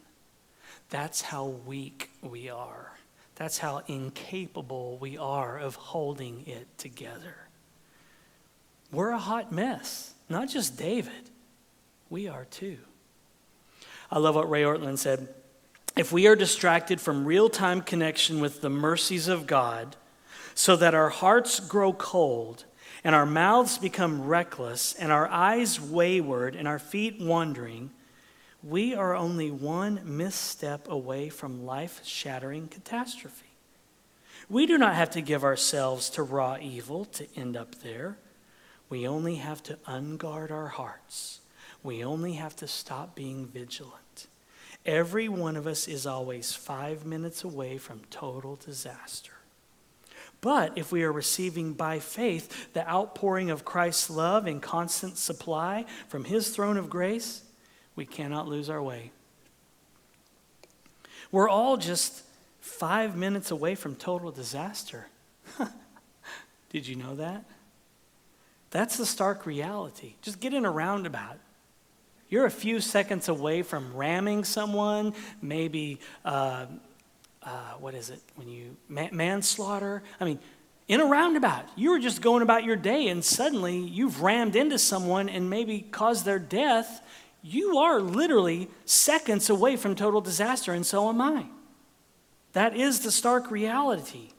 That's 0.89 1.21
how 1.21 1.45
weak 1.45 2.09
we 2.21 2.49
are. 2.49 2.91
That's 3.35 3.59
how 3.59 3.83
incapable 3.87 4.97
we 4.97 5.17
are 5.17 5.57
of 5.57 5.75
holding 5.75 6.43
it 6.47 6.67
together. 6.77 7.35
We're 8.91 9.11
a 9.11 9.19
hot 9.19 9.51
mess. 9.51 10.13
Not 10.27 10.49
just 10.49 10.77
David, 10.77 11.29
we 12.09 12.27
are 12.27 12.45
too. 12.45 12.79
I 14.11 14.17
love 14.17 14.33
what 14.33 14.49
Ray 14.49 14.63
Ortlund 14.63 14.97
said. 14.97 15.29
If 15.97 16.11
we 16.11 16.27
are 16.27 16.35
distracted 16.35 17.01
from 17.01 17.25
real 17.25 17.49
time 17.49 17.81
connection 17.81 18.39
with 18.39 18.61
the 18.61 18.69
mercies 18.69 19.27
of 19.27 19.47
God, 19.47 19.95
so 20.53 20.75
that 20.75 20.93
our 20.93 21.09
hearts 21.09 21.59
grow 21.59 21.93
cold, 21.93 22.65
and 23.03 23.15
our 23.15 23.25
mouths 23.25 23.77
become 23.77 24.25
reckless, 24.25 24.93
and 24.93 25.11
our 25.11 25.27
eyes 25.27 25.79
wayward, 25.79 26.55
and 26.55 26.67
our 26.67 26.79
feet 26.79 27.19
wandering, 27.19 27.91
we 28.61 28.93
are 28.93 29.15
only 29.15 29.49
one 29.49 30.01
misstep 30.03 30.89
away 30.89 31.29
from 31.29 31.65
life 31.65 32.01
shattering 32.03 32.67
catastrophe. 32.67 33.45
We 34.49 34.65
do 34.65 34.77
not 34.77 34.95
have 34.95 35.11
to 35.11 35.21
give 35.21 35.43
ourselves 35.43 36.09
to 36.11 36.23
raw 36.23 36.57
evil 36.59 37.05
to 37.05 37.27
end 37.37 37.55
up 37.55 37.75
there. 37.75 38.17
We 38.89 39.07
only 39.07 39.35
have 39.35 39.63
to 39.63 39.75
unguard 39.87 40.51
our 40.51 40.67
hearts. 40.67 41.39
We 41.83 42.03
only 42.03 42.33
have 42.33 42.55
to 42.57 42.67
stop 42.67 43.15
being 43.15 43.45
vigilant. 43.45 44.08
Every 44.85 45.27
one 45.27 45.55
of 45.55 45.67
us 45.67 45.87
is 45.87 46.05
always 46.05 46.53
five 46.53 47.05
minutes 47.05 47.43
away 47.43 47.77
from 47.77 48.01
total 48.09 48.55
disaster. 48.55 49.33
But 50.41 50.77
if 50.77 50.91
we 50.91 51.03
are 51.03 51.11
receiving 51.11 51.73
by 51.73 51.99
faith 51.99 52.73
the 52.73 52.87
outpouring 52.89 53.49
of 53.49 53.65
Christ's 53.65 54.09
love 54.09 54.47
and 54.47 54.61
constant 54.61 55.17
supply 55.17 55.85
from 56.07 56.23
his 56.23 56.49
throne 56.49 56.77
of 56.77 56.89
grace, 56.89 57.43
we 57.95 58.05
cannot 58.05 58.47
lose 58.47 58.69
our 58.69 58.81
way. 58.81 59.11
We're 61.31 61.49
all 61.49 61.77
just 61.77 62.23
five 62.61 63.17
minutes 63.17 63.51
away 63.51 63.75
from 63.75 63.95
total 63.95 64.31
disaster. 64.31 65.07
Did 66.69 66.87
you 66.87 66.95
know 66.95 67.15
that? 67.15 67.43
That's 68.71 68.97
the 68.97 69.05
stark 69.05 69.45
reality. 69.45 70.13
Just 70.21 70.39
get 70.39 70.53
in 70.53 70.63
a 70.63 70.71
roundabout. 70.71 71.37
You're 72.29 72.45
a 72.45 72.51
few 72.51 72.79
seconds 72.79 73.27
away 73.27 73.63
from 73.63 73.95
ramming 73.95 74.43
someone, 74.43 75.13
maybe, 75.41 75.99
uh, 76.23 76.67
uh, 77.41 77.49
what 77.79 77.95
is 77.95 78.09
it, 78.09 78.21
when 78.35 78.47
you, 78.47 78.77
manslaughter? 78.87 80.03
I 80.19 80.25
mean, 80.25 80.39
in 80.89 80.99
a 80.99 81.05
roundabout. 81.05 81.65
You 81.75 81.91
were 81.91 81.99
just 81.99 82.21
going 82.21 82.41
about 82.41 82.65
your 82.65 82.75
day, 82.75 83.07
and 83.07 83.23
suddenly 83.23 83.77
you've 83.77 84.21
rammed 84.21 84.55
into 84.55 84.77
someone 84.77 85.29
and 85.29 85.49
maybe 85.49 85.81
caused 85.81 86.25
their 86.25 86.39
death. 86.39 87.01
You 87.41 87.77
are 87.77 88.01
literally 88.01 88.69
seconds 88.85 89.49
away 89.49 89.77
from 89.77 89.95
total 89.95 90.19
disaster, 90.19 90.73
and 90.73 90.85
so 90.85 91.07
am 91.07 91.21
I. 91.21 91.45
That 92.53 92.75
is 92.75 93.01
the 93.01 93.11
stark 93.11 93.51
reality. 93.51 94.31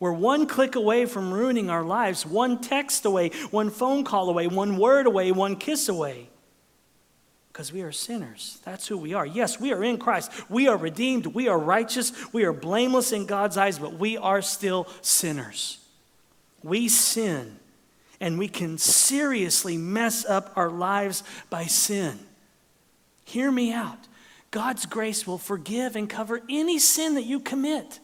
We're 0.00 0.12
one 0.12 0.46
click 0.46 0.74
away 0.74 1.06
from 1.06 1.32
ruining 1.32 1.70
our 1.70 1.84
lives, 1.84 2.26
one 2.26 2.60
text 2.60 3.04
away, 3.04 3.28
one 3.50 3.70
phone 3.70 4.02
call 4.02 4.28
away, 4.30 4.48
one 4.48 4.78
word 4.78 5.06
away, 5.06 5.30
one 5.30 5.56
kiss 5.56 5.88
away. 5.88 6.28
Because 7.52 7.72
we 7.72 7.82
are 7.82 7.92
sinners. 7.92 8.58
That's 8.64 8.86
who 8.86 8.96
we 8.96 9.12
are. 9.12 9.26
Yes, 9.26 9.60
we 9.60 9.72
are 9.72 9.84
in 9.84 9.98
Christ. 9.98 10.30
We 10.48 10.68
are 10.68 10.76
redeemed. 10.76 11.26
We 11.26 11.48
are 11.48 11.58
righteous. 11.58 12.12
We 12.32 12.44
are 12.44 12.52
blameless 12.52 13.12
in 13.12 13.26
God's 13.26 13.58
eyes, 13.58 13.78
but 13.78 13.94
we 13.94 14.16
are 14.16 14.40
still 14.40 14.88
sinners. 15.02 15.78
We 16.62 16.88
sin, 16.88 17.58
and 18.20 18.38
we 18.38 18.48
can 18.48 18.78
seriously 18.78 19.76
mess 19.76 20.24
up 20.24 20.52
our 20.56 20.70
lives 20.70 21.24
by 21.50 21.64
sin. 21.64 22.18
Hear 23.24 23.50
me 23.50 23.72
out. 23.72 23.98
God's 24.50 24.86
grace 24.86 25.26
will 25.26 25.38
forgive 25.38 25.94
and 25.94 26.08
cover 26.08 26.40
any 26.48 26.78
sin 26.78 27.14
that 27.14 27.24
you 27.24 27.40
commit 27.40 28.00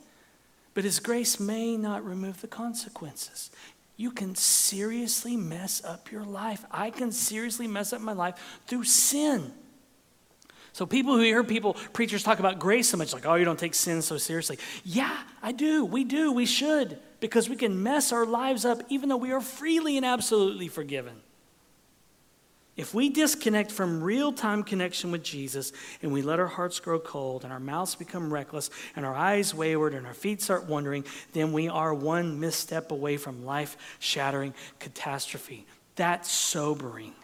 but 0.79 0.85
His 0.85 1.01
grace 1.01 1.41
may 1.41 1.77
not 1.77 2.05
remove 2.05 2.41
the 2.41 2.47
consequences. 2.47 3.51
You 3.99 4.13
can 4.13 4.37
seriously 4.37 5.37
mess 5.37 5.83
up 5.85 6.13
your 6.13 6.25
life. 6.25 6.65
I 6.71 6.91
can 6.91 7.11
seriously 7.11 7.67
mess 7.67 7.93
up 7.93 8.01
my 8.01 8.13
life 8.13 8.61
through 8.69 8.85
sin. 8.85 9.53
So, 10.73 10.87
people 10.87 11.17
who 11.17 11.23
hear 11.23 11.43
people, 11.43 11.75
preachers 11.93 12.23
talk 12.23 12.39
about 12.39 12.61
grace 12.61 12.89
so 12.89 12.97
much, 12.97 13.13
like, 13.13 13.27
oh, 13.27 13.35
you 13.35 13.45
don't 13.45 13.59
take 13.59 13.75
sin 13.75 14.01
so 14.01 14.17
seriously. 14.17 14.61
Yeah, 14.85 15.15
I 15.43 15.51
do. 15.51 15.85
We 15.85 16.05
do. 16.05 16.33
We 16.33 16.47
should, 16.47 17.01
because 17.19 17.49
we 17.49 17.57
can 17.57 17.83
mess 17.83 18.13
our 18.13 18.25
lives 18.25 18.65
up 18.65 18.83
even 18.89 19.09
though 19.09 19.17
we 19.17 19.33
are 19.33 19.41
freely 19.41 19.97
and 19.97 20.07
absolutely 20.07 20.69
forgiven. 20.69 21.21
If 22.79 22.95
we 22.95 23.09
disconnect 23.09 23.73
from 23.73 24.05
real 24.05 24.33
time 24.33 24.63
connection 24.63 25.11
with 25.11 25.25
Jesus 25.25 25.73
and 26.01 26.13
we 26.13 26.23
let 26.23 26.39
our 26.39 26.47
hearts 26.47 26.79
grow 26.79 27.01
cold 27.01 27.43
and 27.43 27.53
our 27.53 27.59
mouths 27.59 27.97
become 27.97 28.33
reckless 28.33 28.71
and 28.95 29.05
our 29.05 29.17
eyes 29.17 29.53
wayward 29.53 29.95
and 29.95 30.07
our 30.07 30.15
feet 30.15 30.41
start 30.41 30.67
wandering, 30.67 31.05
then 31.33 31.53
we 31.53 31.69
are 31.69 31.93
one 31.93 32.39
misstep 32.39 32.93
away 32.93 33.17
from 33.17 33.45
life 33.45 33.77
shattering 33.99 34.55
catastrophe. 34.79 35.67
That's 35.97 36.31
sobering. 36.31 37.15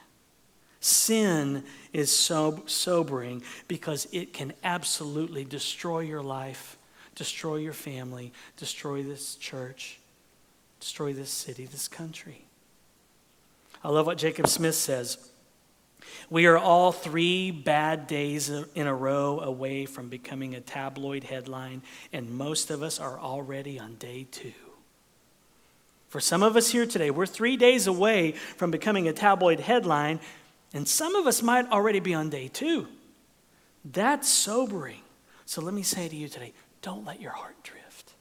Sin 0.80 1.62
is 1.92 2.10
so 2.10 2.64
sobering 2.66 3.44
because 3.68 4.08
it 4.10 4.32
can 4.32 4.54
absolutely 4.64 5.44
destroy 5.44 6.00
your 6.00 6.22
life, 6.22 6.76
destroy 7.14 7.56
your 7.56 7.72
family, 7.72 8.32
destroy 8.56 9.04
this 9.04 9.36
church, 9.36 10.00
destroy 10.80 11.12
this 11.12 11.30
city, 11.30 11.64
this 11.66 11.86
country. 11.86 12.44
I 13.84 13.90
love 13.90 14.06
what 14.06 14.18
Jacob 14.18 14.48
Smith 14.48 14.74
says. 14.74 15.30
We 16.30 16.46
are 16.46 16.58
all 16.58 16.92
three 16.92 17.50
bad 17.50 18.06
days 18.06 18.48
in 18.48 18.86
a 18.86 18.94
row 18.94 19.40
away 19.40 19.86
from 19.86 20.08
becoming 20.08 20.54
a 20.54 20.60
tabloid 20.60 21.24
headline, 21.24 21.82
and 22.12 22.30
most 22.30 22.70
of 22.70 22.82
us 22.82 22.98
are 22.98 23.18
already 23.18 23.78
on 23.78 23.96
day 23.96 24.26
two. 24.30 24.52
For 26.08 26.20
some 26.20 26.42
of 26.42 26.56
us 26.56 26.70
here 26.70 26.86
today, 26.86 27.10
we're 27.10 27.26
three 27.26 27.56
days 27.56 27.86
away 27.86 28.32
from 28.32 28.70
becoming 28.70 29.08
a 29.08 29.12
tabloid 29.12 29.60
headline, 29.60 30.20
and 30.72 30.86
some 30.86 31.14
of 31.16 31.26
us 31.26 31.42
might 31.42 31.70
already 31.70 32.00
be 32.00 32.14
on 32.14 32.30
day 32.30 32.48
two. 32.48 32.86
That's 33.84 34.28
sobering. 34.28 35.02
So 35.44 35.60
let 35.60 35.74
me 35.74 35.82
say 35.82 36.08
to 36.08 36.16
you 36.16 36.28
today 36.28 36.52
don't 36.82 37.04
let 37.04 37.20
your 37.20 37.32
heart 37.32 37.56
drift. 37.62 38.12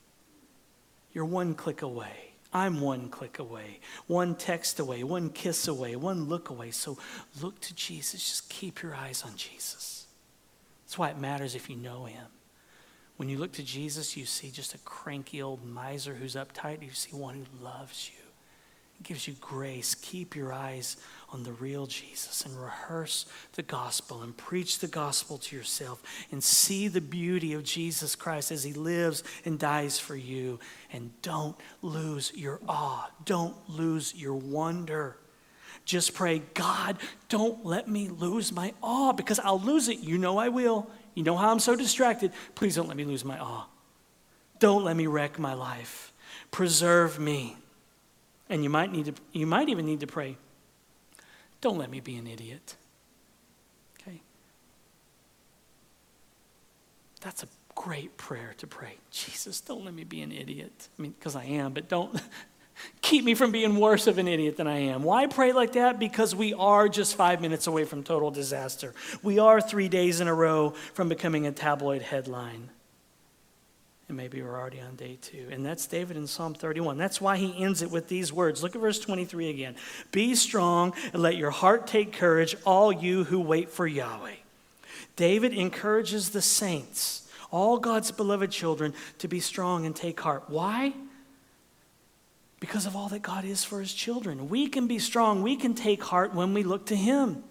You're 1.13 1.25
one 1.25 1.53
click 1.53 1.81
away. 1.81 2.32
I'm 2.53 2.81
one 2.81 3.09
click 3.09 3.39
away, 3.39 3.79
one 4.07 4.35
text 4.35 4.79
away, 4.79 5.03
one 5.03 5.29
kiss 5.29 5.67
away, 5.67 5.95
one 5.95 6.25
look 6.25 6.49
away. 6.49 6.71
So 6.71 6.97
look 7.41 7.59
to 7.61 7.75
Jesus. 7.75 8.21
Just 8.21 8.49
keep 8.49 8.81
your 8.81 8.93
eyes 8.95 9.23
on 9.23 9.35
Jesus. 9.35 10.05
That's 10.85 10.97
why 10.97 11.09
it 11.09 11.17
matters 11.17 11.55
if 11.55 11.69
you 11.69 11.75
know 11.75 12.05
him. 12.05 12.27
When 13.17 13.29
you 13.29 13.37
look 13.37 13.53
to 13.53 13.63
Jesus, 13.63 14.15
you 14.17 14.25
see 14.25 14.51
just 14.51 14.75
a 14.75 14.79
cranky 14.79 15.41
old 15.41 15.65
miser 15.65 16.13
who's 16.13 16.35
uptight. 16.35 16.83
You 16.83 16.91
see 16.91 17.15
one 17.15 17.35
who 17.35 17.65
loves 17.65 18.09
you 18.13 18.23
gives 19.03 19.27
you 19.27 19.35
grace. 19.39 19.95
Keep 19.95 20.35
your 20.35 20.53
eyes 20.53 20.97
on 21.33 21.43
the 21.43 21.51
real 21.53 21.87
Jesus 21.87 22.45
and 22.45 22.55
rehearse 22.55 23.25
the 23.53 23.63
gospel 23.63 24.21
and 24.21 24.37
preach 24.37 24.79
the 24.79 24.87
gospel 24.87 25.37
to 25.39 25.55
yourself 25.55 26.01
and 26.31 26.43
see 26.43 26.87
the 26.87 27.01
beauty 27.01 27.53
of 27.53 27.63
Jesus 27.63 28.15
Christ 28.15 28.51
as 28.51 28.63
he 28.63 28.73
lives 28.73 29.23
and 29.43 29.57
dies 29.57 29.99
for 29.99 30.15
you. 30.15 30.59
And 30.91 31.11
don't 31.21 31.55
lose 31.81 32.31
your 32.35 32.59
awe, 32.69 33.09
don't 33.25 33.55
lose 33.69 34.13
your 34.15 34.35
wonder. 34.35 35.17
Just 35.85 36.13
pray, 36.13 36.41
God, 36.53 36.97
don't 37.27 37.65
let 37.65 37.89
me 37.89 38.07
lose 38.07 38.51
my 38.51 38.73
awe 38.81 39.11
because 39.11 39.39
I'll 39.39 39.59
lose 39.59 39.89
it. 39.89 39.99
You 39.99 40.17
know 40.17 40.37
I 40.37 40.49
will. 40.49 40.87
You 41.13 41.23
know 41.23 41.35
how 41.35 41.51
I'm 41.51 41.59
so 41.59 41.75
distracted. 41.75 42.31
Please 42.55 42.75
don't 42.75 42.87
let 42.87 42.95
me 42.95 43.03
lose 43.03 43.25
my 43.25 43.37
awe. 43.37 43.65
Don't 44.59 44.83
let 44.85 44.95
me 44.95 45.07
wreck 45.07 45.37
my 45.37 45.53
life. 45.53 46.13
Preserve 46.51 47.19
me. 47.19 47.57
And 48.49 48.63
you 48.63 48.69
might, 48.69 48.91
need 48.91 49.05
to, 49.05 49.13
you 49.31 49.45
might 49.45 49.69
even 49.69 49.85
need 49.85 49.99
to 50.01 50.07
pray, 50.07 50.37
don't 51.63 51.77
let 51.77 51.89
me 51.89 52.01
be 52.01 52.17
an 52.17 52.27
idiot. 52.27 52.75
Okay? 54.01 54.21
That's 57.21 57.41
a 57.41 57.47
great 57.73 58.17
prayer 58.17 58.53
to 58.57 58.67
pray. 58.67 58.97
Jesus, 59.11 59.61
don't 59.61 59.85
let 59.85 59.93
me 59.93 60.03
be 60.03 60.21
an 60.21 60.33
idiot. 60.33 60.89
I 60.99 61.01
mean, 61.01 61.15
because 61.17 61.37
I 61.37 61.45
am, 61.45 61.71
but 61.71 61.87
don't 61.87 62.21
keep 63.01 63.23
me 63.23 63.33
from 63.33 63.53
being 63.53 63.77
worse 63.77 64.07
of 64.07 64.17
an 64.17 64.27
idiot 64.27 64.57
than 64.57 64.67
I 64.67 64.79
am. 64.79 65.03
Why 65.03 65.25
pray 65.25 65.53
like 65.53 65.71
that? 65.73 65.99
Because 65.99 66.35
we 66.35 66.53
are 66.53 66.89
just 66.89 67.15
five 67.15 67.39
minutes 67.39 67.65
away 67.65 67.85
from 67.85 68.03
total 68.03 68.29
disaster. 68.29 68.93
We 69.21 69.39
are 69.39 69.61
three 69.61 69.87
days 69.87 70.19
in 70.19 70.27
a 70.27 70.33
row 70.33 70.71
from 70.93 71.07
becoming 71.07 71.47
a 71.47 71.53
tabloid 71.53 72.01
headline. 72.01 72.71
And 74.13 74.17
maybe 74.19 74.43
we're 74.43 74.55
already 74.55 74.79
on 74.79 74.95
day 74.95 75.17
two. 75.19 75.47
And 75.49 75.65
that's 75.65 75.87
David 75.87 76.17
in 76.17 76.27
Psalm 76.27 76.53
31. 76.53 76.99
That's 76.99 77.19
why 77.19 77.35
he 77.35 77.63
ends 77.63 77.81
it 77.81 77.89
with 77.89 78.09
these 78.09 78.31
words. 78.31 78.61
Look 78.61 78.75
at 78.75 78.81
verse 78.81 78.99
23 78.99 79.49
again. 79.49 79.75
Be 80.11 80.35
strong 80.35 80.93
and 81.13 81.23
let 81.23 81.35
your 81.35 81.49
heart 81.49 81.87
take 81.87 82.13
courage, 82.13 82.55
all 82.63 82.91
you 82.91 83.23
who 83.23 83.41
wait 83.41 83.71
for 83.71 83.87
Yahweh. 83.87 84.35
David 85.15 85.51
encourages 85.51 86.29
the 86.29 86.43
saints, 86.43 87.27
all 87.49 87.79
God's 87.79 88.11
beloved 88.11 88.51
children, 88.51 88.93
to 89.17 89.27
be 89.27 89.39
strong 89.39 89.87
and 89.87 89.95
take 89.95 90.19
heart. 90.19 90.43
Why? 90.47 90.93
Because 92.59 92.85
of 92.85 92.95
all 92.95 93.09
that 93.09 93.23
God 93.23 93.45
is 93.45 93.63
for 93.63 93.79
his 93.79 93.95
children. 93.95 94.47
We 94.47 94.67
can 94.67 94.85
be 94.85 94.99
strong, 94.99 95.41
we 95.41 95.55
can 95.55 95.73
take 95.73 96.03
heart 96.03 96.35
when 96.35 96.53
we 96.53 96.61
look 96.61 96.85
to 96.85 96.95
him, 96.95 97.43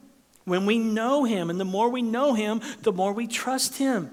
when 0.44 0.64
we 0.64 0.78
know 0.78 1.24
him. 1.24 1.50
And 1.50 1.58
the 1.58 1.64
more 1.64 1.88
we 1.88 2.02
know 2.02 2.34
him, 2.34 2.60
the 2.82 2.92
more 2.92 3.12
we 3.12 3.26
trust 3.26 3.78
him. 3.78 4.12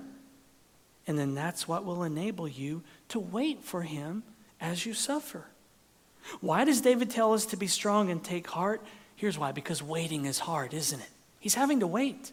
And 1.10 1.18
then 1.18 1.34
that's 1.34 1.68
what 1.68 1.86
will 1.86 2.04
enable 2.04 2.48
you 2.48 2.84
to 3.08 3.20
wait 3.20 3.64
for 3.64 3.82
Him 3.82 4.22
as 4.62 4.86
you 4.86 4.94
suffer. 4.94 5.46
Why 6.40 6.66
does 6.66 6.82
David 6.82 7.10
tell 7.10 7.34
us 7.34 7.48
to 7.48 7.58
be 7.58 7.66
strong 7.66 8.12
and 8.12 8.24
take 8.24 8.46
heart? 8.46 8.86
Here's 9.16 9.36
why 9.36 9.52
because 9.52 9.82
waiting 9.82 10.26
is 10.26 10.38
hard, 10.38 10.72
isn't 10.72 11.00
it? 11.00 11.10
He's 11.40 11.56
having 11.56 11.80
to 11.80 11.88
wait. 11.88 12.32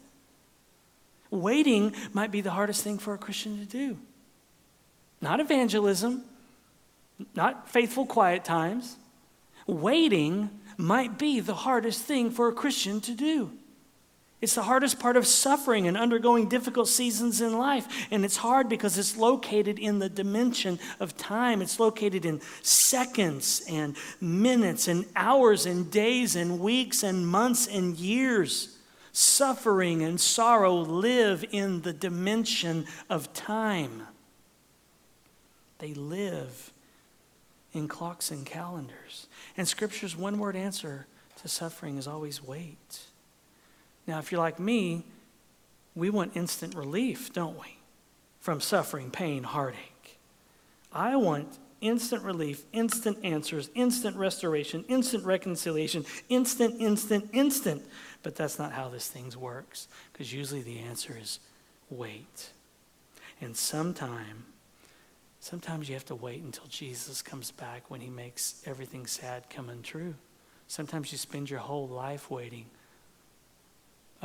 Waiting 1.31 1.95
might 2.13 2.31
be 2.31 2.43
the 2.43 2.51
hardest 2.51 2.85
thing 2.85 2.99
for 2.99 3.15
a 3.15 3.19
Christian 3.19 3.59
to 3.61 3.65
do. 3.65 3.97
Not 5.23 5.41
evangelism, 5.41 6.25
not 7.35 7.71
faithful 7.71 8.05
quiet 8.05 8.45
times. 8.45 8.97
Waiting 9.67 10.51
might 10.77 11.19
be 11.19 11.41
the 11.41 11.55
hardest 11.55 12.03
thing 12.03 12.31
for 12.31 12.49
a 12.49 12.53
Christian 12.53 13.01
to 13.01 13.13
do. 13.13 13.53
It's 14.41 14.55
the 14.55 14.63
hardest 14.63 14.99
part 14.99 15.17
of 15.17 15.27
suffering 15.27 15.89
and 15.89 15.97
undergoing 15.97 16.49
difficult 16.49 16.89
seasons 16.89 17.41
in 17.41 17.57
life. 17.57 18.07
And 18.11 18.25
it's 18.25 18.37
hard 18.37 18.69
because 18.69 18.99
it's 18.99 19.17
located 19.17 19.79
in 19.79 19.99
the 19.99 20.11
dimension 20.11 20.79
of 21.01 21.17
time. 21.17 21.63
It's 21.63 21.81
located 21.81 22.27
in 22.27 22.43
seconds 22.63 23.65
and 23.69 23.97
minutes 24.21 24.89
and 24.89 25.07
hours 25.17 25.65
and 25.65 25.91
days 25.91 26.37
and 26.37 26.61
weeks 26.61 27.03
and 27.03 27.27
months 27.27 27.67
and 27.67 27.97
years. 27.97 28.77
Suffering 29.13 30.03
and 30.03 30.21
sorrow 30.21 30.75
live 30.75 31.43
in 31.51 31.81
the 31.81 31.95
dimension 31.95 32.85
of 33.09 33.33
time. 33.33 34.03
They 35.79 35.95
live 35.95 36.73
in 37.73 37.89
clocks 37.89 38.31
and 38.31 38.45
calendars. 38.45 39.29
And 39.57 39.67
Scripture's 39.67 40.15
one 40.15 40.39
word 40.39 40.57
answer 40.57 41.07
to 41.41 41.49
suffering 41.49 41.97
is 41.97 42.07
always 42.07 42.43
wait. 42.43 43.01
Now, 44.07 44.19
if 44.19 44.31
you're 44.31 44.41
like 44.41 44.61
me, 44.61 45.05
we 45.95 46.11
want 46.11 46.37
instant 46.37 46.75
relief, 46.75 47.33
don't 47.33 47.59
we? 47.59 47.79
From 48.41 48.61
suffering, 48.61 49.11
pain, 49.11 49.43
heartache. 49.43 50.19
I 50.93 51.17
want 51.17 51.59
instant 51.81 52.23
relief, 52.23 52.65
instant 52.73 53.19
answers, 53.25 53.71
instant 53.75 54.17
restoration, 54.17 54.85
instant 54.89 55.25
reconciliation, 55.25 56.05
instant, 56.29 56.81
instant, 56.81 57.29
instant. 57.33 57.85
But 58.23 58.37
that's 58.37 58.59
not 58.59 58.73
how 58.73 58.89
this 58.89 59.09
thing 59.09 59.33
works, 59.39 59.89
because 60.13 60.33
usually 60.33 60.63
the 60.63 60.79
answer 60.79 61.17
is 61.21 61.41
wait. 61.91 62.51
And 63.41 63.57
sometime, 63.57 64.45
sometimes 65.41 65.89
you 65.89 65.95
have 65.95 66.07
to 66.07 66.15
wait 66.15 66.43
until 66.43 66.67
Jesus 66.69 67.23
comes 67.23 67.51
back 67.51 67.91
when 67.91 68.01
he 68.01 68.09
makes 68.09 68.63
everything 68.65 69.07
sad 69.07 69.51
come 69.51 69.69
untrue. 69.69 70.15
Sometimes 70.69 71.13
you 71.13 71.19
spend 71.19 71.51
your 71.51 71.61
whole 71.61 71.89
life 71.89 72.31
waiting 72.31 72.67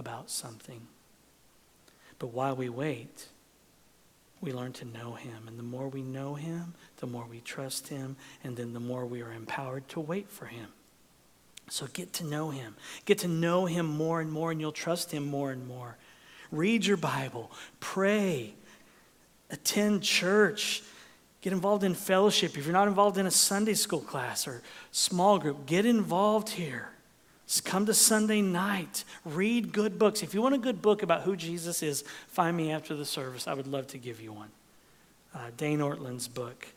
about 0.02 0.32
something. 0.32 0.82
But 2.18 2.34
while 2.34 2.56
we 2.56 2.70
wait, 2.70 3.28
we 4.42 4.52
learn 4.52 4.74
to 4.74 4.86
know 4.86 5.14
him. 5.14 5.48
And 5.48 5.58
the 5.58 5.64
more 5.64 5.88
we 5.88 6.02
know 6.02 6.34
him, 6.34 6.74
the 6.98 7.06
more 7.06 7.26
we 7.30 7.40
trust 7.40 7.88
him, 7.88 8.18
and 8.44 8.58
then 8.58 8.74
the 8.74 8.80
more 8.80 9.06
we 9.06 9.22
are 9.22 9.32
empowered 9.32 9.88
to 9.90 10.00
wait 10.00 10.28
for 10.28 10.48
him. 10.48 10.68
So 11.70 11.86
get 11.94 12.14
to 12.14 12.26
know 12.26 12.50
him. 12.50 12.76
Get 13.06 13.20
to 13.20 13.28
know 13.28 13.68
him 13.68 13.86
more 13.86 14.20
and 14.20 14.32
more, 14.32 14.52
and 14.52 14.60
you'll 14.60 14.72
trust 14.72 15.12
him 15.12 15.24
more 15.26 15.52
and 15.52 15.68
more. 15.68 15.96
Read 16.52 16.86
your 16.86 16.98
Bible, 16.98 17.52
pray, 17.80 18.56
attend 19.52 20.02
church, 20.02 20.82
get 21.42 21.54
involved 21.54 21.84
in 21.84 21.94
fellowship. 21.94 22.58
If 22.58 22.66
you're 22.66 22.74
not 22.74 22.88
involved 22.88 23.18
in 23.18 23.28
a 23.28 23.32
Sunday 23.32 23.76
school 23.76 24.02
class 24.02 24.48
or 24.48 24.64
small 24.92 25.38
group, 25.38 25.66
get 25.66 25.86
involved 25.86 26.50
here. 26.50 26.90
Come 27.60 27.86
to 27.88 27.94
Sunday 27.94 28.42
night. 28.42 29.04
Read 29.26 29.74
good 29.74 30.00
books. 30.00 30.24
If 30.24 30.34
you 30.34 30.42
want 30.42 30.56
a 30.56 30.60
good 30.60 30.82
book 30.82 31.04
about 31.04 31.24
who 31.24 31.36
Jesus 31.36 31.84
is, 31.84 32.04
find 32.28 32.56
me 32.56 32.72
after 32.72 32.96
the 32.96 33.04
service. 33.04 33.48
I 33.48 33.54
would 33.54 33.68
love 33.68 33.88
to 33.88 33.98
give 33.98 34.22
you 34.22 34.32
one. 34.32 34.52
Uh, 35.36 35.50
Dane 35.58 35.80
Ortlund's 35.80 36.28
book, 36.28 36.68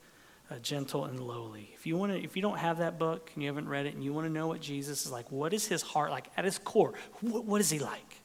uh, 0.50 0.58
Gentle 0.58 1.04
and 1.04 1.20
Lowly. 1.20 1.70
If 1.74 1.86
you, 1.86 1.96
want 1.96 2.12
to, 2.12 2.22
if 2.22 2.34
you 2.34 2.42
don't 2.42 2.58
have 2.58 2.78
that 2.78 2.98
book 2.98 3.30
and 3.34 3.42
you 3.42 3.48
haven't 3.48 3.68
read 3.68 3.86
it 3.86 3.94
and 3.94 4.02
you 4.02 4.12
want 4.12 4.26
to 4.26 4.32
know 4.32 4.48
what 4.48 4.60
Jesus 4.60 5.06
is 5.06 5.12
like, 5.12 5.30
what 5.30 5.52
is 5.52 5.66
his 5.66 5.82
heart 5.82 6.10
like 6.10 6.28
at 6.36 6.44
his 6.44 6.58
core? 6.58 6.94
What, 7.20 7.44
what 7.44 7.60
is 7.60 7.70
he 7.70 7.78
like? 7.78 8.22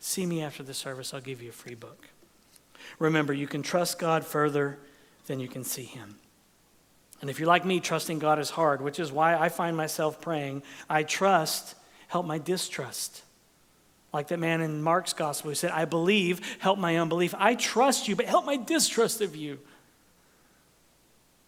See 0.00 0.24
me 0.24 0.42
after 0.42 0.62
the 0.62 0.74
service. 0.74 1.12
I'll 1.12 1.20
give 1.20 1.42
you 1.42 1.50
a 1.50 1.52
free 1.52 1.74
book. 1.74 2.08
Remember, 2.98 3.32
you 3.32 3.46
can 3.46 3.62
trust 3.62 3.98
God 3.98 4.24
further 4.24 4.78
than 5.26 5.40
you 5.40 5.48
can 5.48 5.64
see 5.64 5.84
him. 5.84 6.16
And 7.20 7.30
if 7.30 7.38
you're 7.38 7.48
like 7.48 7.64
me, 7.64 7.80
trusting 7.80 8.18
God 8.18 8.38
is 8.38 8.50
hard, 8.50 8.82
which 8.82 8.98
is 8.98 9.10
why 9.10 9.36
I 9.36 9.48
find 9.48 9.76
myself 9.76 10.20
praying, 10.20 10.62
I 10.90 11.04
trust, 11.04 11.74
help 12.08 12.26
my 12.26 12.38
distrust. 12.38 13.22
Like 14.12 14.28
that 14.28 14.38
man 14.38 14.60
in 14.60 14.82
Mark's 14.82 15.12
gospel 15.12 15.50
who 15.50 15.54
said, 15.54 15.70
I 15.70 15.86
believe, 15.86 16.40
help 16.60 16.78
my 16.78 16.98
unbelief. 16.98 17.34
I 17.36 17.54
trust 17.54 18.08
you, 18.08 18.14
but 18.14 18.26
help 18.26 18.44
my 18.44 18.56
distrust 18.56 19.20
of 19.20 19.34
you. 19.34 19.58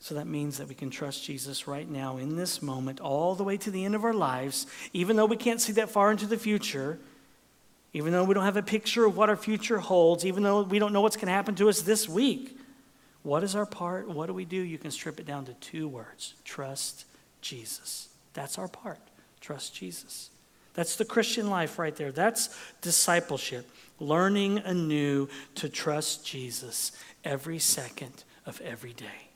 So 0.00 0.14
that 0.14 0.26
means 0.26 0.58
that 0.58 0.68
we 0.68 0.74
can 0.74 0.90
trust 0.90 1.24
Jesus 1.24 1.66
right 1.66 1.88
now 1.88 2.16
in 2.16 2.36
this 2.36 2.62
moment, 2.62 3.00
all 3.00 3.34
the 3.34 3.44
way 3.44 3.56
to 3.56 3.70
the 3.70 3.84
end 3.84 3.94
of 3.94 4.04
our 4.04 4.14
lives, 4.14 4.66
even 4.92 5.16
though 5.16 5.26
we 5.26 5.36
can't 5.36 5.60
see 5.60 5.72
that 5.74 5.90
far 5.90 6.10
into 6.10 6.26
the 6.26 6.36
future, 6.36 6.98
even 7.92 8.12
though 8.12 8.24
we 8.24 8.34
don't 8.34 8.44
have 8.44 8.56
a 8.56 8.62
picture 8.62 9.04
of 9.04 9.16
what 9.16 9.28
our 9.28 9.36
future 9.36 9.78
holds, 9.78 10.24
even 10.24 10.42
though 10.42 10.62
we 10.62 10.78
don't 10.78 10.92
know 10.92 11.00
what's 11.00 11.16
going 11.16 11.26
to 11.26 11.32
happen 11.32 11.54
to 11.56 11.68
us 11.68 11.82
this 11.82 12.08
week. 12.08 12.55
What 13.26 13.42
is 13.42 13.56
our 13.56 13.66
part? 13.66 14.08
What 14.08 14.26
do 14.26 14.34
we 14.34 14.44
do? 14.44 14.56
You 14.56 14.78
can 14.78 14.92
strip 14.92 15.18
it 15.18 15.26
down 15.26 15.46
to 15.46 15.54
two 15.54 15.88
words 15.88 16.34
trust 16.44 17.06
Jesus. 17.40 18.08
That's 18.34 18.56
our 18.56 18.68
part. 18.68 19.00
Trust 19.40 19.74
Jesus. 19.74 20.30
That's 20.74 20.94
the 20.94 21.04
Christian 21.04 21.50
life 21.50 21.76
right 21.76 21.96
there. 21.96 22.12
That's 22.12 22.56
discipleship, 22.82 23.68
learning 23.98 24.58
anew 24.58 25.28
to 25.56 25.68
trust 25.68 26.24
Jesus 26.24 26.92
every 27.24 27.58
second 27.58 28.22
of 28.46 28.60
every 28.60 28.92
day. 28.92 29.30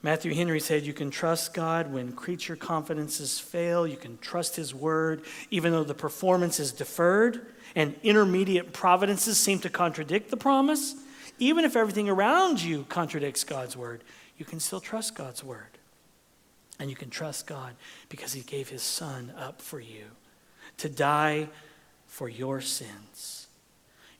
Matthew 0.00 0.34
Henry 0.34 0.60
said, 0.60 0.84
You 0.84 0.92
can 0.92 1.10
trust 1.10 1.52
God 1.52 1.92
when 1.92 2.12
creature 2.12 2.54
confidences 2.54 3.40
fail. 3.40 3.88
You 3.88 3.96
can 3.96 4.18
trust 4.18 4.54
His 4.54 4.72
word, 4.72 5.22
even 5.50 5.72
though 5.72 5.82
the 5.82 5.94
performance 5.94 6.60
is 6.60 6.70
deferred 6.70 7.44
and 7.74 7.96
intermediate 8.04 8.72
providences 8.72 9.36
seem 9.36 9.58
to 9.58 9.68
contradict 9.68 10.30
the 10.30 10.36
promise. 10.36 10.94
Even 11.38 11.64
if 11.64 11.76
everything 11.76 12.08
around 12.08 12.62
you 12.62 12.84
contradicts 12.88 13.44
God's 13.44 13.76
word, 13.76 14.04
you 14.38 14.44
can 14.44 14.60
still 14.60 14.80
trust 14.80 15.14
God's 15.14 15.42
word. 15.42 15.78
And 16.78 16.90
you 16.90 16.96
can 16.96 17.10
trust 17.10 17.46
God 17.46 17.74
because 18.08 18.32
he 18.32 18.40
gave 18.40 18.68
his 18.68 18.82
son 18.82 19.32
up 19.38 19.62
for 19.62 19.78
you 19.78 20.04
to 20.78 20.88
die 20.88 21.48
for 22.06 22.28
your 22.28 22.60
sins. 22.60 23.46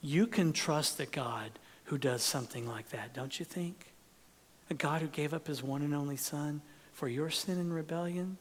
You 0.00 0.26
can 0.26 0.52
trust 0.52 0.98
the 0.98 1.06
God 1.06 1.50
who 1.84 1.98
does 1.98 2.22
something 2.22 2.68
like 2.68 2.90
that, 2.90 3.12
don't 3.12 3.38
you 3.38 3.44
think? 3.44 3.92
A 4.70 4.74
God 4.74 5.02
who 5.02 5.08
gave 5.08 5.34
up 5.34 5.46
his 5.46 5.62
one 5.62 5.82
and 5.82 5.94
only 5.94 6.16
son 6.16 6.62
for 6.92 7.08
your 7.08 7.30
sin 7.30 7.58
and 7.58 7.74
rebellion. 7.74 8.38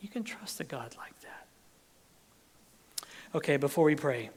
You 0.00 0.08
can 0.08 0.24
trust 0.24 0.60
a 0.60 0.64
God 0.64 0.94
like 0.96 1.14
that. 1.20 3.06
Okay, 3.34 3.56
before 3.56 3.84
we 3.84 3.94
pray, 3.94 4.30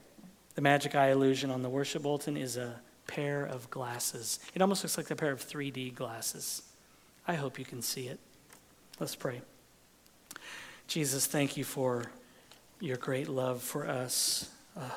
the 0.55 0.61
magic 0.61 0.95
eye 0.95 1.11
illusion 1.11 1.51
on 1.51 1.61
the 1.61 1.69
worship 1.69 2.03
bulletin 2.03 2.38
is 2.38 2.57
a 2.57 2.80
pair 3.08 3.45
of 3.45 3.70
glasses. 3.70 4.39
It 4.53 4.62
almost 4.62 4.84
looks 4.84 4.97
like 4.97 5.12
a 5.12 5.16
pair 5.16 5.32
of 5.32 5.45
3D 5.45 5.95
glasses. 5.95 6.62
I 7.28 7.36
hope 7.36 7.58
you 7.58 7.66
can 7.66 7.82
see 7.82 8.08
it. 8.08 8.20
Let's 8.99 9.16
pray. 9.16 9.41
Jesus, 10.88 11.26
thank 11.26 11.58
you 11.58 11.64
for 11.64 12.12
your 12.80 12.97
great 12.97 13.28
love 13.28 13.62
for 13.62 13.88
us. 13.88 14.49
Uh, 14.78 14.89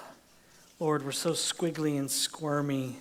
Lord, 0.78 1.04
we're 1.04 1.12
so 1.12 1.30
squiggly 1.30 1.98
and 1.98 2.10
squirmy 2.10 2.98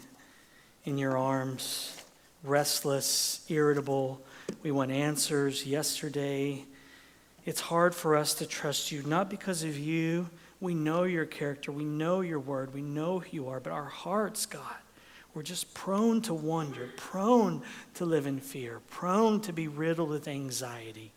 in 0.85 0.97
your 0.97 1.17
arms, 1.17 2.01
restless, 2.43 3.45
irritable. 3.49 4.21
We 4.63 4.71
want 4.71 4.91
answers 4.91 5.65
yesterday. 5.65 6.63
It's 7.45 7.61
hard 7.61 7.93
for 7.93 8.15
us 8.15 8.33
to 8.35 8.45
trust 8.45 8.91
you, 8.91 9.03
not 9.03 9.29
because 9.29 9.63
of 9.63 9.77
you. 9.77 10.29
We 10.59 10.73
know 10.73 11.03
your 11.03 11.25
character, 11.25 11.71
we 11.71 11.85
know 11.85 12.21
your 12.21 12.39
word, 12.39 12.73
we 12.73 12.81
know 12.81 13.19
who 13.19 13.27
you 13.31 13.49
are, 13.49 13.59
but 13.59 13.71
our 13.71 13.85
hearts, 13.85 14.45
God, 14.45 14.75
we're 15.37 15.43
just 15.43 15.71
prone 15.75 16.19
to 16.19 16.33
wonder, 16.33 16.89
prone 16.97 17.61
to 17.93 18.05
live 18.05 18.25
in 18.25 18.39
fear, 18.39 18.81
prone 18.89 19.39
to 19.39 19.53
be 19.53 19.67
riddled 19.67 20.09
with 20.09 20.27
anxiety. 20.27 21.11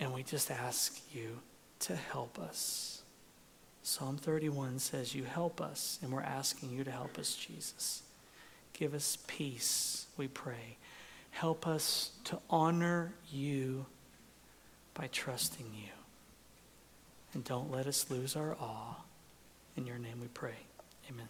And 0.00 0.14
we 0.14 0.22
just 0.22 0.50
ask 0.50 0.98
you 1.14 1.40
to 1.80 1.94
help 1.94 2.38
us. 2.38 3.02
Psalm 3.82 4.16
31 4.16 4.78
says, 4.78 5.14
You 5.14 5.24
help 5.24 5.60
us, 5.60 5.98
and 6.00 6.10
we're 6.10 6.22
asking 6.22 6.70
you 6.70 6.82
to 6.84 6.90
help 6.90 7.18
us, 7.18 7.36
Jesus. 7.36 8.02
Give 8.72 8.94
us 8.94 9.18
peace, 9.26 10.06
we 10.16 10.26
pray. 10.26 10.78
Help 11.32 11.66
us 11.66 12.12
to 12.24 12.38
honor 12.48 13.12
you 13.30 13.84
by 14.94 15.06
trusting 15.12 15.66
you. 15.74 15.92
And 17.34 17.44
don't 17.44 17.70
let 17.70 17.86
us 17.86 18.10
lose 18.10 18.36
our 18.36 18.56
awe. 18.58 18.96
In 19.76 19.86
your 19.86 19.98
name 19.98 20.18
we 20.22 20.28
pray. 20.28 20.56
Amen. 21.10 21.28